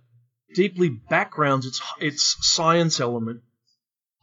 deeply 0.55 0.89
backgrounds 0.89 1.67
its 1.67 1.81
its 2.01 2.37
science 2.41 3.01
element 3.01 3.43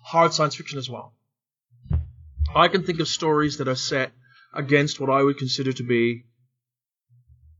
hard 0.04 0.34
science 0.34 0.56
fiction 0.56 0.78
as 0.78 0.90
well. 0.90 1.14
I 2.56 2.68
can 2.68 2.84
think 2.84 3.00
of 3.00 3.08
stories 3.08 3.58
that 3.58 3.68
are 3.68 3.76
set 3.76 4.12
against 4.54 5.00
what 5.00 5.10
I 5.10 5.24
would 5.24 5.38
consider 5.38 5.72
to 5.74 5.84
be 5.84 6.26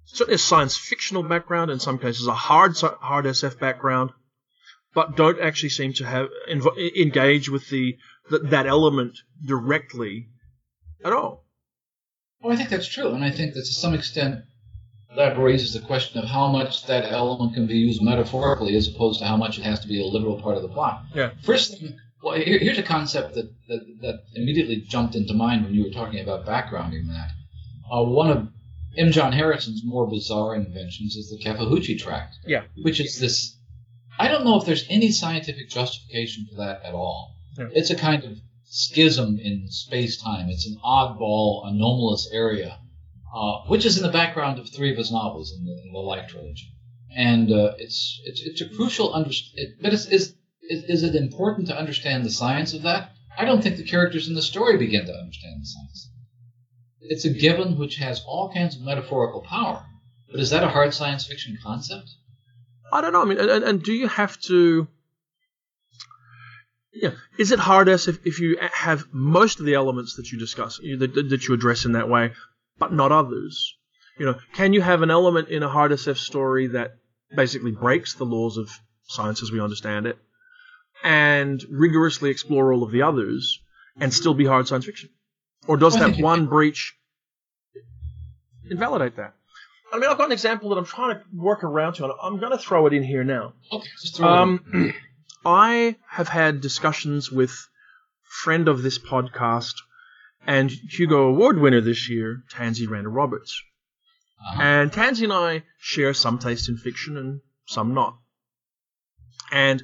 certainly 0.06 0.36
a 0.36 0.40
science 0.40 0.78
fictional 0.78 1.24
background, 1.24 1.72
in 1.72 1.80
some 1.80 1.98
cases 1.98 2.28
a 2.28 2.34
hard 2.34 2.78
hard 2.78 3.26
SF 3.26 3.60
background, 3.60 4.12
but 4.94 5.16
don't 5.16 5.40
actually 5.40 5.70
seem 5.70 5.94
to 5.94 6.06
have 6.06 6.28
engage 6.96 7.50
with 7.50 7.70
the, 7.70 7.98
the 8.30 8.40
that 8.40 8.68
element 8.68 9.18
directly 9.46 10.28
at 11.04 11.14
all. 11.14 11.46
Well, 12.42 12.54
I 12.54 12.56
think 12.56 12.70
that's 12.70 12.88
true, 12.88 13.14
and 13.14 13.24
I 13.24 13.32
think 13.32 13.54
that 13.54 13.62
to 13.62 13.74
some 13.74 13.94
extent 13.94 14.44
that 15.16 15.38
raises 15.38 15.74
the 15.74 15.80
question 15.80 16.20
of 16.20 16.26
how 16.28 16.48
much 16.52 16.86
that 16.88 17.12
element 17.12 17.54
can 17.54 17.68
be 17.68 17.78
used 17.78 18.02
metaphorically 18.02 18.76
as 18.76 18.88
opposed 18.88 19.20
to 19.20 19.26
how 19.26 19.38
much 19.38 19.60
it 19.60 19.64
has 19.64 19.80
to 19.82 19.88
be 19.88 20.02
a 20.02 20.06
literal 20.06 20.42
part 20.42 20.58
of 20.58 20.64
the 20.64 20.70
plot. 20.70 21.04
Yeah. 21.14 21.32
First 21.44 21.80
thing, 21.80 21.96
well, 22.24 22.36
here, 22.36 22.58
here's 22.58 22.80
a 22.80 22.84
concept 22.84 23.36
that, 23.36 23.50
that, 23.68 23.86
that 24.02 24.24
immediately 24.34 24.78
jumped 24.88 25.16
into 25.16 25.34
mind 25.34 25.66
when 25.66 25.74
you 25.74 25.84
were 25.84 25.92
talking 25.92 26.20
about 26.20 26.46
backgrounding 26.46 27.08
that. 27.10 27.30
Uh, 27.92 28.04
one 28.04 28.30
of 28.32 28.48
M. 28.98 29.12
John 29.12 29.34
Harrison's 29.34 29.84
more 29.84 30.08
bizarre 30.10 30.56
inventions 30.56 31.16
is 31.16 31.30
the 31.30 31.44
Kefahuchi 31.44 32.00
tract. 32.00 32.36
Yeah. 32.46 32.64
Which 32.82 33.00
is 33.00 33.20
this. 33.20 33.58
I 34.18 34.28
don't 34.28 34.46
know 34.46 34.60
if 34.60 34.66
there's 34.66 34.86
any 34.90 35.12
scientific 35.12 35.70
justification 35.70 36.48
for 36.50 36.58
that 36.58 36.84
at 36.84 36.94
all. 36.94 37.36
Yeah. 37.58 37.68
It's 37.72 37.90
a 37.90 37.96
kind 37.96 38.24
of 38.24 38.38
schism 38.76 39.38
in 39.38 39.68
space 39.70 40.20
time. 40.20 40.50
It's 40.50 40.66
an 40.66 40.78
oddball, 40.84 41.68
anomalous 41.68 42.28
area, 42.34 42.80
uh, 43.36 43.60
which 43.68 43.86
is 43.86 43.98
in 43.98 44.04
the 44.04 44.12
background 44.12 44.58
of 44.58 44.68
three 44.68 44.92
of 44.92 44.98
his 44.98 45.12
novels 45.12 45.54
in 45.56 45.64
the, 45.64 45.74
in 45.86 45.94
the 45.94 46.00
Life 46.00 46.28
trilogy. 46.28 46.74
And 47.16 47.52
uh, 47.52 47.74
it's, 47.78 48.20
it's 48.26 48.42
it's 48.42 48.62
a 48.62 48.70
crucial 48.76 49.14
under, 49.14 49.30
it, 49.30 49.76
but 49.80 49.94
is, 49.94 50.08
is 50.08 50.34
is 50.64 51.04
it 51.04 51.14
important 51.14 51.68
to 51.68 51.78
understand 51.78 52.26
the 52.26 52.32
science 52.32 52.74
of 52.74 52.82
that? 52.82 53.12
I 53.38 53.46
don't 53.46 53.62
think 53.62 53.78
the 53.78 53.84
characters 53.84 54.28
in 54.28 54.34
the 54.34 54.42
story 54.42 54.78
begin 54.78 55.06
to 55.06 55.14
understand 55.14 55.62
the 55.62 55.68
science. 55.68 56.10
It's 57.02 57.26
a 57.26 57.30
given 57.30 57.78
which 57.78 57.98
has 57.98 58.24
all 58.26 58.52
kinds 58.52 58.76
of 58.76 58.82
metaphorical 58.82 59.42
power, 59.42 59.86
but 60.32 60.40
is 60.40 60.50
that 60.50 60.64
a 60.64 60.70
hard 60.70 60.96
science 60.96 61.28
fiction 61.28 61.60
concept? 61.62 62.10
I 62.92 63.02
don't 63.02 63.14
know. 63.14 63.22
I 63.22 63.26
mean, 63.26 63.40
and, 63.40 63.64
and 63.64 63.84
do 63.84 63.94
you 63.94 64.08
have 64.08 64.40
to? 64.48 64.88
Yeah, 66.94 67.12
is 67.40 67.52
it 67.52 67.60
hard 67.60 67.90
as 67.90 68.08
if, 68.08 68.26
if 68.26 68.40
you 68.40 68.58
have 68.72 69.06
most 69.12 69.60
of 69.60 69.66
the 69.66 69.74
elements 69.74 70.16
that 70.18 70.32
you 70.32 70.38
discuss 70.38 70.78
that, 70.78 71.28
that 71.30 71.48
you 71.48 71.54
address 71.54 71.86
in 71.86 71.94
that 71.94 72.08
way, 72.08 72.34
but 72.78 72.94
not 72.94 73.12
others? 73.12 73.76
You 74.20 74.28
know, 74.28 74.36
can 74.54 74.74
you 74.74 74.82
have 74.82 75.02
an 75.02 75.10
element 75.10 75.50
in 75.50 75.64
a 75.64 75.70
hard 75.70 75.92
SF 75.92 76.18
story 76.18 76.68
that 76.68 76.98
basically 77.36 77.72
breaks 77.72 78.14
the 78.14 78.26
laws 78.26 78.58
of 78.58 78.70
science 79.06 79.42
as 79.42 79.52
we 79.52 79.60
understand 79.60 80.06
it, 80.06 80.18
and 81.04 81.64
rigorously 81.70 82.30
explore 82.30 82.72
all 82.72 82.84
of 82.84 82.92
the 82.92 83.02
others, 83.02 83.60
and 84.00 84.14
still 84.14 84.36
be 84.36 84.46
hard 84.46 84.68
science 84.68 84.86
fiction? 84.86 85.10
Or 85.68 85.78
does 85.78 85.98
that 85.98 86.18
one 86.20 86.46
breach 86.46 86.96
invalidate 88.70 89.16
that? 89.16 89.34
I 89.92 89.98
mean, 89.98 90.10
I've 90.10 90.18
got 90.18 90.28
an 90.28 90.32
example 90.32 90.70
that 90.70 90.78
I'm 90.78 90.86
trying 90.86 91.18
to 91.18 91.24
work 91.36 91.64
around 91.64 91.94
to, 91.96 92.06
and 92.06 92.14
I'm 92.22 92.40
going 92.40 92.52
to 92.52 92.58
throw 92.58 92.88
it 92.88 92.94
in 92.94 93.04
here 93.04 93.24
now. 93.24 93.54
Okay, 93.72 93.88
just 94.02 94.18
throw 94.18 94.28
it 94.28 94.32
in. 94.32 94.40
Um, 94.74 94.94
I 95.46 95.98
have 96.10 96.28
had 96.28 96.62
discussions 96.62 97.32
with 97.32 97.68
friend 98.24 98.68
of 98.68 98.82
this 98.82 98.98
podcast 98.98 99.76
and 100.46 100.72
Hugo 100.72 101.30
Award 101.30 101.60
winner 101.60 101.82
this 101.82 102.10
year, 102.10 102.44
Tansy 102.50 102.88
Rayner 102.88 103.10
Roberts. 103.10 103.62
Uh-huh. 104.40 104.62
And 104.62 104.92
Tansy 104.92 105.24
and 105.24 105.34
I 105.34 105.64
share 105.78 106.14
some 106.14 106.40
taste 106.40 106.70
in 106.70 106.78
fiction 106.78 107.18
and 107.18 107.42
some 107.66 107.94
not. 107.94 108.18
And 109.52 109.84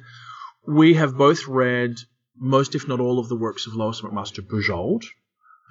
we 0.66 0.94
have 0.94 1.16
both 1.16 1.46
read 1.46 1.96
most, 2.36 2.74
if 2.74 2.88
not 2.88 3.00
all, 3.00 3.18
of 3.18 3.28
the 3.28 3.36
works 3.36 3.66
of 3.66 3.74
Lois 3.74 4.00
McMaster 4.00 4.46
Bujold. 4.46 5.04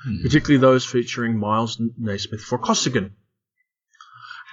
Hmm. 0.03 0.21
particularly 0.21 0.61
those 0.61 0.85
featuring 0.85 1.37
Miles 1.37 1.81
Naismith 1.97 2.45
Vorkosigan. 2.45 3.11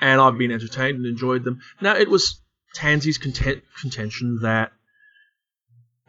And 0.01 0.21
I've 0.21 0.37
been 0.37 0.51
entertained 0.51 0.99
and 0.99 1.07
enjoyed 1.07 1.45
them. 1.45 1.61
Now, 1.81 1.97
it 1.97 2.11
was 2.11 2.41
Tansy's 2.75 3.19
content, 3.19 3.63
contention 3.81 4.41
that 4.43 4.73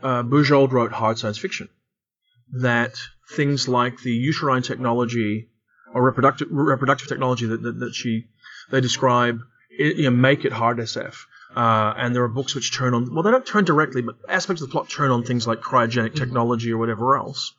uh, 0.01 0.23
Bujold 0.23 0.71
wrote 0.71 0.91
hard 0.91 1.17
science 1.17 1.37
fiction. 1.37 1.69
That 2.61 2.95
things 3.31 3.67
like 3.67 4.01
the 4.01 4.11
uterine 4.11 4.61
technology 4.63 5.49
or 5.93 6.03
reproductive 6.03 6.47
reproductive 6.51 7.07
technology 7.07 7.45
that, 7.47 7.61
that, 7.61 7.79
that 7.79 7.93
she 7.93 8.27
they 8.69 8.81
describe 8.81 9.39
it, 9.69 9.97
you 9.97 10.03
know, 10.03 10.11
make 10.11 10.45
it 10.45 10.51
hard 10.51 10.77
SF. 10.77 11.15
Uh, 11.55 11.93
and 11.97 12.15
there 12.15 12.23
are 12.23 12.27
books 12.29 12.55
which 12.55 12.75
turn 12.75 12.93
on 12.93 13.13
well 13.13 13.23
they 13.23 13.31
don't 13.31 13.45
turn 13.45 13.65
directly, 13.65 14.01
but 14.01 14.15
aspects 14.29 14.61
of 14.61 14.69
the 14.69 14.71
plot 14.71 14.89
turn 14.89 15.11
on 15.11 15.23
things 15.23 15.47
like 15.47 15.59
cryogenic 15.59 16.15
technology 16.15 16.71
or 16.71 16.77
whatever 16.77 17.17
else. 17.17 17.53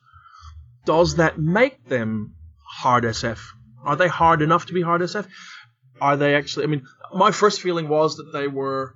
Does 0.85 1.15
that 1.15 1.37
make 1.37 1.87
them 1.87 2.35
hard 2.67 3.03
SF? 3.03 3.39
Are 3.83 3.95
they 3.95 4.07
hard 4.07 4.41
enough 4.41 4.67
to 4.67 4.73
be 4.73 4.81
hard 4.81 5.01
SF? 5.01 5.27
Are 6.01 6.17
they 6.17 6.35
actually? 6.35 6.65
I 6.65 6.67
mean, 6.67 6.83
my 7.13 7.31
first 7.31 7.61
feeling 7.61 7.87
was 7.87 8.17
that 8.17 8.31
they 8.31 8.47
were 8.47 8.95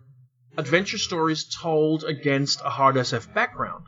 adventure 0.58 0.98
stories 0.98 1.46
told 1.46 2.04
against 2.04 2.62
a 2.62 2.70
hard 2.70 2.96
SF 2.96 3.34
background. 3.34 3.86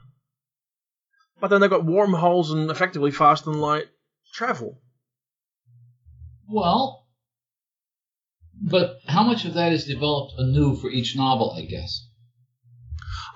But 1.39 1.49
then 1.49 1.61
they've 1.61 1.69
got 1.69 1.85
wormholes 1.85 2.51
and 2.51 2.71
effectively 2.71 3.11
fast 3.11 3.45
and 3.45 3.61
light 3.61 3.87
travel. 4.33 4.81
Well, 6.47 7.07
but 8.61 8.99
how 9.07 9.23
much 9.23 9.45
of 9.45 9.55
that 9.55 9.73
is 9.73 9.85
developed 9.85 10.33
anew 10.37 10.75
for 10.75 10.89
each 10.89 11.15
novel, 11.15 11.55
I 11.57 11.65
guess? 11.65 12.07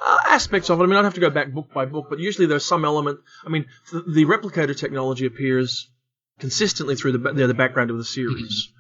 Uh, 0.06 0.18
aspects 0.28 0.70
of 0.70 0.80
it. 0.80 0.84
I 0.84 0.86
mean, 0.86 0.96
I'd 0.96 1.04
have 1.04 1.16
to 1.16 1.20
go 1.20 1.30
back 1.30 1.52
book 1.52 1.74
by 1.74 1.86
book, 1.86 2.08
but 2.10 2.20
usually 2.20 2.48
there's 2.48 2.64
some 2.66 2.86
element. 2.86 3.20
I 3.46 3.50
mean, 3.50 3.66
the, 3.92 4.02
the 4.02 4.26
replicator 4.26 4.78
technology 4.78 5.26
appears 5.26 5.92
consistently 6.40 6.96
through 6.96 7.14
the, 7.14 7.34
the, 7.34 7.48
the 7.48 7.54
background 7.54 7.92
of 7.92 7.98
the 7.98 8.06
series. 8.06 8.72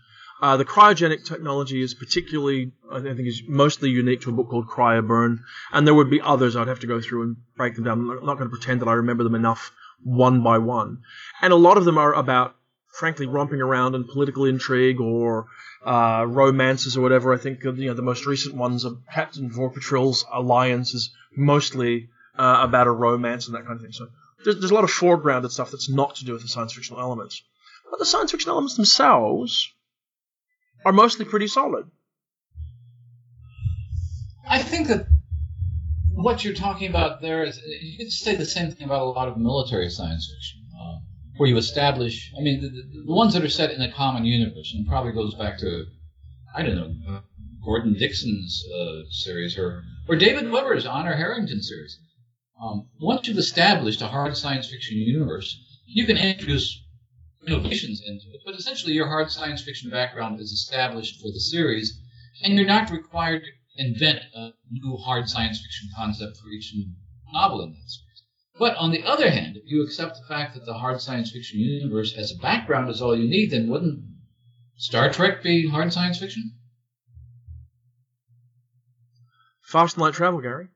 Uh, 0.41 0.55
the 0.55 0.65
cryogenic 0.65 1.25
technology 1.25 1.81
is 1.81 1.93
particularly, 1.93 2.71
I 2.89 3.01
think, 3.01 3.27
is 3.27 3.43
mostly 3.47 3.89
unique 3.89 4.21
to 4.21 4.29
a 4.29 4.33
book 4.33 4.49
called 4.49 4.67
Cryoburn, 4.67 5.39
and 5.73 5.85
there 5.85 5.93
would 5.93 6.09
be 6.09 6.21
others 6.21 6.55
I'd 6.55 6.69
have 6.69 6.79
to 6.79 6.87
go 6.87 7.01
through 7.01 7.23
and 7.23 7.37
break 7.57 7.75
them 7.75 7.83
down. 7.83 7.99
I'm 7.99 8.25
not 8.25 8.37
going 8.37 8.49
to 8.49 8.55
pretend 8.55 8.81
that 8.81 8.87
I 8.87 8.93
remember 8.93 9.25
them 9.25 9.35
enough 9.35 9.71
one 10.01 10.41
by 10.41 10.57
one. 10.59 10.99
And 11.41 11.51
a 11.51 11.57
lot 11.57 11.77
of 11.77 11.83
them 11.83 11.97
are 11.97 12.13
about, 12.13 12.55
frankly, 12.87 13.25
romping 13.25 13.61
around 13.61 13.95
in 13.95 14.05
political 14.05 14.45
intrigue 14.45 15.01
or 15.01 15.47
uh, 15.85 16.25
romances 16.25 16.95
or 16.95 17.01
whatever. 17.01 17.33
I 17.33 17.37
think 17.37 17.63
you 17.63 17.73
know 17.73 17.93
the 17.93 18.01
most 18.01 18.25
recent 18.25 18.55
ones 18.55 18.85
of 18.85 19.01
Captain 19.13 19.49
Vorpatril's 19.49 20.25
alliance 20.31 20.93
is 20.93 21.11
mostly 21.35 22.09
uh, 22.37 22.59
about 22.61 22.87
a 22.87 22.91
romance 22.91 23.47
and 23.47 23.55
that 23.55 23.65
kind 23.65 23.75
of 23.75 23.81
thing. 23.81 23.91
So 23.91 24.07
there's, 24.45 24.59
there's 24.59 24.71
a 24.71 24.75
lot 24.75 24.85
of 24.85 24.89
foregrounded 24.89 25.51
stuff 25.51 25.71
that's 25.71 25.89
not 25.89 26.15
to 26.15 26.25
do 26.25 26.31
with 26.31 26.43
the 26.43 26.47
science 26.47 26.73
fictional 26.73 27.01
elements, 27.01 27.43
but 27.89 27.99
the 27.99 28.05
science 28.05 28.31
fiction 28.31 28.49
elements 28.49 28.75
themselves 28.75 29.73
are 30.85 30.91
mostly 30.91 31.25
pretty 31.25 31.47
solid. 31.47 31.89
I 34.47 34.59
think 34.59 34.87
that 34.87 35.07
what 36.13 36.43
you're 36.43 36.53
talking 36.53 36.89
about 36.89 37.21
there 37.21 37.43
is 37.43 37.61
you 37.81 37.97
could 37.97 38.11
say 38.11 38.35
the 38.35 38.45
same 38.45 38.71
thing 38.71 38.85
about 38.85 39.01
a 39.01 39.05
lot 39.05 39.27
of 39.27 39.37
military 39.37 39.89
science 39.89 40.31
fiction, 40.33 40.65
uh, 40.79 40.97
where 41.37 41.49
you 41.49 41.57
establish. 41.57 42.31
I 42.37 42.41
mean, 42.41 42.61
the, 42.61 42.69
the, 42.69 43.13
ones 43.13 43.33
that 43.33 43.43
are 43.43 43.49
set 43.49 43.71
in 43.71 43.81
a 43.81 43.91
common 43.91 44.25
universe, 44.25 44.73
and 44.75 44.87
probably 44.87 45.11
goes 45.11 45.35
back 45.35 45.59
to 45.59 45.85
I 46.55 46.63
don't 46.63 46.75
know 46.75 47.21
Gordon 47.63 47.93
Dickson's 47.93 48.65
uh, 48.73 49.03
series 49.11 49.57
or 49.57 49.83
or 50.07 50.15
David 50.15 50.51
Weber's 50.51 50.85
Honor 50.85 51.15
Harrington 51.15 51.61
series. 51.61 51.97
Um, 52.61 52.89
once 52.99 53.27
you've 53.27 53.37
established 53.37 54.01
a 54.01 54.07
hard 54.07 54.35
science 54.35 54.69
fiction 54.69 54.97
universe, 54.97 55.57
you 55.85 56.05
can 56.05 56.17
introduce 56.17 56.83
innovations 57.51 58.01
into 58.05 58.25
it. 58.33 58.41
But 58.45 58.55
essentially, 58.55 58.93
your 58.93 59.07
hard 59.07 59.31
science 59.31 59.63
fiction 59.63 59.89
background 59.89 60.39
is 60.39 60.51
established 60.51 61.21
for 61.21 61.31
the 61.31 61.39
series, 61.39 61.99
and 62.43 62.53
you're 62.53 62.65
not 62.65 62.91
required 62.91 63.43
to 63.43 63.83
invent 63.83 64.19
a 64.35 64.51
new 64.71 64.97
hard 64.97 65.29
science 65.29 65.61
fiction 65.61 65.89
concept 65.95 66.37
for 66.37 66.49
each 66.49 66.73
new 66.75 66.85
novel 67.33 67.61
in 67.61 67.71
that 67.71 67.89
series. 67.89 68.23
But 68.57 68.75
on 68.75 68.91
the 68.91 69.03
other 69.03 69.29
hand, 69.29 69.57
if 69.57 69.63
you 69.65 69.83
accept 69.83 70.17
the 70.17 70.27
fact 70.27 70.53
that 70.53 70.65
the 70.65 70.73
hard 70.73 71.01
science 71.01 71.31
fiction 71.31 71.59
universe 71.59 72.15
as 72.17 72.31
a 72.31 72.41
background 72.41 72.89
is 72.89 73.01
all 73.01 73.17
you 73.17 73.29
need, 73.29 73.51
then 73.51 73.69
wouldn't 73.69 74.03
Star 74.75 75.11
Trek 75.11 75.43
be 75.43 75.69
hard 75.69 75.91
science 75.93 76.19
fiction? 76.19 76.55
Fast 79.61 79.95
and 79.95 80.03
light 80.03 80.13
travel, 80.13 80.41
Gary. 80.41 80.67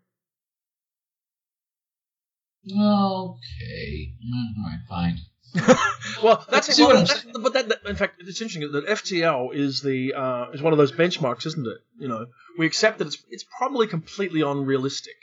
Okay. 2.66 4.14
All 4.58 4.64
right, 4.66 4.80
fine. 4.88 5.18
well, 6.24 6.46
that's 6.50 6.74
See 6.76 6.84
what 6.84 6.96
I'm 6.96 7.06
that- 7.06 7.26
but 7.42 7.54
that, 7.54 7.70
that- 7.70 7.86
in 7.86 7.96
fact, 7.96 8.16
it's 8.20 8.42
interesting 8.42 8.72
that 8.72 8.86
FTL 8.88 9.54
is 9.54 9.82
the 9.82 10.14
uh, 10.14 10.46
is 10.52 10.62
one 10.62 10.74
of 10.74 10.78
those 10.78 10.92
benchmarks, 10.92 11.46
isn't 11.46 11.68
it? 11.68 11.78
You 12.00 12.08
know, 12.08 12.26
we 12.58 12.66
accept 12.66 12.98
that 13.00 13.08
it's 13.08 13.18
it's 13.30 13.46
probably 13.58 13.86
completely 13.88 14.42
unrealistic, 14.42 15.16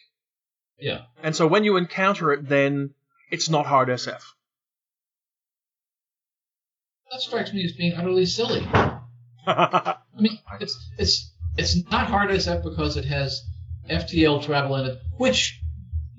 Yeah. 0.78 1.02
and 1.22 1.34
so 1.34 1.46
when 1.46 1.64
you 1.64 1.76
encounter 1.76 2.32
it, 2.32 2.48
then 2.48 2.94
it's 3.30 3.48
not 3.48 3.66
hard 3.66 3.88
SF. 3.88 4.22
That 7.10 7.20
strikes 7.20 7.52
me 7.52 7.64
as 7.64 7.72
being 7.72 7.94
utterly 7.94 8.26
silly. 8.26 8.60
I 9.46 9.96
mean, 10.16 10.38
it's 10.60 10.90
it's 10.98 11.32
it's 11.56 11.90
not 11.90 12.06
hard 12.06 12.30
SF 12.30 12.62
because 12.62 12.96
it 12.96 13.04
has 13.06 13.42
FTL 13.90 14.44
travel 14.44 14.76
in 14.76 14.86
it, 14.86 14.98
which 15.16 15.60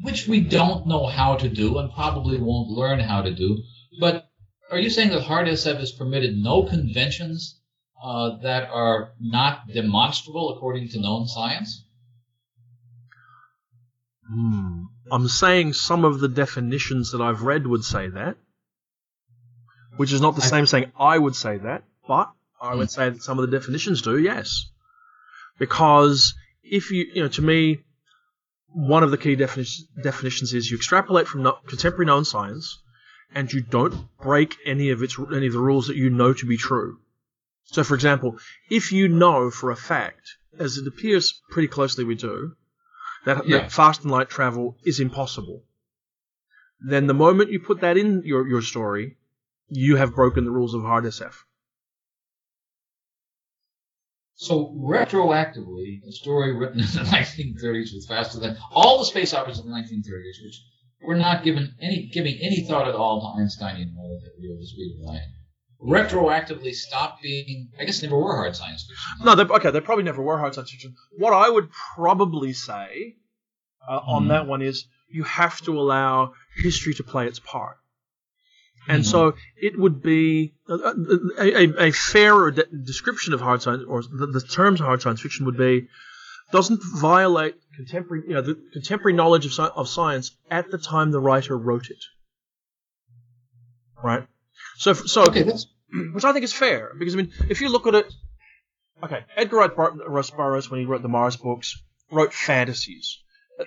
which 0.01 0.27
we 0.27 0.41
don't 0.41 0.87
know 0.87 1.05
how 1.05 1.35
to 1.37 1.47
do 1.47 1.77
and 1.77 1.91
probably 1.93 2.37
won't 2.39 2.69
learn 2.69 2.99
how 2.99 3.21
to 3.21 3.33
do. 3.33 3.63
But 3.99 4.29
are 4.71 4.79
you 4.79 4.89
saying 4.89 5.09
that 5.09 5.21
hard 5.23 5.47
SF 5.47 5.77
has 5.79 5.91
permitted 5.91 6.37
no 6.37 6.63
conventions 6.63 7.59
uh, 8.01 8.37
that 8.43 8.69
are 8.69 9.13
not 9.19 9.67
demonstrable 9.67 10.55
according 10.55 10.89
to 10.89 10.99
known 11.01 11.27
science? 11.27 11.85
Hmm. 14.27 14.83
I'm 15.11 15.27
saying 15.27 15.73
some 15.73 16.05
of 16.05 16.19
the 16.19 16.29
definitions 16.29 17.11
that 17.11 17.21
I've 17.21 17.41
read 17.41 17.67
would 17.67 17.83
say 17.83 18.07
that, 18.09 18.37
which 19.97 20.13
is 20.13 20.21
not 20.21 20.35
the 20.35 20.41
I- 20.43 20.47
same 20.47 20.65
saying 20.65 20.91
I 20.97 21.17
would 21.17 21.35
say 21.35 21.57
that, 21.57 21.83
but 22.07 22.31
I 22.61 22.75
would 22.75 22.87
Hmm. 22.87 22.95
say 22.95 23.09
that 23.09 23.21
some 23.23 23.39
of 23.39 23.49
the 23.49 23.57
definitions 23.57 24.01
do, 24.01 24.17
yes. 24.17 24.69
Because 25.59 26.33
if 26.63 26.91
you, 26.91 27.11
you 27.13 27.23
know, 27.23 27.27
to 27.29 27.41
me, 27.41 27.83
one 28.67 29.03
of 29.03 29.11
the 29.11 29.17
key 29.17 29.35
defini- 29.35 29.81
definitions 30.01 30.53
is 30.53 30.71
you 30.71 30.77
extrapolate 30.77 31.27
from 31.27 31.43
no- 31.43 31.59
contemporary 31.67 32.05
known 32.05 32.23
science, 32.23 32.79
and 33.33 33.51
you 33.51 33.61
don't 33.61 33.95
break 34.21 34.57
any 34.65 34.89
of 34.89 35.01
its 35.01 35.17
any 35.33 35.47
of 35.47 35.53
the 35.53 35.59
rules 35.59 35.87
that 35.87 35.95
you 35.95 36.09
know 36.09 36.33
to 36.33 36.45
be 36.45 36.57
true. 36.57 36.99
So, 37.65 37.83
for 37.83 37.95
example, 37.95 38.37
if 38.69 38.91
you 38.91 39.07
know 39.07 39.49
for 39.49 39.71
a 39.71 39.75
fact, 39.75 40.35
as 40.59 40.77
it 40.77 40.87
appears 40.87 41.41
pretty 41.49 41.67
closely 41.69 42.03
we 42.03 42.15
do, 42.15 42.55
that, 43.25 43.47
Yeah. 43.47 43.59
that 43.59 43.71
fast 43.71 44.01
and 44.01 44.11
light 44.11 44.29
travel 44.29 44.77
is 44.83 44.99
impossible, 44.99 45.63
then 46.81 47.07
the 47.07 47.13
moment 47.13 47.51
you 47.51 47.59
put 47.59 47.81
that 47.81 47.97
in 47.97 48.23
your, 48.25 48.47
your 48.47 48.61
story, 48.61 49.17
you 49.69 49.95
have 49.95 50.15
broken 50.15 50.43
the 50.43 50.51
rules 50.51 50.73
of 50.73 50.81
hard 50.81 51.05
SF. 51.05 51.35
So 54.35 54.73
retroactively, 54.75 56.03
a 56.07 56.11
story 56.11 56.51
written 56.53 56.79
in 56.79 56.85
the 56.87 57.01
1930s 57.55 57.93
was 57.93 58.07
faster 58.07 58.39
than 58.39 58.57
all 58.71 58.97
the 58.97 59.05
space 59.05 59.33
operas 59.33 59.59
of 59.59 59.65
the 59.65 59.71
1930s, 59.71 60.43
which 60.43 60.61
were 61.03 61.15
not 61.15 61.43
given 61.43 61.73
any 61.81 62.09
giving 62.13 62.37
any 62.41 62.65
thought 62.67 62.87
at 62.87 62.95
all 62.95 63.21
to 63.21 63.41
Einsteinian 63.41 63.95
relativity 63.97 64.47
or 64.51 64.57
the 64.57 64.65
speed 64.67 64.95
of 64.99 65.05
light. 65.07 65.21
Retroactively 65.83 66.73
stopped 66.73 67.23
being, 67.23 67.69
I 67.79 67.85
guess, 67.85 68.01
never 68.03 68.17
were 68.17 68.35
hard 68.35 68.55
science 68.55 68.85
fiction. 68.87 69.25
No, 69.25 69.55
okay, 69.55 69.71
they 69.71 69.79
probably 69.81 70.03
never 70.03 70.21
were 70.21 70.37
hard 70.37 70.53
science 70.53 70.69
fiction. 70.71 70.93
What 71.17 71.33
I 71.33 71.49
would 71.49 71.69
probably 71.95 72.53
say 72.53 73.15
uh, 73.89 73.99
on 74.05 74.25
Mhm. 74.25 74.29
that 74.29 74.47
one 74.47 74.61
is 74.61 74.85
you 75.09 75.23
have 75.23 75.59
to 75.61 75.79
allow 75.79 76.33
history 76.63 76.93
to 76.93 77.03
play 77.03 77.25
its 77.25 77.39
part. 77.39 77.77
And 78.87 79.03
Mhm. 79.03 79.07
so 79.07 79.35
it 79.57 79.77
would 79.77 80.01
be 80.03 80.53
a, 80.67 80.73
a, 80.73 80.93
a, 81.39 81.87
a 81.87 81.91
fairer 81.91 82.51
de- 82.51 82.65
description 82.83 83.33
of 83.33 83.41
hard 83.41 83.61
science, 83.63 83.83
or 83.87 84.03
the, 84.03 84.27
the 84.27 84.41
terms 84.41 84.79
of 84.79 84.85
hard 84.85 85.01
science 85.01 85.21
fiction 85.21 85.45
would 85.47 85.57
be, 85.57 85.87
doesn't 86.51 86.81
violate 86.83 87.55
contemporary, 87.75 88.23
you 88.27 88.33
know, 88.33 88.41
the 88.41 88.55
contemporary 88.73 89.13
knowledge 89.13 89.45
of, 89.45 89.51
sci- 89.51 89.71
of 89.75 89.87
science 89.87 90.31
at 90.49 90.69
the 90.71 90.77
time 90.77 91.11
the 91.11 91.19
writer 91.19 91.57
wrote 91.57 91.89
it. 91.89 92.03
Right? 94.03 94.27
So, 94.77 94.93
so 94.93 95.23
Okay, 95.25 95.43
which 96.13 96.23
I 96.23 96.33
think 96.33 96.43
is 96.43 96.53
fair 96.53 96.91
because 96.97 97.13
I 97.13 97.17
mean, 97.17 97.31
if 97.49 97.61
you 97.61 97.69
look 97.69 97.87
at 97.87 97.95
it, 97.95 98.13
okay, 99.03 99.25
Edgar 99.35 99.57
Rice 100.07 100.31
Burroughs 100.31 100.69
when 100.69 100.79
he 100.79 100.85
wrote 100.85 101.01
the 101.01 101.09
Mars 101.09 101.35
books 101.37 101.81
wrote 102.11 102.33
fantasies. 102.33 103.19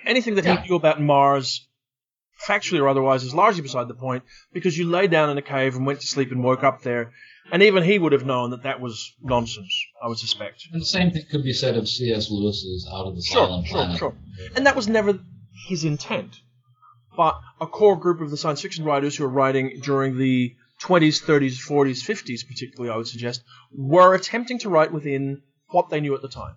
Anything 0.04 0.34
that 0.36 0.44
Yeah. 0.44 0.60
he 0.60 0.68
knew 0.68 0.76
about 0.76 1.00
Mars, 1.00 1.66
factually 2.48 2.80
or 2.80 2.88
otherwise, 2.88 3.22
is 3.22 3.34
largely 3.34 3.62
beside 3.62 3.86
the 3.88 3.94
point 3.94 4.24
because 4.52 4.76
you 4.76 4.88
lay 4.88 5.06
down 5.06 5.30
in 5.30 5.38
a 5.38 5.42
cave 5.42 5.76
and 5.76 5.86
went 5.86 6.00
to 6.00 6.06
sleep 6.06 6.32
and 6.32 6.42
woke 6.42 6.64
up 6.64 6.82
there, 6.82 7.12
and 7.52 7.62
even 7.62 7.82
he 7.82 7.98
would 7.98 8.12
have 8.12 8.26
known 8.26 8.50
that 8.50 8.62
that 8.62 8.80
was 8.80 9.12
nonsense. 9.22 9.74
I 10.02 10.08
would 10.08 10.18
suspect. 10.18 10.66
and 10.72 10.80
the 10.80 10.86
same 10.86 11.10
thing 11.10 11.24
could 11.30 11.44
be 11.44 11.52
said 11.52 11.76
of 11.76 11.88
C.S. 11.88 12.30
Lewis's 12.30 12.88
Out 12.92 13.06
of 13.06 13.16
the 13.16 13.22
Sure, 13.22 13.46
Silent 13.46 13.66
sure, 13.66 13.76
Planet. 13.76 13.98
sure. 13.98 14.14
And 14.56 14.66
that 14.66 14.76
was 14.76 14.88
never 14.88 15.18
his 15.68 15.84
intent. 15.84 16.36
But 17.16 17.38
a 17.60 17.66
core 17.66 17.96
group 17.96 18.20
of 18.20 18.30
the 18.30 18.36
science 18.36 18.60
fiction 18.60 18.84
writers 18.84 19.16
who 19.16 19.24
were 19.24 19.30
writing 19.30 19.80
during 19.82 20.18
the 20.18 20.54
20s, 20.82 21.22
30s, 21.24 21.64
40s, 21.64 22.02
50s, 22.02 22.46
particularly, 22.46 22.92
I 22.92 22.96
would 22.96 23.06
suggest, 23.06 23.42
were 23.72 24.14
attempting 24.14 24.58
to 24.60 24.68
write 24.68 24.92
within 24.92 25.42
what 25.68 25.90
they 25.90 26.00
knew 26.00 26.14
at 26.14 26.22
the 26.22 26.28
time. 26.28 26.56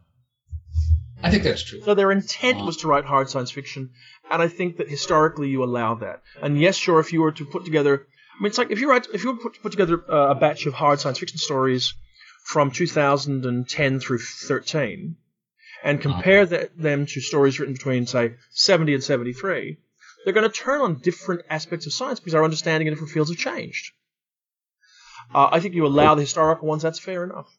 I 1.21 1.31
think 1.31 1.43
that's 1.43 1.63
true. 1.63 1.81
So 1.81 1.93
their 1.93 2.11
intent 2.11 2.57
uh-huh. 2.57 2.65
was 2.65 2.77
to 2.77 2.87
write 2.87 3.05
hard 3.05 3.29
science 3.29 3.51
fiction, 3.51 3.91
and 4.29 4.41
I 4.41 4.47
think 4.47 4.77
that 4.77 4.89
historically 4.89 5.49
you 5.49 5.63
allow 5.63 5.95
that. 5.95 6.21
And 6.41 6.59
yes, 6.59 6.75
sure, 6.75 6.99
if 6.99 7.13
you 7.13 7.21
were 7.21 7.31
to 7.31 7.45
put 7.45 7.65
together, 7.65 8.07
I 8.37 8.43
mean, 8.43 8.49
it's 8.49 8.57
like 8.57 8.69
if 8.69 8.79
you 8.79 8.89
write, 8.89 9.07
if 9.13 9.23
you 9.23 9.35
put, 9.35 9.61
put 9.61 9.71
together 9.71 10.03
uh, 10.09 10.29
a 10.29 10.35
batch 10.35 10.67
of 10.67 10.73
hard 10.73 10.99
science 10.99 11.17
fiction 11.17 11.39
stories 11.39 11.95
from 12.43 12.69
2010 12.69 13.99
through 13.99 14.19
13, 14.19 15.15
and 15.83 16.01
compare 16.01 16.45
that, 16.45 16.77
them 16.77 17.05
to 17.07 17.21
stories 17.21 17.59
written 17.59 17.73
between, 17.73 18.05
say, 18.05 18.35
70 18.51 18.93
and 18.93 19.03
73, 19.03 19.77
they're 20.23 20.33
going 20.33 20.49
to 20.49 20.55
turn 20.55 20.81
on 20.81 20.99
different 20.99 21.41
aspects 21.49 21.87
of 21.87 21.93
science 21.93 22.19
because 22.19 22.35
our 22.35 22.43
understanding 22.43 22.87
in 22.87 22.93
different 22.93 23.11
fields 23.11 23.31
have 23.31 23.39
changed. 23.39 23.91
Uh, 25.33 25.49
I 25.51 25.59
think 25.59 25.73
you 25.73 25.85
allow 25.85 26.15
the 26.15 26.21
historical 26.21 26.67
ones, 26.67 26.83
that's 26.83 26.99
fair 26.99 27.23
enough. 27.23 27.49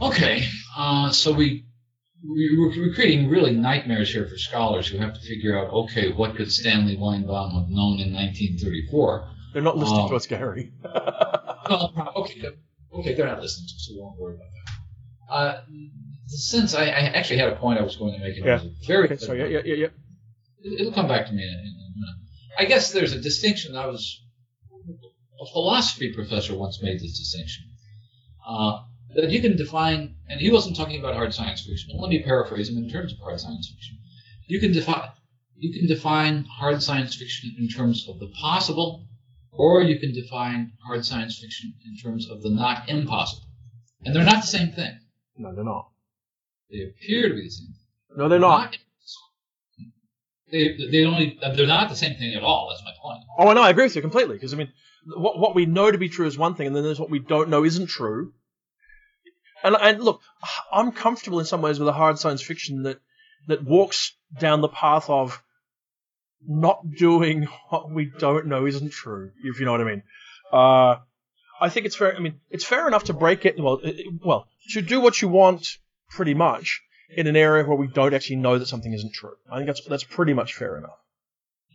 Okay, 0.00 0.46
uh, 0.76 1.10
so 1.10 1.32
we, 1.32 1.64
we 2.26 2.72
we're 2.76 2.94
creating 2.94 3.28
really 3.28 3.52
nightmares 3.52 4.12
here 4.12 4.26
for 4.26 4.36
scholars 4.36 4.88
who 4.88 4.98
have 4.98 5.14
to 5.14 5.20
figure 5.20 5.58
out, 5.58 5.72
okay, 5.72 6.12
what 6.12 6.34
could 6.36 6.50
Stanley 6.50 6.96
Weinbaum 6.96 7.52
have 7.54 7.68
known 7.70 8.00
in 8.00 8.12
1934? 8.12 9.30
They're 9.52 9.62
not 9.62 9.76
listening 9.76 10.00
Um, 10.00 10.08
to 10.10 10.16
us, 10.16 10.26
Gary. 10.26 10.72
okay, 10.84 12.48
okay, 12.92 13.14
they're 13.14 13.26
not 13.26 13.40
listening 13.40 13.66
to 13.68 13.74
us, 13.74 13.86
so 13.88 13.94
we 13.94 14.00
won't 14.00 14.18
worry 14.18 14.34
about 14.34 14.50
that. 14.54 15.34
Uh, 15.34 15.60
since 16.26 16.74
I, 16.74 16.84
I 16.84 17.00
actually 17.16 17.38
had 17.38 17.48
a 17.50 17.56
point 17.56 17.78
I 17.78 17.82
was 17.82 17.96
going 17.96 18.14
to 18.14 18.18
make, 18.18 18.36
it 18.36 18.40
a 18.46 18.70
very 18.86 19.04
okay, 19.04 19.14
good 19.14 19.20
so 19.20 19.32
yeah, 19.32 19.46
yeah, 19.46 19.60
yeah, 19.64 19.74
yeah. 19.74 19.86
It- 20.62 20.80
It'll 20.80 20.92
come 20.92 21.08
back 21.08 21.26
to 21.26 21.32
me 21.32 21.42
in 21.42 21.48
a, 21.48 21.52
in 21.52 21.58
a 21.58 22.00
minute. 22.00 22.16
I 22.58 22.64
guess 22.64 22.90
there's 22.92 23.12
a 23.12 23.20
distinction. 23.20 23.76
I 23.76 23.86
was 23.86 24.20
a 25.40 25.46
philosophy 25.52 26.12
professor 26.12 26.56
once 26.56 26.82
made 26.82 26.98
this 27.00 27.16
distinction 27.18 27.64
uh, 28.46 28.80
that 29.14 29.30
you 29.30 29.40
can 29.40 29.56
define, 29.56 30.14
and 30.28 30.40
he 30.40 30.50
wasn't 30.50 30.76
talking 30.76 30.98
about 30.98 31.14
hard 31.14 31.34
science 31.34 31.64
fiction. 31.66 31.98
Let 31.98 32.10
me 32.10 32.22
paraphrase 32.22 32.68
him 32.68 32.78
in 32.78 32.90
terms 32.90 33.12
of 33.12 33.18
hard 33.18 33.40
science 33.40 33.68
fiction. 33.68 33.98
You 34.46 34.60
can 34.60 34.72
define 34.72 35.10
you 35.58 35.72
can 35.72 35.88
define 35.88 36.44
hard 36.44 36.82
science 36.82 37.16
fiction 37.16 37.54
in 37.58 37.68
terms 37.68 38.06
of 38.08 38.20
the 38.20 38.28
possible, 38.28 39.08
or 39.50 39.82
you 39.82 39.98
can 39.98 40.12
define 40.12 40.72
hard 40.86 41.04
science 41.04 41.38
fiction 41.38 41.74
in 41.84 41.96
terms 41.96 42.30
of 42.30 42.42
the 42.42 42.50
not 42.50 42.88
impossible. 42.88 43.48
And 44.04 44.14
they're 44.14 44.24
not 44.24 44.42
the 44.42 44.46
same 44.46 44.70
thing. 44.70 45.00
No, 45.36 45.54
they're 45.54 45.64
not. 45.64 45.88
They 46.70 46.82
appear 46.82 47.28
to 47.28 47.34
be 47.34 47.42
the 47.44 47.50
same. 47.50 47.74
No, 48.16 48.28
they're 48.28 48.38
not. 48.38 48.76
They 50.50 50.76
they 50.90 51.04
only 51.04 51.38
they're 51.56 51.66
not 51.66 51.90
the 51.90 51.96
same 51.96 52.16
thing 52.16 52.34
at 52.34 52.42
all. 52.42 52.68
That's 52.70 52.84
my 52.84 52.92
point. 53.02 53.24
Oh, 53.38 53.48
I 53.48 53.54
know. 53.54 53.62
I 53.62 53.70
agree 53.70 53.84
with 53.84 53.96
you 53.96 54.02
completely. 54.02 54.36
Because 54.36 54.54
I 54.54 54.56
mean, 54.56 54.72
what 55.16 55.38
what 55.38 55.54
we 55.54 55.66
know 55.66 55.90
to 55.90 55.98
be 55.98 56.08
true 56.08 56.26
is 56.26 56.38
one 56.38 56.54
thing, 56.54 56.68
and 56.68 56.76
then 56.76 56.84
there's 56.84 57.00
what 57.00 57.10
we 57.10 57.18
don't 57.18 57.50
know 57.50 57.64
isn't 57.64 57.88
true. 57.88 58.32
And 59.62 59.76
and 59.80 60.02
look, 60.02 60.20
I'm 60.72 60.92
comfortable 60.92 61.40
in 61.40 61.46
some 61.46 61.62
ways 61.62 61.78
with 61.78 61.88
a 61.88 61.92
hard 61.92 62.18
science 62.18 62.42
fiction 62.42 62.84
that 62.84 63.00
that 63.46 63.64
walks 63.64 64.14
down 64.38 64.60
the 64.60 64.68
path 64.68 65.08
of 65.08 65.42
not 66.46 66.90
doing 66.90 67.44
what 67.70 67.90
we 67.90 68.10
don't 68.18 68.46
know 68.46 68.66
isn't 68.66 68.90
true. 68.92 69.32
If 69.42 69.58
you 69.58 69.66
know 69.66 69.72
what 69.72 69.80
I 69.80 69.84
mean. 69.84 70.02
Uh, 70.52 70.96
I 71.60 71.68
think 71.68 71.86
it's 71.86 71.96
fair. 71.96 72.14
I 72.14 72.20
mean, 72.20 72.40
it's 72.50 72.64
fair 72.64 72.86
enough 72.86 73.04
to 73.04 73.12
break 73.12 73.44
it. 73.44 73.58
Well, 73.58 73.80
it, 73.82 74.06
well, 74.24 74.46
to 74.70 74.82
do 74.82 75.00
what 75.00 75.20
you 75.20 75.28
want, 75.28 75.78
pretty 76.10 76.34
much, 76.34 76.80
in 77.10 77.26
an 77.26 77.36
area 77.36 77.64
where 77.64 77.76
we 77.76 77.88
don't 77.88 78.14
actually 78.14 78.36
know 78.36 78.58
that 78.58 78.66
something 78.68 78.92
isn't 78.92 79.12
true. 79.12 79.34
I 79.50 79.56
think 79.56 79.66
that's 79.66 79.84
that's 79.84 80.04
pretty 80.04 80.34
much 80.34 80.54
fair 80.54 80.76
enough. 80.76 80.98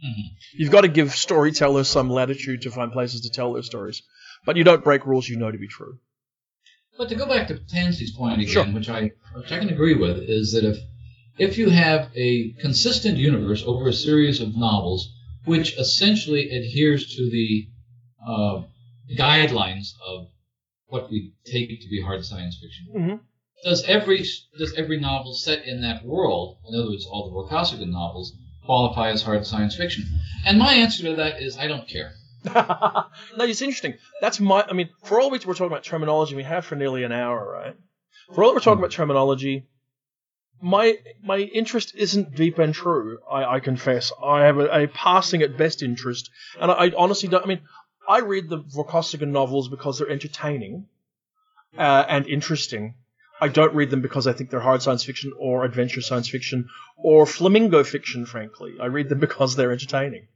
Mhm. 0.05 0.31
You've 0.53 0.71
got 0.71 0.81
to 0.81 0.87
give 0.87 1.13
storytellers 1.13 1.87
some 1.87 2.09
latitude 2.09 2.61
to 2.63 2.71
find 2.71 2.91
places 2.91 3.21
to 3.21 3.29
tell 3.29 3.53
their 3.53 3.63
stories, 3.63 4.03
but 4.45 4.55
you 4.55 4.63
don't 4.63 4.83
break 4.83 5.05
rules 5.05 5.27
you 5.27 5.37
know 5.37 5.51
to 5.51 5.57
be 5.57 5.67
true. 5.67 5.99
But 6.97 7.09
to 7.09 7.15
go 7.15 7.25
back 7.25 7.47
to 7.47 7.55
Tansy's 7.55 8.11
point 8.11 8.39
again, 8.41 8.47
Sure. 8.53 8.65
which 8.65 8.89
I 8.89 9.11
which 9.35 9.51
I 9.51 9.59
can 9.59 9.69
agree 9.69 9.95
with, 9.95 10.17
is 10.29 10.51
that 10.53 10.63
if 10.63 10.77
if 11.39 11.57
you 11.57 11.69
have 11.69 12.11
a 12.15 12.51
consistent 12.59 13.17
universe 13.17 13.63
over 13.65 13.87
a 13.87 13.93
series 13.93 14.39
of 14.39 14.55
novels, 14.55 15.11
which 15.45 15.75
essentially 15.77 16.49
adheres 16.51 17.15
to 17.15 17.29
the 17.29 17.67
uh, 18.25 18.61
guidelines 19.17 19.93
of 20.07 20.27
what 20.87 21.09
we 21.11 21.33
take 21.45 21.81
to 21.81 21.89
be 21.89 22.01
hard 22.01 22.23
science 22.23 22.57
fiction, 22.61 22.85
Mhm. 22.95 23.19
does 23.63 23.83
every 23.85 24.23
does 24.59 24.73
every 24.75 24.99
novel 24.99 25.33
set 25.33 25.65
in 25.65 25.81
that 25.81 26.05
world, 26.05 26.57
in 26.69 26.75
other 26.75 26.89
words, 26.89 27.05
all 27.05 27.25
the 27.25 27.31
Vorkosigan 27.31 27.89
novels, 27.91 28.33
qualify 28.63 29.09
as 29.09 29.23
hard 29.23 29.45
science 29.47 29.75
fiction? 29.75 30.03
And 30.45 30.59
my 30.59 30.73
answer 30.75 31.03
to 31.03 31.15
that 31.15 31.41
is 31.41 31.57
I 31.57 31.67
don't 31.67 31.87
care. 31.87 32.13
no, 32.55 33.45
it's 33.45 33.61
interesting. 33.61 33.95
That's 34.21 34.39
my. 34.39 34.65
I 34.67 34.73
mean, 34.73 34.89
for 35.03 35.19
all 35.19 35.29
we 35.29 35.39
we're 35.39 35.53
talking 35.53 35.67
about 35.67 35.83
terminology, 35.83 36.35
we 36.35 36.43
have 36.43 36.65
for 36.65 36.75
nearly 36.75 37.03
an 37.03 37.11
hour, 37.11 37.49
right? 37.51 37.75
For 38.33 38.43
all 38.43 38.53
we're 38.53 38.59
talking 38.59 38.79
about 38.79 38.91
terminology, 38.91 39.67
my 40.61 40.97
my 41.21 41.37
interest 41.37 41.93
isn't 41.95 42.35
deep 42.35 42.59
and 42.59 42.73
true. 42.73 43.19
I, 43.29 43.55
I 43.55 43.59
confess. 43.59 44.11
I 44.23 44.41
have 44.45 44.57
a, 44.57 44.83
a 44.83 44.87
passing 44.87 45.41
at 45.41 45.57
best 45.57 45.83
interest, 45.83 46.29
and 46.59 46.71
I, 46.71 46.75
I 46.75 46.91
honestly 46.97 47.29
don't. 47.29 47.43
I 47.43 47.47
mean, 47.47 47.61
I 48.07 48.19
read 48.19 48.49
the 48.49 48.59
Vorkosigan 48.59 49.29
novels 49.29 49.69
because 49.69 49.99
they're 49.99 50.09
entertaining 50.09 50.87
uh, 51.77 52.05
and 52.07 52.27
interesting. 52.27 52.95
I 53.41 53.49
don't 53.49 53.75
read 53.75 53.89
them 53.89 54.01
because 54.01 54.27
I 54.27 54.33
think 54.33 54.49
they're 54.49 54.61
hard 54.61 54.81
science 54.81 55.03
fiction 55.03 55.33
or 55.37 55.65
adventure 55.65 56.01
science 56.01 56.29
fiction 56.29 56.69
or 56.97 57.25
flamingo 57.25 57.83
fiction. 57.83 58.25
Frankly, 58.25 58.75
I 58.81 58.85
read 58.85 59.09
them 59.09 59.19
because 59.27 59.55
they're 59.55 59.71
entertaining. 59.71 60.27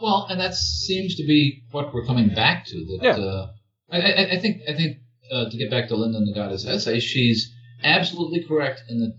Well, 0.00 0.26
and 0.30 0.40
that 0.40 0.54
seems 0.54 1.16
to 1.16 1.26
be 1.26 1.62
what 1.70 1.92
we're 1.94 2.06
coming 2.06 2.28
back 2.34 2.66
to. 2.66 2.76
That 2.84 2.98
Yeah. 3.02 3.16
uh, 3.24 3.50
I, 3.90 4.00
I, 4.00 4.30
I 4.32 4.38
think 4.38 4.62
I 4.68 4.74
think 4.74 4.98
uh, 5.30 5.50
to 5.50 5.56
get 5.56 5.70
back 5.70 5.88
to 5.88 5.96
Linda 5.96 6.18
Nagata's 6.20 6.66
essay, 6.66 7.00
she's 7.00 7.52
absolutely 7.82 8.44
correct 8.44 8.82
in 8.88 9.00
that 9.00 9.16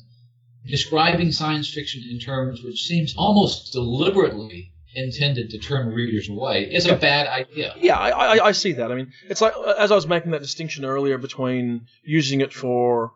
describing 0.67 1.31
science 1.31 1.73
fiction 1.73 2.03
in 2.09 2.19
terms 2.19 2.61
which 2.63 2.83
seems 2.83 3.15
almost 3.17 3.73
deliberately 3.73 4.71
intended 4.93 5.49
to 5.49 5.57
turn 5.57 5.87
readers 5.87 6.29
away 6.29 6.65
is 6.65 6.85
a 6.85 6.95
bad 6.95 7.25
idea. 7.27 7.73
Yeah, 7.79 7.97
I, 7.97 8.09
I, 8.37 8.45
I 8.47 8.51
see 8.51 8.73
that. 8.73 8.91
I 8.91 8.95
mean, 8.95 9.11
it's 9.29 9.41
like 9.41 9.53
as 9.77 9.91
I 9.91 9.95
was 9.95 10.05
making 10.05 10.31
that 10.31 10.41
distinction 10.41 10.83
earlier 10.85 11.17
between 11.17 11.87
using 12.03 12.41
it 12.41 12.53
for 12.53 13.13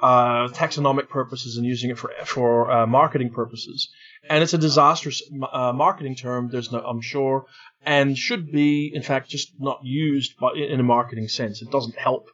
uh, 0.00 0.48
taxonomic 0.48 1.08
purposes 1.08 1.56
and 1.56 1.66
using 1.66 1.90
it 1.90 1.98
for 1.98 2.12
for 2.24 2.70
uh, 2.70 2.86
marketing 2.86 3.30
purposes, 3.30 3.88
and 4.28 4.42
it's 4.42 4.54
a 4.54 4.58
disastrous 4.58 5.22
uh, 5.52 5.72
marketing 5.72 6.14
term. 6.14 6.48
There's 6.50 6.70
no, 6.70 6.78
I'm 6.80 7.00
sure, 7.00 7.46
and 7.84 8.16
should 8.16 8.52
be 8.52 8.90
in 8.94 9.02
fact 9.02 9.28
just 9.28 9.52
not 9.58 9.80
used, 9.82 10.34
but 10.40 10.56
in 10.56 10.78
a 10.78 10.84
marketing 10.84 11.28
sense, 11.28 11.62
it 11.62 11.70
doesn't 11.70 11.96
help 11.96 12.28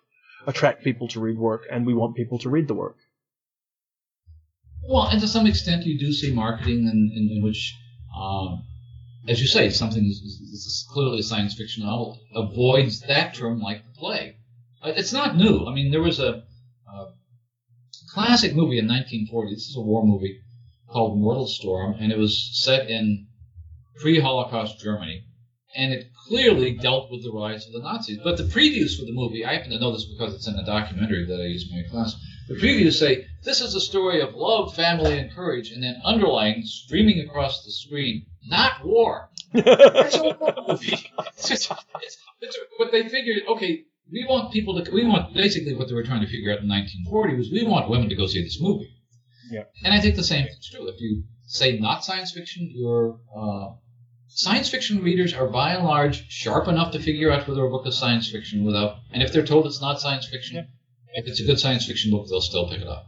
attract 0.47 0.85
people 0.85 1.09
to 1.09 1.21
read 1.21 1.39
work, 1.39 1.63
and 1.71 1.87
we 1.87 1.95
want 1.95 2.17
people 2.17 2.39
to 2.41 2.51
read 2.51 2.69
the 2.69 2.75
work. 2.75 2.97
Well, 4.87 5.07
and 5.07 5.21
to 5.21 5.29
some 5.29 5.47
extent, 5.47 5.87
you 5.87 5.99
do 5.99 6.13
see 6.13 6.33
marketing 6.33 6.81
in, 6.81 7.11
in, 7.17 7.37
in 7.37 7.43
which, 7.43 7.75
um, 8.15 8.65
as 9.27 9.41
you 9.41 9.47
say, 9.47 9.71
something 9.71 10.05
is, 10.05 10.19
is, 10.19 10.87
clearly 10.91 11.21
a 11.21 11.23
science 11.23 11.55
fiction 11.55 11.85
novel 11.85 12.21
avoids 12.35 13.01
that 13.01 13.35
term 13.35 13.61
like 13.61 13.83
the 13.87 13.99
plague. 13.99 14.35
It's 14.85 15.15
not 15.15 15.37
new. 15.37 15.67
I 15.67 15.73
mean, 15.73 15.91
there 15.91 16.03
was 16.03 16.21
a 16.21 16.45
classic 18.15 18.55
movie 18.55 18.79
in 18.79 18.87
1940. 18.87 19.55
This 19.55 19.69
is 19.69 19.77
a 19.77 19.81
war 19.81 20.07
movie 20.07 20.41
called 20.89 21.19
Mortal 21.19 21.49
Storm, 21.49 21.97
and 21.99 22.13
it 22.13 22.19
was 22.19 22.51
set 22.65 22.89
in 22.89 23.27
pre-Holocaust 24.01 24.81
Germany, 24.81 25.25
and 25.77 25.93
it 25.93 26.07
clearly 26.29 26.77
dealt 26.77 27.11
with 27.11 27.23
the 27.25 27.33
rise 27.33 27.67
of 27.67 27.73
the 27.73 27.81
Nazis. 27.81 28.19
But 28.23 28.37
the 28.37 28.45
previews 28.45 28.97
for 28.99 29.05
the 29.05 29.13
movie, 29.13 29.45
I 29.45 29.55
happen 29.55 29.71
to 29.71 29.79
know 29.81 29.93
this 29.93 30.05
because 30.07 30.35
it's 30.35 30.47
in 30.47 30.55
a 30.55 30.65
documentary 30.65 31.27
that 31.27 31.41
I 31.41 31.47
use 31.47 31.69
in 31.71 31.77
my 31.77 31.89
class. 31.91 32.15
The 32.49 32.55
previews 32.55 32.95
say 32.99 33.27
this 33.43 33.61
is 33.61 33.75
a 33.75 33.81
story 33.81 34.21
of 34.21 34.35
love, 34.35 34.75
family, 34.75 35.19
and 35.19 35.33
courage, 35.33 35.71
and 35.73 35.83
then 35.83 36.01
underlying, 36.05 36.63
streaming 36.65 37.21
across 37.21 37.65
the 37.65 37.73
screen, 37.73 38.27
not 38.47 38.85
war. 38.85 39.31
It's 39.55 40.17
a 40.17 40.23
war 40.23 40.55
movie. 40.69 41.11
It's 41.37 41.49
just- 41.49 41.71
it's- 41.73 42.19
it's- 42.43 42.57
but 42.79 42.93
they 42.93 43.09
figured, 43.09 43.43
okay, 43.49 43.85
we 44.11 44.25
want 44.29 44.53
people 44.53 44.83
to. 44.83 44.91
We 44.91 45.05
want 45.05 45.35
basically 45.35 45.75
what 45.75 45.89
they 45.89 45.95
were 45.95 46.05
trying 46.05 46.21
to 46.21 46.27
figure 46.27 46.53
out 46.53 46.61
in 46.61 46.69
1940 46.69 47.37
was 47.37 47.51
we 47.51 47.65
want 47.65 47.89
women 47.89 48.09
to 48.09 48.17
go 48.17 48.27
see 48.27 48.43
this 48.43 48.61
movie. 48.61 48.95
Yeah. 49.51 49.65
And 49.83 49.93
I 49.93 50.01
think 50.01 50.17
the 50.17 50.25
same 50.25 50.47
is 50.47 50.69
true. 50.71 50.89
If 50.89 51.01
you 51.01 51.25
say 51.47 51.79
not 51.79 52.05
science 52.05 52.33
fiction, 52.33 52.71
your 52.75 53.21
uh, 53.37 53.75
science 54.29 54.69
fiction 54.69 55.03
readers 55.03 55.33
are 55.35 55.49
by 55.49 55.75
and 55.75 55.85
large 55.85 56.29
sharp 56.29 56.69
enough 56.69 56.93
to 56.93 56.99
figure 56.99 57.31
out 57.31 57.47
whether 57.47 57.65
a 57.65 57.71
book 57.71 57.87
is 57.87 57.99
science 57.99 58.31
fiction 58.31 58.65
without. 58.65 58.97
And 59.13 59.23
if 59.23 59.33
they're 59.33 59.47
told 59.47 59.67
it's 59.67 59.81
not 59.81 60.01
science 60.01 60.27
fiction, 60.29 60.67
if 61.15 61.27
it's 61.27 61.41
a 61.41 61.45
good 61.45 61.61
science 61.61 61.87
fiction 61.87 62.11
book, 62.11 62.27
they'll 62.29 62.41
still 62.41 62.69
pick 62.69 62.81
it 62.81 62.89
up. 62.89 63.07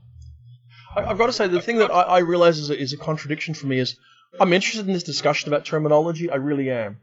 I, 0.95 1.05
I've 1.05 1.19
got 1.19 1.27
to 1.27 1.33
say, 1.33 1.49
the 1.49 1.61
thing 1.61 1.79
that 1.79 1.91
I, 1.91 2.03
I 2.03 2.19
realize 2.19 2.59
is 2.59 2.71
a, 2.71 2.79
is 2.79 2.93
a 2.93 2.97
contradiction 2.97 3.55
for 3.55 3.67
me 3.67 3.79
is 3.79 3.97
I'm 4.39 4.53
interested 4.53 4.87
in 4.87 4.93
this 4.93 5.03
discussion 5.03 5.53
about 5.53 5.65
terminology. 5.65 6.31
I 6.31 6.37
really 6.37 6.71
am. 6.71 6.99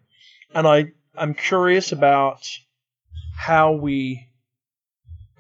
And 0.54 0.68
I, 0.68 0.92
I'm 1.16 1.34
curious 1.34 1.92
about 1.92 2.48
how 3.36 3.74
we 3.74 4.28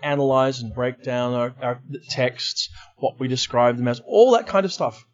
analyze 0.01 0.61
and 0.61 0.73
break 0.73 1.03
down 1.03 1.33
our, 1.33 1.55
our 1.61 1.81
texts, 2.09 2.69
what 2.97 3.19
we 3.19 3.27
describe 3.27 3.77
them 3.77 3.87
as, 3.87 4.01
all 4.05 4.31
that 4.31 4.47
kind 4.47 4.65
of 4.65 4.73
stuff. 4.73 5.05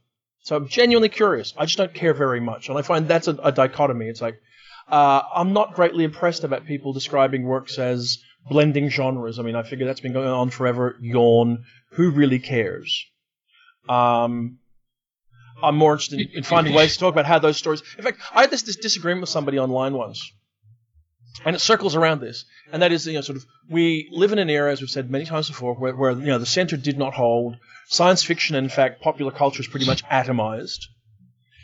So 0.43 0.55
I'm 0.55 0.67
genuinely 0.67 1.09
curious. 1.09 1.53
I 1.57 1.65
just 1.65 1.77
don't 1.77 1.93
care 1.93 2.13
very 2.13 2.39
much. 2.39 2.69
And 2.69 2.77
I 2.77 2.81
find 2.81 3.07
that's 3.07 3.27
a, 3.27 3.33
a 3.43 3.51
dichotomy. 3.51 4.07
It's 4.07 4.21
like, 4.21 4.39
Uh, 4.87 5.21
I'm 5.35 5.53
not 5.53 5.75
greatly 5.75 6.03
impressed 6.03 6.43
about 6.43 6.65
people 6.65 6.93
describing 6.93 7.43
works 7.43 7.77
as 7.77 8.17
blending 8.49 8.89
genres. 8.89 9.37
I 9.37 9.43
mean, 9.43 9.55
I 9.55 9.61
figure 9.63 9.85
that's 9.85 9.99
been 9.99 10.13
going 10.13 10.27
on 10.27 10.49
forever. 10.49 10.95
Yawn. 11.01 11.65
Who 11.91 12.09
really 12.11 12.39
cares? 12.39 13.05
Um, 13.87 14.57
I'm 15.61 15.75
more 15.75 15.93
interested 15.93 16.21
in, 16.21 16.27
in 16.37 16.43
finding 16.55 16.73
ways 16.73 16.93
to 16.93 16.99
talk 16.99 17.13
about 17.13 17.25
how 17.25 17.37
those 17.39 17.57
stories. 17.57 17.83
In 17.97 18.03
fact, 18.03 18.19
I 18.33 18.41
had 18.41 18.51
this, 18.51 18.63
this 18.63 18.77
disagreement 18.77 19.21
with 19.21 19.29
somebody 19.29 19.59
online 19.59 19.93
once, 19.93 20.31
and 21.45 21.55
it 21.55 21.59
circles 21.59 21.95
around 21.95 22.21
this, 22.21 22.45
and 22.71 22.81
that 22.81 22.91
is, 22.91 23.05
you 23.07 23.13
know, 23.13 23.21
sort 23.21 23.37
of 23.37 23.45
we 23.69 24.09
live 24.11 24.31
in 24.31 24.39
an 24.39 24.49
era, 24.49 24.71
as 24.71 24.81
we've 24.81 24.89
said 24.89 25.09
many 25.09 25.25
times 25.25 25.47
before, 25.47 25.75
where, 25.75 25.95
where 25.95 26.11
you 26.11 26.27
know 26.27 26.39
the 26.39 26.45
center 26.45 26.77
did 26.77 26.97
not 26.97 27.13
hold. 27.13 27.57
Science 27.87 28.23
fiction, 28.23 28.55
in 28.55 28.69
fact, 28.69 29.01
popular 29.01 29.31
culture 29.31 29.61
is 29.61 29.67
pretty 29.67 29.85
much 29.85 30.03
atomized. 30.05 30.85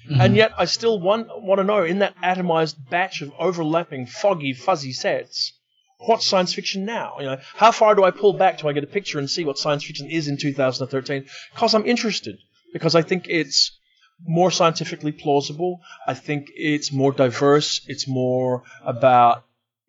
Mm-hmm. 0.10 0.22
And 0.22 0.36
yet, 0.36 0.54
I 0.58 0.66
still 0.66 1.00
want, 1.00 1.28
want 1.42 1.60
to 1.60 1.64
know 1.64 1.84
in 1.84 2.00
that 2.00 2.16
atomized 2.18 2.76
batch 2.90 3.22
of 3.22 3.32
overlapping, 3.40 4.06
foggy, 4.06 4.54
fuzzy 4.54 4.94
sets, 4.94 5.54
what's 5.98 6.26
science 6.26 6.54
fiction 6.54 6.86
now? 6.86 7.16
You 7.20 7.26
know, 7.26 7.38
how 7.56 7.72
far 7.72 7.96
do 7.96 8.04
I 8.04 8.12
pull 8.12 8.34
back 8.34 8.58
till 8.58 8.70
I 8.70 8.74
get 8.74 8.84
a 8.84 8.88
picture 8.88 9.20
and 9.20 9.30
see 9.30 9.46
what 9.46 9.58
science 9.58 9.84
fiction 9.84 10.10
is 10.10 10.28
in 10.28 10.38
2013? 10.38 11.26
Because 11.54 11.74
I'm 11.74 11.86
interested. 11.86 12.38
Because 12.74 12.96
I 12.96 13.02
think 13.02 13.26
it's 13.30 13.78
more 14.26 14.52
scientifically 14.52 15.12
plausible. 15.12 15.80
I 16.08 16.14
think 16.14 16.48
it's 16.56 16.92
more 16.92 17.12
diverse. 17.12 17.82
It's 17.88 18.08
more 18.08 18.64
about 18.84 19.45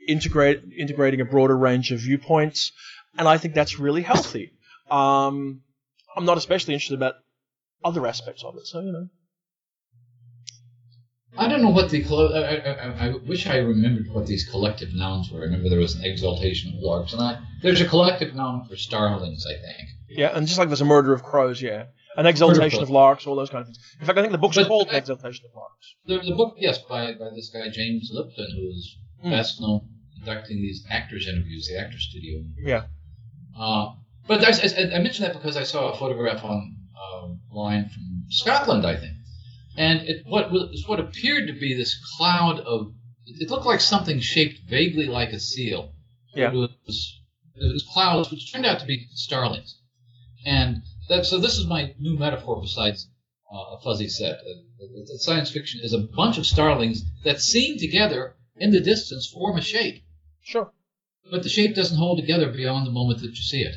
integrate 0.06 0.62
integrating 0.76 1.20
a 1.20 1.24
broader 1.24 1.56
range 1.56 1.92
of 1.92 2.00
viewpoints, 2.00 2.72
and 3.18 3.26
I 3.28 3.38
think 3.38 3.54
that's 3.54 3.78
really 3.78 4.02
healthy. 4.02 4.52
Um, 4.90 5.62
I'm 6.16 6.24
not 6.24 6.38
especially 6.38 6.74
interested 6.74 6.94
about 6.94 7.14
other 7.84 8.06
aspects 8.06 8.42
of 8.44 8.56
it, 8.56 8.66
so 8.66 8.80
you 8.80 8.92
know. 8.92 9.08
I 11.38 11.48
don't 11.48 11.60
know 11.60 11.70
what 11.70 11.90
the 11.90 12.02
collo- 12.02 12.32
I, 12.32 12.56
I, 12.56 13.08
I 13.08 13.14
wish 13.26 13.46
I 13.46 13.56
remembered 13.58 14.06
what 14.10 14.26
these 14.26 14.48
collective 14.48 14.94
nouns 14.94 15.30
were. 15.30 15.40
I 15.40 15.44
remember 15.44 15.68
there 15.68 15.78
was 15.78 15.94
an 15.94 16.04
exaltation 16.04 16.72
of 16.74 16.80
larks, 16.80 17.12
and 17.12 17.20
I, 17.20 17.38
there's 17.62 17.80
a 17.82 17.86
collective 17.88 18.34
noun 18.34 18.64
for 18.66 18.74
starlings, 18.76 19.44
I 19.46 19.52
think. 19.52 19.88
Yeah, 20.08 20.28
and 20.34 20.46
just 20.46 20.58
like 20.58 20.68
there's 20.68 20.80
a 20.80 20.86
murder 20.86 21.12
of 21.12 21.22
crows, 21.22 21.60
yeah, 21.60 21.86
an 22.16 22.24
exaltation 22.24 22.82
of 22.82 22.88
larks, 22.88 23.26
all 23.26 23.36
those 23.36 23.50
kind 23.50 23.60
of 23.60 23.66
things. 23.66 23.78
In 24.00 24.06
fact, 24.06 24.18
I 24.18 24.22
think 24.22 24.32
the 24.32 24.38
book's 24.38 24.56
But- 24.56 24.68
called 24.68 24.86
but- 24.88 24.96
Exaltation 24.96 25.44
of 25.44 25.54
Larks. 25.54 25.94
The, 26.06 26.30
the 26.30 26.34
book, 26.34 26.54
yes, 26.58 26.78
by, 26.78 27.12
by 27.12 27.28
this 27.34 27.50
guy 27.52 27.68
James 27.68 28.10
Lipton, 28.12 28.48
who's 28.56 28.96
Mm. 29.24 29.30
best 29.30 29.60
known 29.62 29.80
conducting 30.16 30.56
these 30.56 30.84
actors 30.90 31.28
interviews, 31.28 31.68
the 31.68 31.78
Actor 31.78 31.98
Studio. 31.98 32.42
Yeah. 32.58 32.84
Uh, 33.58 33.92
but 34.26 34.44
I, 34.44 34.50
I, 34.50 34.96
I 34.96 34.98
mentioned 34.98 35.28
that 35.28 35.34
because 35.34 35.56
I 35.56 35.62
saw 35.62 35.92
a 35.92 35.96
photograph 35.96 36.44
on 36.44 36.76
um 36.96 37.40
line 37.52 37.88
from 37.88 38.24
Scotland, 38.28 38.86
I 38.86 38.96
think, 38.96 39.14
and 39.76 40.00
it 40.02 40.26
what 40.26 40.50
was 40.50 40.84
what 40.86 41.00
appeared 41.00 41.46
to 41.48 41.52
be 41.52 41.74
this 41.74 41.94
cloud 42.16 42.60
of 42.60 42.92
it 43.26 43.50
looked 43.50 43.66
like 43.66 43.80
something 43.80 44.20
shaped 44.20 44.60
vaguely 44.68 45.06
like 45.06 45.30
a 45.30 45.40
seal. 45.40 45.92
Yeah. 46.34 46.50
It 46.50 46.54
was, 46.54 47.20
it 47.54 47.72
was 47.72 47.88
clouds, 47.92 48.30
which 48.30 48.52
turned 48.52 48.66
out 48.66 48.80
to 48.80 48.86
be 48.86 49.08
starlings, 49.14 49.80
and 50.44 50.82
that 51.08 51.26
so 51.26 51.38
this 51.38 51.58
is 51.58 51.66
my 51.66 51.94
new 51.98 52.18
metaphor 52.18 52.60
besides 52.60 53.08
uh, 53.52 53.76
a 53.76 53.80
fuzzy 53.82 54.08
set. 54.08 54.34
Uh, 54.34 55.16
science 55.18 55.50
fiction 55.50 55.80
is 55.82 55.92
a 55.92 56.06
bunch 56.16 56.38
of 56.38 56.46
starlings 56.46 57.02
that 57.24 57.40
seen 57.40 57.78
together 57.78 58.36
in 58.56 58.70
the 58.70 58.80
distance 58.80 59.26
form 59.26 59.56
a 59.56 59.62
shape, 59.62 60.02
Sure. 60.46 60.70
but 61.30 61.42
the 61.42 61.48
shape 61.48 61.74
doesn't 61.74 61.98
hold 61.98 62.18
together 62.20 62.52
beyond 62.52 62.86
the 62.86 62.92
moment 62.92 63.20
that 63.20 63.30
you 63.30 63.42
see 63.42 63.62
it. 63.62 63.74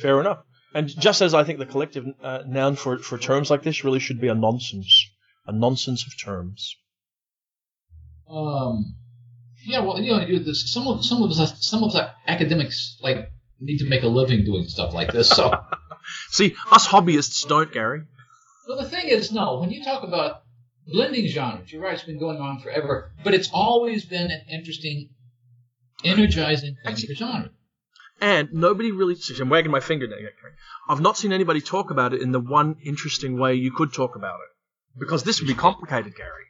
Fair 0.00 0.20
enough. 0.20 0.44
And 0.74 0.88
just 0.88 1.22
as 1.22 1.32
I 1.32 1.44
think 1.44 1.58
the 1.58 1.66
collective 1.66 2.06
uh, 2.22 2.42
noun 2.46 2.76
for, 2.76 2.98
for 2.98 3.16
terms 3.18 3.50
like 3.50 3.62
this 3.62 3.82
really 3.82 3.98
should 3.98 4.20
be 4.20 4.28
a 4.28 4.34
nonsense, 4.34 5.06
a 5.46 5.52
nonsense 5.52 6.06
of 6.06 6.12
terms. 6.22 6.76
Um, 8.28 8.94
yeah, 9.64 9.80
well, 9.80 9.98
you 10.00 10.12
know, 10.12 10.38
this, 10.38 10.72
some 10.72 10.86
of 10.88 11.04
some 11.04 11.22
of 11.22 11.30
us 11.30 11.66
some 11.66 11.82
of 11.82 11.92
the 11.92 12.10
academics 12.26 12.98
like 13.02 13.30
need 13.60 13.78
to 13.78 13.88
make 13.88 14.02
a 14.02 14.08
living 14.08 14.44
doing 14.44 14.66
stuff 14.68 14.92
like 14.92 15.12
this. 15.12 15.28
So, 15.28 15.52
See, 16.30 16.54
us 16.70 16.86
hobbyists 16.86 17.46
don't, 17.46 17.72
Gary. 17.72 18.02
well, 18.68 18.78
the 18.82 18.88
thing 18.88 19.08
is, 19.08 19.32
no, 19.32 19.60
when 19.60 19.70
you 19.70 19.84
talk 19.84 20.02
about 20.02 20.42
blending 20.86 21.26
genres, 21.28 21.70
you're 21.72 21.82
right, 21.82 21.94
it's 21.94 22.02
been 22.02 22.18
going 22.18 22.38
on 22.38 22.60
forever, 22.60 23.12
but 23.22 23.34
it's 23.34 23.50
always 23.52 24.04
been 24.04 24.30
an 24.30 24.40
interesting, 24.50 25.10
energizing 26.04 26.76
thing 26.84 26.96
for 26.96 27.14
genre. 27.14 27.50
And 28.20 28.52
nobody 28.52 28.92
really. 28.92 29.16
I'm 29.40 29.48
wagging 29.48 29.72
my 29.72 29.80
finger 29.80 30.06
now. 30.06 30.16
Gary. 30.16 30.32
I've 30.88 31.00
not 31.00 31.16
seen 31.16 31.32
anybody 31.32 31.60
talk 31.60 31.90
about 31.90 32.14
it 32.14 32.22
in 32.22 32.30
the 32.30 32.40
one 32.40 32.76
interesting 32.84 33.38
way 33.38 33.54
you 33.54 33.72
could 33.72 33.92
talk 33.92 34.14
about 34.14 34.36
it, 34.40 34.98
because 34.98 35.24
this 35.24 35.40
would 35.40 35.48
be 35.48 35.54
complicated, 35.54 36.14
Gary. 36.14 36.44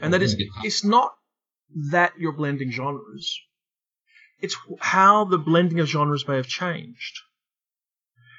And 0.00 0.14
that 0.14 0.22
is, 0.22 0.36
it's 0.62 0.84
not 0.84 1.12
that 1.90 2.14
you're 2.18 2.32
blending 2.32 2.70
genres. 2.70 3.38
It's 4.40 4.56
how 4.80 5.24
the 5.24 5.38
blending 5.38 5.80
of 5.80 5.88
genres 5.88 6.26
may 6.26 6.36
have 6.36 6.46
changed. 6.46 7.20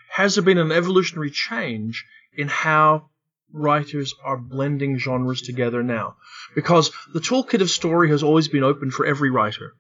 Has 0.10 0.36
there 0.36 0.44
been 0.44 0.58
an 0.58 0.72
evolutionary 0.72 1.32
change 1.32 2.06
in 2.36 2.48
how 2.48 3.10
writers 3.52 4.14
are 4.24 4.38
blending 4.38 4.98
genres 4.98 5.42
together 5.42 5.84
now? 5.84 6.16
Because 6.56 6.92
the 7.14 7.20
toolkit 7.20 7.62
of 7.62 7.70
story 7.70 8.10
has 8.10 8.24
always 8.24 8.48
been 8.48 8.64
open 8.64 8.92
for 8.92 9.06
every 9.06 9.30
writer. 9.30 9.76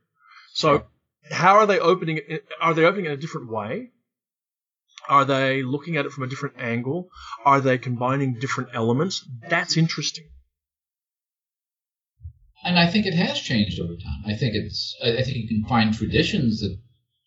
So, 0.53 0.85
how 1.31 1.55
are 1.55 1.65
they 1.65 1.79
opening 1.79 2.19
it? 2.27 2.45
Are 2.61 2.73
they 2.73 2.85
opening 2.85 3.05
it 3.05 3.09
in 3.09 3.17
a 3.17 3.21
different 3.21 3.49
way? 3.49 3.89
Are 5.09 5.25
they 5.25 5.63
looking 5.63 5.97
at 5.97 6.05
it 6.05 6.11
from 6.11 6.23
a 6.23 6.27
different 6.27 6.55
angle? 6.59 7.09
Are 7.43 7.59
they 7.59 7.77
combining 7.77 8.39
different 8.39 8.69
elements? 8.73 9.27
That's 9.49 9.75
interesting. 9.75 10.25
And 12.63 12.79
I 12.79 12.89
think 12.89 13.05
it 13.05 13.15
has 13.15 13.41
changed 13.41 13.81
over 13.81 13.95
time. 13.95 14.23
I 14.25 14.35
think 14.35 14.53
it's. 14.55 14.95
I 15.03 15.21
think 15.23 15.35
you 15.35 15.47
can 15.47 15.65
find 15.67 15.93
traditions 15.93 16.61
that 16.61 16.77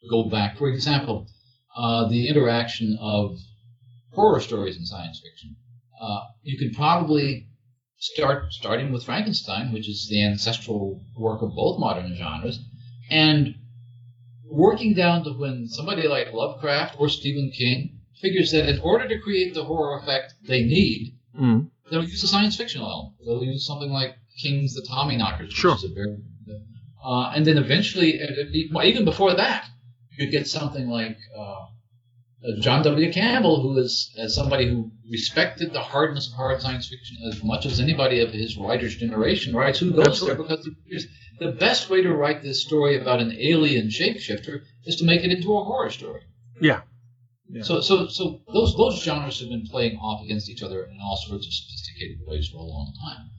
go 0.08 0.30
back. 0.30 0.56
For 0.56 0.68
example, 0.68 1.26
uh, 1.76 2.08
the 2.08 2.28
interaction 2.28 2.96
of 3.00 3.36
horror 4.14 4.40
stories 4.40 4.76
in 4.78 4.86
science 4.86 5.20
fiction. 5.20 5.56
Uh, 6.00 6.20
you 6.42 6.56
could 6.58 6.74
probably 6.76 7.48
start 7.98 8.52
starting 8.52 8.92
with 8.92 9.04
Frankenstein, 9.04 9.72
which 9.72 9.88
is 9.88 10.08
the 10.08 10.22
ancestral 10.24 11.02
work 11.18 11.42
of 11.42 11.54
both 11.54 11.78
modern 11.80 12.14
genres, 12.16 12.60
and 13.10 13.54
working 14.44 14.94
down 14.94 15.24
to 15.24 15.30
when 15.32 15.68
somebody 15.68 16.06
like 16.08 16.32
Lovecraft 16.32 16.96
or 16.98 17.08
Stephen 17.08 17.50
King 17.56 17.98
figures 18.20 18.52
that 18.52 18.68
in 18.68 18.78
order 18.80 19.06
to 19.08 19.18
create 19.18 19.54
the 19.54 19.64
horror 19.64 19.98
effect 19.98 20.34
they 20.46 20.62
need, 20.64 21.12
Mm. 21.38 21.68
they'll 21.90 22.02
use 22.02 22.22
a 22.22 22.28
science 22.28 22.56
fiction 22.56 22.80
element. 22.80 23.14
They'll 23.24 23.44
use 23.44 23.66
something 23.66 23.90
like 23.90 24.16
King's 24.40 24.74
The 24.74 24.82
Tommyknockers, 24.90 25.40
which 25.48 25.52
Sure. 25.52 25.74
is 25.74 25.84
a 25.84 25.88
very, 25.88 26.16
uh, 27.04 27.32
and 27.34 27.44
then 27.46 27.58
eventually, 27.58 28.18
even 28.84 29.04
before 29.04 29.34
that, 29.34 29.68
you 30.18 30.30
get 30.30 30.46
something 30.48 30.88
like 30.88 31.18
uh, 31.36 31.40
uh, 31.42 32.60
John 32.60 32.82
W. 32.84 33.12
Campbell, 33.12 33.60
who 33.60 33.76
is 33.78 34.14
as 34.18 34.34
somebody 34.34 34.66
who 34.68 34.90
respected 35.10 35.72
the 35.74 35.80
hardness 35.82 36.28
of 36.28 36.34
hard 36.34 36.62
science 36.62 36.88
fiction 36.88 37.18
as 37.28 37.42
much 37.44 37.66
as 37.66 37.80
anybody 37.80 38.20
of 38.20 38.30
his 38.32 38.56
writer's 38.56 38.96
generation, 38.96 39.54
writes 39.54 39.78
Who 39.80 39.90
Goes 39.92 40.06
Absolutely. 40.08 40.46
There? 40.48 40.56
Because 40.88 41.06
the 41.38 41.52
best 41.52 41.90
way 41.90 42.02
to 42.02 42.14
write 42.14 42.42
this 42.42 42.62
story 42.62 43.00
about 43.00 43.20
an 43.20 43.36
alien 43.38 43.88
shapeshifter 43.88 44.62
is 44.84 44.96
to 44.96 45.04
make 45.04 45.22
it 45.22 45.30
into 45.30 45.56
a 45.56 45.64
horror 45.64 45.90
story. 45.90 46.22
Yeah. 46.60 46.82
Yeah. 47.48 47.62
So, 47.62 47.80
so, 47.80 48.08
so 48.08 48.40
those 48.52 48.74
those 48.76 49.02
genres 49.02 49.40
have 49.40 49.48
been 49.48 49.66
playing 49.66 49.98
off 49.98 50.24
against 50.24 50.50
each 50.50 50.62
other 50.62 50.84
in 50.84 50.98
all 51.00 51.16
sorts 51.16 51.46
of 51.46 51.52
sophisticated 51.52 52.18
ways 52.26 52.48
for 52.48 52.58
a 52.58 52.62
long 52.62 52.92
time. 53.04 53.30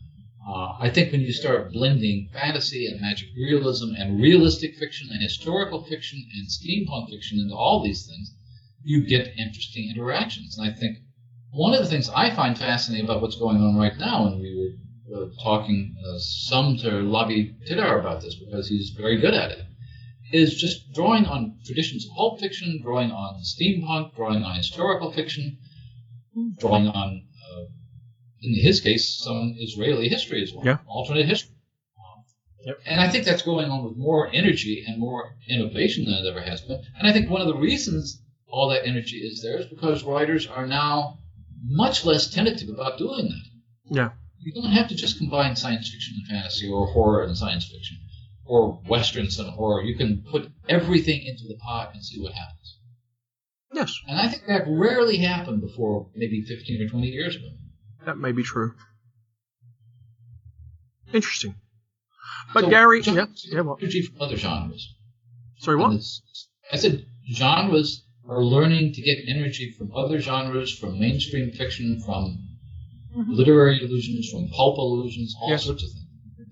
Uh, 0.48 0.78
I 0.80 0.90
think 0.90 1.12
when 1.12 1.22
you 1.22 1.34
start 1.34 1.74
blending 1.74 2.30
fantasy 2.32 2.88
and 2.88 3.02
magic 3.02 3.28
realism 3.36 3.94
and 3.98 4.22
realistic 4.22 4.76
fiction 4.78 5.10
and 5.12 5.22
historical 5.22 5.84
fiction 5.84 6.26
and 6.36 6.48
steampunk 6.48 7.10
fiction 7.10 7.40
into 7.40 7.54
all 7.54 7.84
these 7.84 8.08
things, 8.08 8.34
you 8.82 9.06
get 9.06 9.38
interesting 9.38 9.90
interactions. 9.90 10.58
And 10.58 10.72
I 10.72 10.74
think 10.74 11.00
one 11.52 11.74
of 11.74 11.80
the 11.80 11.90
things 11.90 12.10
I 12.10 12.34
find 12.34 12.58
fascinating 12.58 13.04
about 13.04 13.22
what's 13.22 13.38
going 13.38 13.58
on 13.58 13.76
right 13.76 13.98
now, 13.98 14.28
and 14.28 14.40
we 14.40 14.56
were 14.56 14.87
uh, 15.16 15.26
talking 15.42 15.96
uh, 16.06 16.18
some 16.20 16.78
to 16.78 16.90
Lavie 16.90 17.56
Tidhar 17.68 18.00
about 18.00 18.22
this 18.22 18.36
because 18.36 18.68
he's 18.68 18.90
very 18.92 19.18
good 19.20 19.34
at 19.34 19.52
it, 19.52 19.60
is 20.34 20.56
just 20.60 20.94
drawing 20.94 21.26
on 21.26 21.58
traditions 21.66 22.06
of 22.06 22.12
pulp 22.16 22.40
fiction, 22.40 22.80
drawing 22.82 23.12
on 23.12 23.42
steampunk, 23.42 24.16
drawing 24.16 24.44
on 24.44 24.56
historical 24.56 25.12
fiction, 25.12 25.58
drawing 26.60 26.88
on, 26.88 27.24
uh, 27.52 27.64
in 28.42 28.56
his 28.62 28.82
case, 28.82 29.22
some 29.24 29.56
Israeli 29.60 30.10
history 30.10 30.44
as 30.44 30.54
well, 30.54 30.66
Yeah. 30.66 30.78
alternate 30.88 31.26
history. 31.26 31.54
Yep. 32.66 32.80
And 32.86 33.00
I 33.00 33.08
think 33.10 33.24
that's 33.24 33.44
going 33.44 33.70
on 33.70 33.86
with 33.86 33.96
more 33.96 34.30
energy 34.34 34.84
and 34.86 35.00
more 35.00 35.38
innovation 35.48 36.04
than 36.04 36.16
it 36.16 36.28
ever 36.30 36.42
has 36.42 36.60
been. 36.62 36.82
And 37.00 37.08
I 37.08 37.14
think 37.14 37.30
one 37.30 37.40
of 37.40 37.48
the 37.48 37.56
reasons 37.56 38.22
all 38.50 38.68
that 38.70 38.86
energy 38.86 39.18
is 39.18 39.42
there 39.42 39.58
is 39.60 39.68
because 39.68 40.04
writers 40.04 40.48
are 40.48 40.68
now 40.68 41.20
much 41.66 42.04
less 42.04 42.30
tentative 42.30 42.68
about 42.70 42.98
doing 42.98 43.30
that. 43.30 43.96
Yeah. 43.96 44.10
You 44.40 44.54
don't 44.54 44.72
have 44.72 44.88
to 44.90 44.96
just 44.96 45.18
combine 45.18 45.56
science 45.56 45.90
fiction 45.92 46.16
and 46.20 46.28
fantasy 46.28 46.68
or 46.70 46.88
horror 46.88 47.24
and 47.24 47.38
science 47.38 47.66
fiction 47.70 47.98
or 48.46 48.82
westerns 48.88 49.38
and 49.40 49.50
horror. 49.50 49.82
You 49.84 49.98
can 49.98 50.24
put 50.32 50.50
everything 50.70 51.26
into 51.26 51.44
the 51.48 51.58
pot 51.58 51.92
and 51.94 52.04
see 52.04 52.22
what 52.22 52.34
happens. 52.34 52.78
Yes, 53.74 53.94
And 54.08 54.18
I 54.20 54.28
think 54.30 54.44
that 54.48 54.64
rarely 54.68 55.18
happened 55.18 55.62
before 55.62 56.10
maybe 56.16 56.42
15 56.42 56.82
or 56.82 56.90
20 56.90 57.08
years 57.08 57.36
ago. 57.36 57.50
that 58.06 58.18
may 58.18 58.32
be 58.32 58.44
true. 58.44 58.74
Interesting. 61.14 61.56
But 62.54 62.66
So, 62.66 62.70
Gary, 62.70 63.02
yeah, 63.02 63.26
yeah, 63.52 63.62
what? 63.62 63.82
Energy 63.82 64.02
from 64.04 64.22
other 64.22 64.38
genres. 64.38 64.94
Sorry, 65.60 65.76
what? 65.78 66.02
I 66.72 66.78
said 66.78 67.06
genres 67.34 68.04
are 68.28 68.44
learning 68.44 68.94
to 68.94 69.02
get 69.02 69.18
energy 69.28 69.72
from 69.78 69.92
other 69.96 70.20
genres, 70.20 70.74
from 70.78 71.00
mainstream 71.00 71.52
fiction, 71.52 72.00
from 72.06 72.47
Mm-hmm. 73.18 73.34
literary 73.34 73.82
illusions, 73.84 74.30
from 74.30 74.48
pulp 74.50 74.78
illusions, 74.78 75.36
all 75.42 75.50
Yes. 75.50 75.66
sorts 75.66 75.84
of 75.84 75.90
things. 75.90 76.04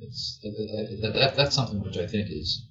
It's, 0.01 0.39
that, 0.41 0.99
that, 1.01 1.13
that, 1.13 1.35
that's 1.35 1.55
something 1.55 1.79
which 1.83 1.97
I 1.97 2.07
think 2.07 2.27
is 2.31 2.65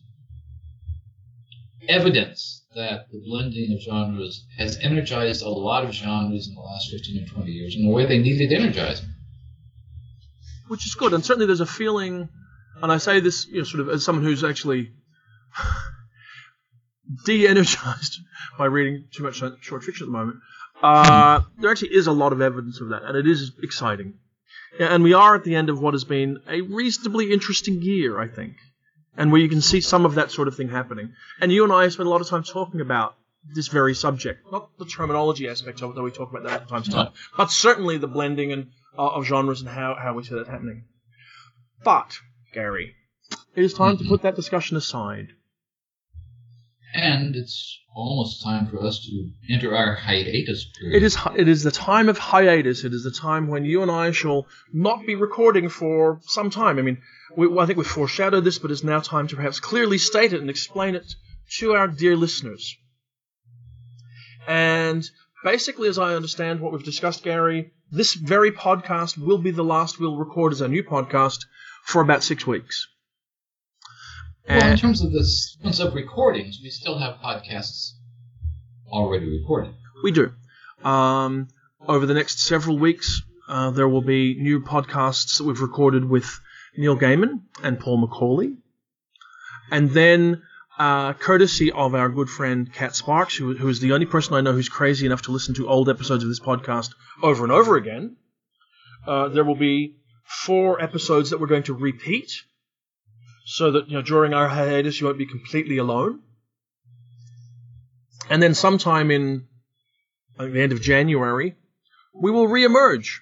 evidence 1.88 2.64
that 2.74 3.06
the 3.12 3.20
blending 3.26 3.72
of 3.72 3.80
genres 3.82 4.46
has 4.58 4.78
energized 4.78 5.42
a 5.42 5.48
lot 5.48 5.84
of 5.84 5.92
genres 5.92 6.48
in 6.48 6.54
the 6.54 6.60
last 6.60 6.90
15 6.90 7.22
or 7.22 7.26
20 7.34 7.50
years 7.52 7.76
in 7.78 7.86
a 7.86 7.90
way 7.90 8.06
they 8.06 8.18
needed 8.18 8.52
energizing. 8.52 9.08
which 10.68 10.86
is 10.86 10.94
good. 10.94 11.12
And 11.12 11.24
certainly 11.24 11.46
there's 11.46 11.60
a 11.60 11.66
feeling, 11.66 12.28
and 12.82 12.90
I 12.90 12.98
say 12.98 13.20
this 13.20 13.46
you 13.46 13.58
know, 13.58 13.64
sort 13.64 13.80
of 13.80 13.90
as 13.90 14.04
someone 14.04 14.24
who's 14.24 14.42
actually 14.42 14.90
de-energized 17.26 18.18
by 18.58 18.64
reading 18.66 19.06
too 19.14 19.22
much 19.24 19.42
short 19.60 19.84
fiction 19.84 20.04
at 20.04 20.06
the 20.08 20.18
moment. 20.18 20.38
Uh, 20.82 21.42
there 21.58 21.70
actually 21.70 21.94
is 21.94 22.06
a 22.06 22.12
lot 22.12 22.32
of 22.32 22.40
evidence 22.40 22.80
of 22.80 22.90
that, 22.90 23.04
and 23.04 23.16
it 23.16 23.26
is 23.26 23.52
exciting. 23.62 24.14
Yeah, 24.78 24.94
And 24.94 25.02
we 25.04 25.14
are 25.14 25.34
at 25.34 25.44
the 25.44 25.54
end 25.54 25.70
of 25.70 25.80
what 25.80 25.94
has 25.94 26.04
been 26.04 26.40
a 26.48 26.60
reasonably 26.60 27.32
interesting 27.32 27.80
year, 27.80 28.20
I 28.20 28.28
think, 28.28 28.56
and 29.16 29.30
where 29.30 29.40
you 29.40 29.48
can 29.48 29.62
see 29.62 29.80
some 29.80 30.04
of 30.04 30.16
that 30.16 30.30
sort 30.30 30.48
of 30.48 30.56
thing 30.56 30.68
happening. 30.68 31.12
And 31.40 31.52
you 31.52 31.64
and 31.64 31.72
I 31.72 31.82
have 31.84 31.92
spent 31.92 32.06
a 32.06 32.10
lot 32.10 32.20
of 32.20 32.28
time 32.28 32.42
talking 32.42 32.80
about 32.80 33.14
this 33.54 33.68
very 33.68 33.94
subject, 33.94 34.40
not 34.50 34.70
the 34.78 34.86
terminology 34.86 35.48
aspect 35.48 35.82
of 35.82 35.90
it, 35.90 35.94
though 35.96 36.02
we 36.02 36.10
talk 36.10 36.30
about 36.30 36.44
that 36.44 36.60
from 36.60 36.68
time 36.68 36.82
to 36.82 36.90
time, 36.90 37.12
but 37.36 37.50
certainly 37.50 37.98
the 37.98 38.08
blending 38.08 38.52
and 38.52 38.70
uh, 38.98 39.08
of 39.08 39.24
genres 39.24 39.60
and 39.60 39.68
how, 39.68 39.94
how 39.94 40.14
we 40.14 40.24
see 40.24 40.34
that 40.34 40.48
happening. 40.48 40.84
But, 41.84 42.18
Gary, 42.52 42.94
it 43.54 43.62
is 43.62 43.74
time 43.74 43.98
to 43.98 44.04
put 44.04 44.22
that 44.22 44.36
discussion 44.36 44.76
aside. 44.76 45.28
And 46.94 47.34
it's 47.34 47.80
almost 47.92 48.42
time 48.42 48.68
for 48.68 48.80
us 48.80 49.04
to 49.04 49.30
enter 49.50 49.76
our 49.76 49.96
hiatus 49.96 50.64
period. 50.78 50.96
It 50.96 51.02
is 51.02 51.18
it 51.36 51.48
is 51.48 51.64
the 51.64 51.72
time 51.72 52.08
of 52.08 52.18
hiatus. 52.18 52.84
It 52.84 52.92
is 52.92 53.02
the 53.02 53.10
time 53.10 53.48
when 53.48 53.64
you 53.64 53.82
and 53.82 53.90
I 53.90 54.12
shall 54.12 54.46
not 54.72 55.04
be 55.04 55.16
recording 55.16 55.68
for 55.68 56.20
some 56.22 56.50
time. 56.50 56.78
I 56.78 56.82
mean, 56.82 56.98
we, 57.36 57.58
I 57.58 57.66
think 57.66 57.78
we've 57.78 57.86
foreshadowed 57.86 58.44
this, 58.44 58.58
but 58.58 58.70
it's 58.70 58.84
now 58.84 59.00
time 59.00 59.26
to 59.28 59.36
perhaps 59.36 59.58
clearly 59.58 59.98
state 59.98 60.32
it 60.32 60.40
and 60.40 60.48
explain 60.48 60.94
it 60.94 61.14
to 61.58 61.72
our 61.72 61.88
dear 61.88 62.16
listeners. 62.16 62.76
And 64.46 65.04
basically, 65.42 65.88
as 65.88 65.98
I 65.98 66.14
understand 66.14 66.60
what 66.60 66.72
we've 66.72 66.84
discussed, 66.84 67.24
Gary, 67.24 67.72
this 67.90 68.14
very 68.14 68.52
podcast 68.52 69.18
will 69.18 69.38
be 69.38 69.50
the 69.50 69.64
last 69.64 69.98
we'll 69.98 70.16
record 70.16 70.52
as 70.52 70.62
our 70.62 70.68
new 70.68 70.84
podcast 70.84 71.38
for 71.84 72.02
about 72.02 72.22
six 72.22 72.46
weeks. 72.46 72.86
Well, 74.48 74.70
in 74.70 74.76
terms 74.76 75.02
of 75.02 75.12
the 75.12 75.24
sequence 75.24 75.80
of 75.80 75.94
recordings, 75.94 76.60
we 76.62 76.70
still 76.70 76.98
have 76.98 77.16
podcasts 77.16 77.92
already 78.88 79.26
recorded. 79.26 79.74
We 80.02 80.12
do. 80.12 80.32
Um, 80.84 81.48
over 81.86 82.04
the 82.06 82.14
next 82.14 82.40
several 82.40 82.78
weeks, 82.78 83.22
uh, 83.48 83.70
there 83.70 83.88
will 83.88 84.02
be 84.02 84.34
new 84.34 84.60
podcasts 84.60 85.38
that 85.38 85.44
we've 85.44 85.60
recorded 85.60 86.04
with 86.04 86.40
Neil 86.76 86.96
Gaiman 86.96 87.40
and 87.62 87.80
Paul 87.80 88.06
McAuley. 88.06 88.56
And 89.70 89.90
then, 89.90 90.42
uh, 90.78 91.14
courtesy 91.14 91.72
of 91.72 91.94
our 91.94 92.08
good 92.08 92.28
friend 92.28 92.70
Cat 92.72 92.94
Sparks, 92.94 93.36
who, 93.36 93.56
who 93.56 93.68
is 93.68 93.80
the 93.80 93.92
only 93.92 94.06
person 94.06 94.34
I 94.34 94.40
know 94.42 94.52
who's 94.52 94.68
crazy 94.68 95.06
enough 95.06 95.22
to 95.22 95.32
listen 95.32 95.54
to 95.54 95.68
old 95.68 95.88
episodes 95.88 96.22
of 96.22 96.28
this 96.28 96.40
podcast 96.40 96.90
over 97.22 97.44
and 97.44 97.52
over 97.52 97.76
again, 97.76 98.16
uh, 99.06 99.28
there 99.28 99.44
will 99.44 99.56
be 99.56 99.96
four 100.24 100.82
episodes 100.82 101.30
that 101.30 101.40
we're 101.40 101.46
going 101.46 101.62
to 101.64 101.74
repeat 101.74 102.42
so 103.44 103.72
that 103.72 103.88
you 103.88 103.94
know 103.94 104.02
during 104.02 104.32
our 104.34 104.48
hiatus 104.48 105.00
you 105.00 105.06
won't 105.06 105.18
be 105.18 105.26
completely 105.26 105.78
alone. 105.78 106.20
And 108.30 108.42
then 108.42 108.54
sometime 108.54 109.10
in 109.10 109.46
the 110.38 110.60
end 110.60 110.72
of 110.72 110.80
January, 110.80 111.54
we 112.14 112.30
will 112.30 112.48
re-emerge 112.48 113.20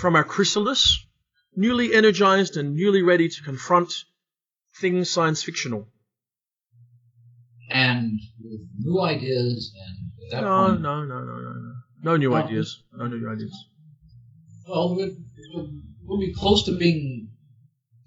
from 0.00 0.14
our 0.14 0.24
chrysalis, 0.24 1.06
newly 1.56 1.94
energized 1.94 2.56
and 2.56 2.74
newly 2.74 3.02
ready 3.02 3.28
to 3.28 3.42
confront 3.42 3.92
things 4.80 5.08
science 5.10 5.42
fictional. 5.42 5.88
And 7.70 8.20
with 8.42 8.60
new 8.78 9.00
ideas, 9.00 9.72
and 9.86 10.12
at 10.26 10.30
that 10.42 10.46
No, 10.46 10.66
point, 10.68 10.82
no, 10.82 11.04
no, 11.04 11.18
no, 11.20 11.24
no, 11.24 11.52
no. 11.52 11.72
No 12.02 12.16
new 12.16 12.30
No. 12.30 12.36
ideas. 12.36 12.82
No 12.92 13.06
new 13.06 13.28
ideas. 13.30 13.56
well, 14.68 14.94
we'll, 14.94 15.10
we'll- 15.54 15.70
we'll 16.04 16.20
be 16.20 16.32
close 16.34 16.64
to 16.66 16.76
being 16.76 17.30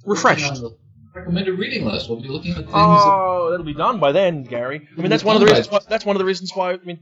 Refreshed. 0.06 0.46
on 0.52 0.62
the 0.62 0.78
recommended 1.18 1.58
reading 1.58 1.86
list. 1.86 2.10
We'll 2.10 2.22
be 2.22 2.28
looking 2.28 2.52
at 2.52 2.58
things. 2.58 2.72
Oh, 2.74 3.50
that'll 3.52 3.66
be 3.66 3.74
done 3.74 4.00
by 4.00 4.12
then, 4.12 4.44
Gary. 4.44 4.88
I 4.98 5.02
mean, 5.02 5.10
that's 5.10 5.24
one 5.24 5.36
of 5.36 5.42
the 5.42 5.48
reasons. 5.48 5.70
Why, 5.70 5.80
that's 5.88 6.06
one 6.06 6.16
of 6.16 6.20
the 6.20 6.26
reasons 6.26 6.52
why. 6.54 6.74
I 6.74 6.78
mean, 6.78 7.00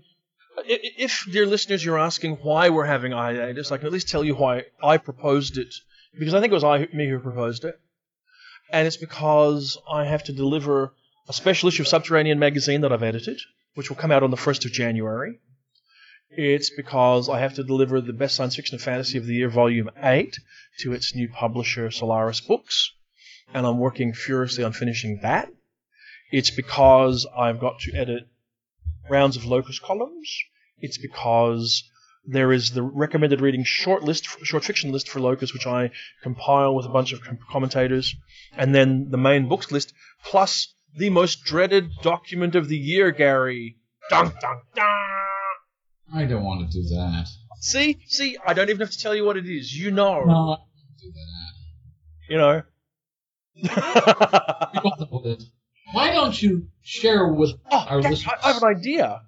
if 0.66 1.26
dear 1.32 1.46
listeners, 1.46 1.84
you're 1.84 2.00
asking 2.00 2.38
why 2.38 2.70
we're 2.70 2.86
having 2.86 3.12
hiatus, 3.12 3.72
I 3.72 3.78
can 3.78 3.88
at 3.88 3.94
least 3.94 4.10
tell 4.10 4.24
you 4.24 4.36
why 4.36 4.64
I 4.84 4.98
proposed 4.98 5.58
it 5.58 5.74
because 6.18 6.34
I 6.34 6.40
think 6.40 6.52
it 6.52 6.56
was 6.56 6.64
I 6.64 6.88
me 6.94 7.10
who 7.10 7.20
proposed 7.20 7.66
it, 7.66 7.76
and 8.72 8.88
it's 8.88 8.98
because 8.98 9.78
I 9.92 10.06
have 10.06 10.24
to 10.24 10.34
deliver 10.34 10.94
a 11.28 11.34
special 11.34 11.70
issue 11.70 11.84
of 11.84 11.88
Subterranean 11.88 12.40
magazine 12.40 12.82
that 12.82 12.94
I've 12.94 13.04
edited, 13.04 13.40
which 13.74 13.90
will 13.90 13.98
come 13.98 14.12
out 14.12 14.24
on 14.24 14.32
the 14.32 14.38
first 14.38 14.66
of 14.66 14.72
January. 14.72 15.40
It's 16.30 16.70
because 16.70 17.30
I 17.30 17.40
have 17.40 17.56
to 17.56 17.64
deliver 17.64 18.02
the 18.02 18.14
best 18.14 18.36
science 18.36 18.56
fiction 18.56 18.76
and 18.76 18.82
fantasy 18.82 19.18
of 19.18 19.26
the 19.26 19.36
year, 19.36 19.50
volume 19.50 19.90
eight, 20.02 20.38
to 20.80 20.94
its 20.94 21.16
new 21.16 21.30
publisher, 21.30 21.92
Solaris 21.92 22.42
Books 22.42 22.92
and 23.54 23.66
I'm 23.66 23.78
working 23.80 24.14
furiously 24.14 24.64
on 24.64 24.74
finishing 24.74 25.20
that. 25.22 25.50
It's 26.32 26.52
because 26.52 27.26
I've 27.38 27.60
got 27.60 27.80
to 27.82 27.94
edit 27.96 28.28
rounds 29.10 29.38
of 29.38 29.46
locus 29.46 29.80
columns. 29.80 30.30
It's 30.80 30.98
because 30.98 31.84
there 32.26 32.52
is 32.52 32.72
the 32.72 32.82
recommended 32.82 33.40
reading 33.40 33.64
short 33.64 34.04
list, 34.04 34.26
short 34.44 34.64
fiction 34.66 34.92
list 34.92 35.08
for 35.08 35.20
locus, 35.20 35.54
which 35.54 35.68
I 35.68 35.92
compile 36.24 36.74
with 36.76 36.86
a 36.86 36.90
bunch 36.90 37.14
of 37.14 37.22
commentators, 37.52 38.16
and 38.58 38.74
then 38.74 39.10
the 39.12 39.18
main 39.18 39.48
books 39.48 39.72
list, 39.72 39.94
plus 40.24 40.74
the 40.98 41.10
most 41.12 41.44
dreaded 41.44 41.90
document 42.02 42.56
of 42.56 42.68
the 42.68 42.78
year, 42.78 43.12
Gary. 43.12 43.78
Dun 44.10 44.26
dun 44.42 44.58
dun. 44.76 44.86
I 46.14 46.26
don't 46.26 46.44
want 46.44 46.70
to 46.72 46.82
do 46.82 46.88
that. 46.96 47.28
See, 47.62 48.00
see, 48.08 48.38
I 48.46 48.54
don't 48.54 48.70
even 48.70 48.80
have 48.82 48.92
to 48.92 49.00
tell 49.00 49.16
you 49.16 49.26
what 49.26 49.38
it 49.38 49.46
is. 49.46 49.74
You 49.74 49.92
know, 49.92 50.24
No, 50.24 50.34
I 50.34 50.56
don't 50.56 50.60
do 51.02 51.12
that. 51.12 52.30
you 52.30 52.38
know. 52.38 52.38
You 52.38 52.38
don't 52.38 52.52
know 52.52 52.58
it. 52.60 52.66
Why 55.94 56.12
don't 56.12 56.42
you 56.42 56.68
share 56.82 57.28
with 57.28 57.52
oh, 57.72 57.86
our 57.88 58.02
listeners? 58.02 58.26
I 58.44 58.50
I 58.50 58.54
have 58.54 58.64
an 58.64 58.76
idea. 58.76 59.22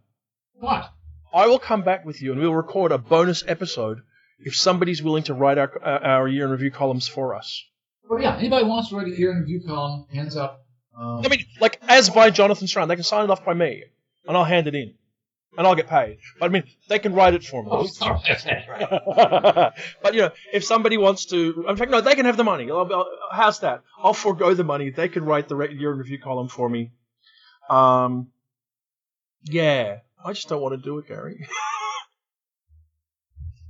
What? 0.54 0.92
I 1.34 1.48
will 1.48 1.60
come 1.60 1.84
back 1.84 2.06
with 2.06 2.22
you 2.22 2.32
and 2.32 2.42
we'll 2.42 2.54
record 2.54 2.92
a 2.92 2.98
bonus 2.98 3.44
episode 3.48 4.02
if 4.40 4.56
somebody's 4.56 5.02
willing 5.02 5.24
to 5.24 5.34
write 5.34 5.58
our 5.58 5.72
uh, 5.84 6.00
our 6.00 6.28
year 6.28 6.46
in 6.46 6.52
review 6.52 6.72
columns 6.72 7.08
for 7.08 7.36
us. 7.36 7.64
Well, 8.10 8.22
yeah. 8.22 8.38
Anybody 8.38 8.66
wants 8.66 8.90
to 8.90 8.98
write 8.98 9.08
a 9.08 9.18
year 9.18 9.32
in 9.32 9.40
review 9.40 9.62
column? 9.66 10.06
Hands 10.14 10.36
up. 10.36 10.66
Um, 10.98 11.22
I 11.24 11.30
mean, 11.30 11.46
like 11.60 11.80
as 11.88 12.10
by 12.10 12.30
Jonathan 12.30 12.68
Strahan, 12.68 12.88
they 12.88 12.96
can 12.96 13.04
sign 13.04 13.24
it 13.24 13.30
off 13.30 13.46
by 13.46 13.54
me, 13.54 13.84
and 14.28 14.36
I'll 14.36 14.44
hand 14.44 14.68
it 14.68 14.76
in, 14.76 14.96
and 15.58 15.66
I'll 15.68 15.76
get 15.76 15.88
paid. 15.88 16.20
But 16.40 16.46
I 16.46 16.50
mean, 16.50 16.64
they 16.88 17.00
can 17.00 17.14
write 17.14 17.34
it 17.34 17.44
for 17.44 17.64
me. 17.64 17.70
oh, 17.72 17.86
sorry. 17.88 18.20
but 20.04 20.14
you 20.14 20.22
know, 20.22 20.32
if 20.54 20.64
somebody 20.64 20.98
wants 20.98 21.26
to, 21.26 21.66
in 21.68 21.76
fact, 21.76 21.92
no, 21.92 22.00
they 22.00 22.16
can 22.16 22.26
have 22.26 22.38
the 22.38 22.44
money. 22.44 22.70
I'll, 22.72 22.92
I'll, 22.94 23.08
how's 23.32 23.60
that? 23.62 23.82
I'll 24.02 24.14
forego 24.14 24.54
the 24.54 24.64
money. 24.64 24.92
They 24.92 25.10
can 25.10 25.26
write 25.26 25.48
the 25.50 25.56
re- 25.56 25.74
year 25.74 25.92
in 25.92 25.98
review 25.98 26.20
column 26.20 26.48
for 26.48 26.70
me. 26.70 26.92
Um, 27.70 28.28
yeah, 29.44 29.98
I 30.24 30.34
just 30.34 30.48
don't 30.48 30.62
want 30.62 30.74
to 30.76 30.82
do 30.82 31.00
it, 31.00 31.08
Gary. 31.08 31.48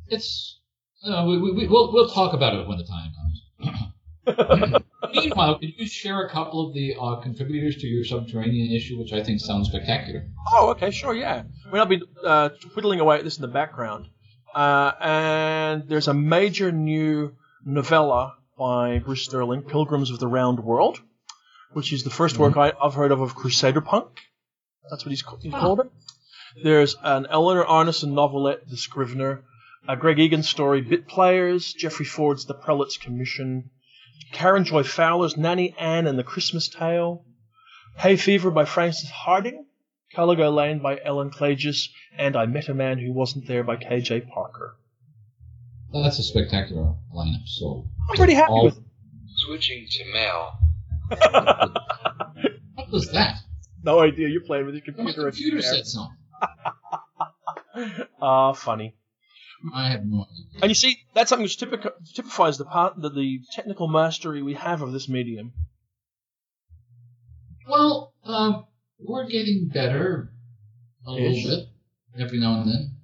It's. 0.07 0.59
Uh, 1.05 1.25
we, 1.27 1.38
we- 1.39 1.67
we'll, 1.67 1.93
we'll 1.93 2.09
talk 2.09 2.33
about 2.33 2.53
it 2.55 2.67
when 2.67 2.77
the 2.77 2.83
time 2.85 3.11
comes. 3.15 3.79
Meanwhile, 5.13 5.59
could 5.59 5.73
you 5.78 5.88
share 5.88 6.25
a 6.25 6.30
couple 6.30 6.67
of 6.67 6.73
the 6.73 6.95
uh, 6.99 7.15
contributors 7.21 7.78
to 7.78 7.88
your 7.88 8.03
subterranean 8.03 8.75
issue, 8.75 8.97
which 8.99 9.13
I 9.13 9.23
think 9.23 9.39
sounds 9.39 9.69
spectacular? 9.69 10.28
Oh, 10.53 10.69
okay, 10.71 10.91
sure, 10.91 11.13
yeah. 11.15 11.43
I 11.65 11.71
mean, 11.71 11.80
I'll 11.80 11.86
be 11.86 12.01
uh, 12.25 12.49
whittling 12.75 12.99
away 12.99 13.17
at 13.17 13.23
this 13.23 13.38
in 13.38 13.41
the 13.41 13.47
background. 13.47 14.07
Uh, 14.53 14.91
and 14.99 15.88
there's 15.88 16.07
a 16.07 16.13
major 16.13 16.71
new 16.71 17.36
novella 17.65 18.36
by 18.57 18.99
Bruce 18.99 19.23
Sterling, 19.23 19.61
Pilgrims 19.61 20.09
of 20.09 20.19
the 20.19 20.28
Round 20.28 20.59
World, 20.59 20.99
which 21.73 21.93
is 21.93 22.03
the 22.03 22.09
1st 22.09 22.38
work 22.38 22.57
I, 22.57 22.73
I've 22.82 22.95
heard 22.95 23.11
of 23.11 23.21
of 23.21 23.36
Crusader 23.36 23.82
Punk. 23.82 24.07
That's 24.89 25.05
what 25.05 25.11
he's, 25.11 25.23
he 25.41 25.51
Ah. 25.53 25.59
called 25.59 25.82
it. 25.82 25.91
There's 26.63 26.95
an 27.03 27.28
Eleanor 27.30 27.65
Arnason 27.65 28.13
novelette, 28.13 28.67
The 28.67 28.78
Scrivener, 28.78 29.43
a 29.88 29.95
Greg 29.95 30.17
Egan 30.17 30.41
story, 30.43 30.82
Bit 30.82 31.07
Players, 31.07 31.71
Jeffrey 31.73 32.05
Ford's 32.05 32.45
The 32.45 32.55
Prelate's 32.55 32.97
Commission, 32.97 33.69
Karen 34.32 34.63
Joy 34.65 34.84
Fowler's 34.84 35.38
Nanny 35.38 35.76
Ann 35.80 36.07
and 36.07 36.18
the 36.20 36.24
Christmas 36.24 36.68
Tale, 36.70 37.26
Hay 37.97 38.15
Fever 38.18 38.51
by 38.51 38.65
Frances 38.65 39.09
Hardinge, 39.09 39.65
Caligo 40.15 40.53
Lane 40.53 40.80
by 40.80 40.99
Ellen 41.03 41.30
Klages, 41.32 41.89
and 42.18 42.36
I 42.36 42.45
Met 42.45 42.70
a 42.70 42.74
Man 42.74 42.97
Who 42.99 43.11
Wasn't 43.13 43.47
There 43.47 43.63
by 43.63 43.76
K.J. 43.78 44.22
Parker. 44.22 44.78
That's 45.93 46.20
a 46.20 46.24
spectacular 46.24 46.93
lineup. 47.13 47.45
So 47.47 47.88
I'm 48.09 48.15
pretty 48.15 48.34
happy 48.34 48.51
all, 48.51 48.65
with 48.65 48.78
it. 48.78 48.84
Switching 49.36 49.88
to 49.89 50.05
mail. 50.13 50.51
What 52.76 52.91
was 52.91 53.11
that? 53.11 53.38
no 53.84 53.99
idea. 53.99 54.28
You're 54.30 54.41
playing 54.41 54.65
with 54.65 54.76
your 54.76 54.84
My 54.88 54.93
computer. 55.11 55.24
computer 55.32 55.61
said 55.61 55.86
something. 55.86 56.15
Ah, 58.22 58.53
funny. 58.53 58.95
I 59.74 59.89
have 59.89 60.05
no 60.05 60.26
idea. 60.32 60.62
And 60.62 60.70
you 60.70 60.76
see, 60.76 60.97
that's 61.14 61.30
something 61.30 61.43
which 61.43 61.58
typic- 61.58 61.86
typifies 62.16 62.58
the 62.58 62.66
part, 62.66 63.01
the, 63.01 63.10
the 63.10 63.39
technical 63.53 63.88
mastery 63.88 64.41
we 64.41 64.53
have 64.53 64.82
of 64.82 64.91
this 64.91 65.10
medium. 65.10 65.53
Well, 67.68 68.14
um, 68.24 68.66
we're 68.99 69.28
getting 69.28 69.70
better 69.74 70.32
a 71.08 71.14
Ish. 71.14 71.45
little 71.45 71.66
bit 72.16 72.24
every 72.24 72.39
now 72.39 72.62
and 72.62 72.70
then. 72.72 72.95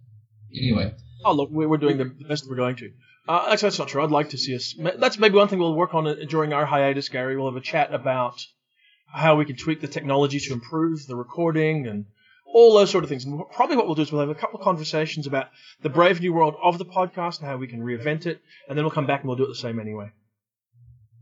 Anyway, 0.55 0.93
Oh, 1.25 1.33
look, 1.33 1.49
we- 1.51 1.65
we're 1.65 1.77
doing 1.77 1.97
the 1.97 2.05
the 2.05 2.25
best 2.27 2.47
we're 2.49 2.55
going 2.55 2.75
to. 2.77 2.91
Uh, 3.27 3.47
actually, 3.51 3.67
that's 3.67 3.79
not 3.79 3.87
true. 3.87 4.03
I'd 4.03 4.11
like 4.11 4.29
to 4.29 4.37
see 4.37 4.55
us. 4.55 4.75
That's 4.97 5.17
maybe 5.17 5.35
one 5.35 5.47
thing 5.47 5.59
we'll 5.59 5.73
work 5.75 5.93
on 5.93 6.03
during 6.27 6.51
our 6.51 6.65
hiatus, 6.65 7.07
Gary. 7.09 7.37
We'll 7.37 7.47
have 7.51 7.55
a 7.55 7.61
chat 7.65 7.93
about 7.93 8.45
how 9.07 9.35
we 9.37 9.45
can 9.45 9.55
tweak 9.55 9.79
the 9.79 9.87
technology 9.87 10.39
to 10.39 10.53
improve 10.53 11.05
the 11.07 11.15
recording 11.15 11.87
and 11.87 12.05
all 12.53 12.75
those 12.75 12.91
sort 12.91 13.03
of 13.03 13.09
things. 13.09 13.25
And 13.25 13.41
probably 13.51 13.75
what 13.75 13.87
we'll 13.87 13.95
do 13.95 14.03
is 14.03 14.11
we'll 14.11 14.21
have 14.21 14.29
a 14.29 14.35
couple 14.35 14.59
of 14.59 14.63
conversations 14.63 15.25
about 15.27 15.47
the 15.81 15.89
brave 15.89 16.21
new 16.21 16.33
world 16.33 16.55
of 16.63 16.77
the 16.77 16.85
podcast 16.85 17.39
and 17.39 17.47
how 17.47 17.57
we 17.57 17.67
can 17.67 17.81
reinvent 17.81 18.25
it, 18.27 18.41
and 18.69 18.77
then 18.77 18.85
we'll 18.85 18.91
come 18.91 19.07
back 19.07 19.21
and 19.21 19.27
we'll 19.27 19.37
do 19.37 19.43
it 19.43 19.47
the 19.49 19.55
same 19.55 19.79
anyway. 19.79 20.11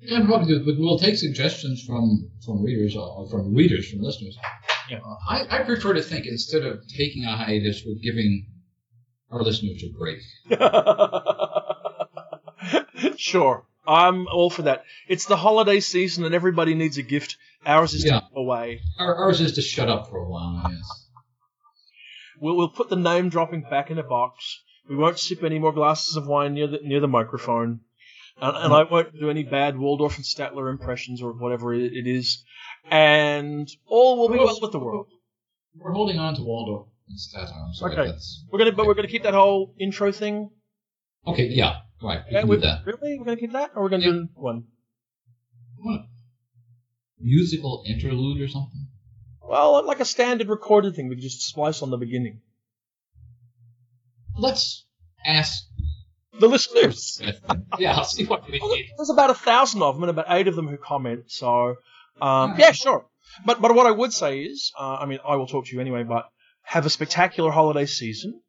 yeah, 0.02 0.24
probably 0.26 0.60
but 0.60 0.76
we'll 0.78 1.00
take 1.00 1.16
suggestions 1.16 1.84
from 1.88 2.30
from 2.46 2.64
readers 2.64 2.96
or 2.96 3.28
from 3.30 3.54
readers 3.56 3.90
from 3.90 4.02
listeners. 4.02 4.38
Yeah. 4.90 4.98
Uh, 5.00 5.16
I, 5.30 5.60
I 5.60 5.64
prefer 5.64 5.94
to 5.94 6.02
think 6.02 6.26
instead 6.26 6.64
of 6.64 6.80
taking 6.98 7.24
a 7.26 7.36
hiatus, 7.38 7.84
we're 7.86 7.96
giving 8.02 8.48
our 9.32 9.42
listeners 9.42 9.84
a 9.84 9.98
break. 9.98 10.20
sure. 13.18 13.66
I'm 13.88 14.28
all 14.28 14.50
for 14.50 14.64
that. 14.64 14.84
It's 15.08 15.26
the 15.26 15.38
holiday 15.38 15.80
season 15.80 16.26
and 16.26 16.36
everybody 16.36 16.76
needs 16.76 16.98
a 16.98 17.04
gift. 17.04 17.38
Ours 17.66 17.94
is 17.94 18.06
Yeah. 18.06 18.20
to 18.20 18.26
away. 18.36 18.82
Our, 19.00 19.16
ours 19.16 19.42
is 19.42 19.54
to 19.54 19.62
shut 19.62 19.90
up 19.90 20.10
for 20.10 20.18
a 20.18 20.30
while, 20.30 20.62
I 20.66 20.70
guess. 20.72 21.08
We'll, 22.42 22.58
we'll 22.58 22.70
put 22.70 22.90
the 22.90 22.96
name 22.98 23.30
dropping 23.30 23.62
back 23.62 23.92
in 23.92 23.98
a 24.00 24.04
box. 24.04 24.62
We 24.90 24.96
won't 24.98 25.20
sip 25.20 25.44
any 25.44 25.60
more 25.60 25.72
glasses 25.72 26.16
of 26.18 26.26
wine 26.28 26.56
near 26.56 26.68
the, 26.68 26.80
near 26.84 27.00
the 27.00 27.08
microphone. 27.08 27.82
And, 28.42 28.58
and 28.58 28.74
I 28.74 28.84
won't 28.84 29.14
do 29.18 29.30
any 29.30 29.44
bad 29.44 29.78
Waldorf 29.78 30.16
and 30.18 30.26
Statler 30.26 30.70
impressions 30.72 31.22
or 31.22 31.32
whatever 31.34 31.74
it, 31.74 31.94
it 31.94 32.08
is. 32.08 32.44
And 32.90 33.70
all 33.86 34.18
will 34.18 34.30
be 34.30 34.40
well 34.40 34.58
with 34.60 34.72
the 34.72 34.80
world. 34.80 35.08
We're 35.78 35.92
holding 35.94 36.18
on 36.18 36.36
to 36.36 36.42
Waldorf 36.42 36.88
and 37.08 37.18
Statler, 37.20 37.74
so 37.74 37.86
Okay. 37.86 38.08
that's 38.10 38.44
We're 38.52 38.58
gonna, 38.60 38.72
but 38.72 38.88
we're 38.88 38.96
gonna 38.96 39.08
keep 39.08 39.24
that 39.24 39.36
whole 39.36 39.76
intro 39.80 40.12
thing. 40.12 40.50
okay. 41.28 41.46
Yeah, 41.48 41.76
right. 42.02 42.22
We 42.28 42.34
Yeah, 42.36 42.44
we, 42.46 42.58
that. 42.58 42.80
really, 42.86 43.20
we're 43.20 43.26
gonna 43.26 43.38
keep 43.38 43.52
that, 43.54 43.72
or 43.76 43.84
we're 43.84 43.90
gonna 43.90 44.06
Yeah. 44.06 44.12
do 44.12 44.28
one. 44.34 44.64
What? 45.78 46.02
Musical 47.20 47.84
interlude 47.88 48.42
or 48.42 48.48
something? 48.48 48.88
Well, 49.52 49.86
like 49.86 50.00
a 50.00 50.06
standard 50.06 50.48
recorded 50.48 50.96
thing, 50.96 51.10
we 51.10 51.16
can 51.16 51.22
just 51.24 51.42
splice 51.42 51.82
on 51.82 51.90
the 51.90 51.98
beginning. 51.98 52.40
Let's 54.38 54.86
ask. 55.26 55.66
The 56.40 56.48
listeners. 56.48 57.22
yeah, 57.78 57.98
I'll 57.98 58.06
see 58.06 58.24
what 58.24 58.50
we 58.50 58.60
need. 58.60 58.86
There's 58.96 59.10
about 59.10 59.30
a 59.30 59.34
thousand 59.34 59.82
of 59.82 59.96
them, 59.96 60.04
and 60.04 60.10
about 60.10 60.28
eight 60.30 60.48
of 60.48 60.56
them 60.56 60.70
who 60.70 60.78
comment. 60.78 61.24
So, 61.28 61.76
um, 62.22 62.56
yeah, 62.58 62.72
sure. 62.72 63.06
But 63.46 63.62
but 63.62 63.76
what 63.76 63.88
I 63.88 63.92
would 63.92 64.14
say 64.14 64.40
is, 64.40 64.72
uh, 64.80 65.00
I 65.02 65.06
mean, 65.06 65.20
I 65.28 65.36
will 65.36 65.48
talk 65.48 65.66
to 65.66 65.76
you 65.76 65.82
anyway. 65.82 66.04
But 66.04 66.30
have 66.62 66.86
a 66.86 66.90
spectacular 66.90 67.52
holiday 67.52 67.86
season. 67.86 68.40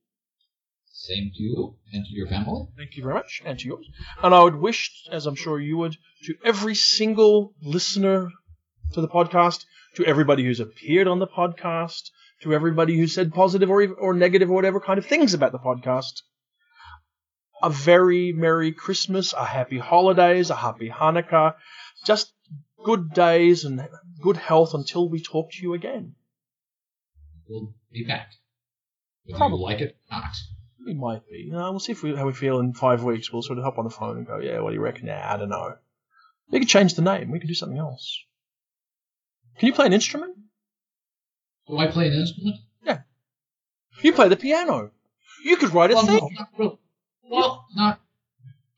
Same 0.92 1.32
to 1.34 1.42
you 1.42 1.74
and 1.92 2.04
to 2.04 2.12
your 2.12 2.28
family. 2.28 2.68
Thank 2.76 2.96
you 2.96 3.02
very 3.02 3.14
much, 3.14 3.42
and 3.44 3.58
to 3.58 3.66
yours. 3.66 3.90
And 4.22 4.32
I 4.32 4.40
would 4.44 4.54
wish, 4.54 4.92
as 5.10 5.26
I'm 5.26 5.34
sure 5.34 5.58
you 5.58 5.78
would, 5.78 5.96
to 6.26 6.34
every 6.44 6.76
single 6.76 7.54
listener 7.60 8.30
to 8.92 9.00
the 9.00 9.08
podcast, 9.08 9.64
to 9.94 10.04
everybody 10.04 10.44
who's 10.44 10.60
appeared 10.60 11.06
on 11.06 11.18
the 11.18 11.26
podcast, 11.26 12.10
to 12.42 12.54
everybody 12.54 12.96
who 12.96 13.06
said 13.06 13.32
positive 13.32 13.70
or 13.70 13.86
or 13.94 14.14
negative 14.14 14.50
or 14.50 14.54
whatever 14.54 14.80
kind 14.80 14.98
of 14.98 15.06
things 15.06 15.34
about 15.34 15.52
the 15.52 15.58
podcast. 15.58 16.22
A 17.62 17.70
very 17.70 18.32
merry 18.32 18.72
Christmas, 18.72 19.32
a 19.32 19.44
happy 19.44 19.78
holidays, 19.78 20.50
a 20.50 20.56
happy 20.56 20.90
Hanukkah, 20.90 21.54
just 22.04 22.32
good 22.84 23.12
days 23.12 23.64
and 23.64 23.88
good 24.20 24.36
health 24.36 24.74
until 24.74 25.08
we 25.08 25.22
talk 25.22 25.52
to 25.52 25.62
you 25.62 25.74
again. 25.74 26.14
We'll 27.48 27.74
be 27.92 28.04
back. 28.04 28.32
Whether 29.24 29.38
Probably. 29.38 29.58
you 29.58 29.64
like 29.64 29.80
it 29.80 29.96
or 30.10 30.18
not. 30.18 30.36
We 30.84 30.94
might 30.94 31.22
be. 31.28 31.44
You 31.46 31.52
know, 31.52 31.70
we'll 31.70 31.78
see 31.78 31.92
if 31.92 32.02
we, 32.02 32.16
how 32.16 32.26
we 32.26 32.32
feel 32.32 32.58
in 32.58 32.74
five 32.74 33.04
weeks. 33.04 33.32
We'll 33.32 33.42
sort 33.42 33.58
of 33.58 33.64
hop 33.64 33.78
on 33.78 33.84
the 33.84 33.90
phone 33.90 34.16
and 34.16 34.26
go, 34.26 34.38
yeah, 34.38 34.58
what 34.60 34.70
do 34.70 34.74
you 34.74 34.80
reckon? 34.80 35.06
Nah, 35.06 35.32
I 35.32 35.36
don't 35.36 35.48
know. 35.48 35.76
We 36.50 36.58
could 36.58 36.68
change 36.68 36.94
the 36.94 37.02
name. 37.02 37.30
We 37.30 37.38
could 37.38 37.48
do 37.48 37.54
something 37.54 37.78
else. 37.78 38.18
Can 39.58 39.66
you 39.68 39.72
play 39.74 39.86
an 39.86 39.92
instrument? 39.92 40.36
Do 41.68 41.78
I 41.78 41.86
play 41.88 42.08
an 42.08 42.14
instrument? 42.14 42.56
Yeah. 42.84 43.00
You 44.02 44.12
play 44.12 44.28
the 44.28 44.36
piano. 44.36 44.90
You 45.44 45.56
could 45.56 45.72
write 45.72 45.90
a 45.90 45.94
Well, 45.94 46.06
thing. 46.06 46.16
no, 46.18 46.28
not 46.38 46.48
really. 46.58 46.78
Well, 47.30 47.66
not. 47.74 48.00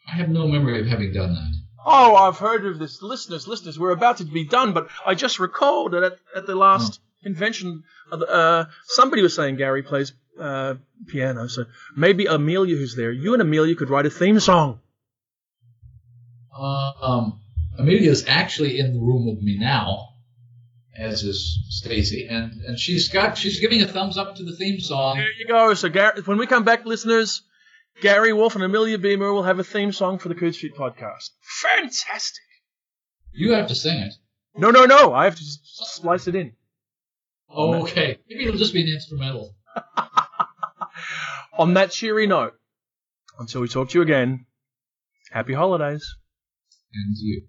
I 0.07 0.12
have 0.16 0.29
no 0.29 0.47
memory 0.47 0.81
of 0.81 0.87
having 0.87 1.12
done 1.12 1.35
that. 1.35 1.53
Oh, 1.87 2.14
I've 2.16 2.39
heard 2.39 2.64
of 2.66 2.79
this. 2.79 3.03
Listeners, 3.03 3.47
listeners, 3.49 3.79
we're 3.79 3.91
about 3.91 4.18
to 4.18 4.25
be 4.25 4.45
done, 4.45 4.72
but 4.72 4.89
I 5.05 5.14
just 5.14 5.39
recalled 5.39 5.93
that 5.93 6.03
at, 6.03 6.18
at 6.37 6.47
the 6.47 6.55
last 6.55 7.01
convention, 7.22 7.85
uh, 8.12 8.16
uh, 8.16 8.64
somebody 8.85 9.22
was 9.22 9.35
saying 9.35 9.57
Gary 9.57 9.83
plays 9.83 10.12
uh, 10.41 10.75
piano, 11.07 11.47
so 11.49 11.64
maybe 11.97 12.27
Amelia, 12.27 12.77
who's 12.77 12.97
there, 12.97 13.12
you 13.12 13.33
and 13.35 13.43
Amelia 13.43 13.75
could 13.75 13.91
write 13.91 14.07
a 14.07 14.11
theme 14.11 14.41
song. 14.41 14.81
Uh, 16.57 16.93
um, 17.03 17.41
Amelia's 17.79 18.25
actually 18.29 18.79
in 18.79 18.95
the 18.95 19.01
room 19.01 19.27
with 19.27 19.43
me 19.43 19.59
now, 19.59 20.14
as 20.97 21.22
is 21.22 21.59
Stacy, 21.68 22.26
and 22.28 22.53
and 22.62 22.78
she's 22.78 23.09
got 23.09 23.36
she's 23.36 23.61
giving 23.61 23.82
a 23.82 23.86
thumbs 23.86 24.16
up 24.16 24.36
to 24.36 24.45
the 24.45 24.57
theme 24.57 24.80
song. 24.80 25.16
There 25.16 25.32
you 25.38 25.47
go. 25.47 25.74
So 25.74 25.88
Gary, 25.88 26.22
when 26.22 26.38
we 26.38 26.47
come 26.47 26.64
back, 26.64 26.84
listeners, 26.84 27.42
Gary 28.01 28.32
Wolfe 28.32 28.55
and 28.55 28.64
Amelia 28.64 28.99
Beamer 28.99 29.32
will 29.32 29.42
have 29.42 29.59
a 29.59 29.64
theme 29.64 29.92
song 29.92 30.18
for 30.18 30.28
the 30.28 30.34
Coode 30.34 30.55
Street 30.55 30.74
podcast. 30.74 31.30
Fantastic. 31.62 32.42
You 33.32 33.53
have 33.53 33.68
to 33.68 33.74
sing 33.74 33.99
it. 33.99 34.14
No, 34.57 34.70
no, 34.70 34.84
no. 34.84 35.12
I 35.12 35.24
have 35.24 35.34
to 35.34 35.42
just 35.42 35.61
splice 35.95 36.28
it 36.28 36.34
in. 36.34 36.53
Oh, 37.49 37.82
okay. 37.82 38.18
Maybe 38.28 38.45
it'll 38.45 38.59
just 38.59 38.72
be 38.72 38.82
an 38.82 38.88
instrumental. 38.88 39.55
On 41.59 41.74
that 41.74 41.90
cheery 41.90 42.26
note, 42.26 42.55
until 43.38 43.61
we 43.61 43.68
talk 43.68 43.90
to 43.90 43.99
you 43.99 44.03
again, 44.03 44.47
happy 45.30 45.53
holidays. 45.53 46.16
And 46.92 47.16
you. 47.16 47.42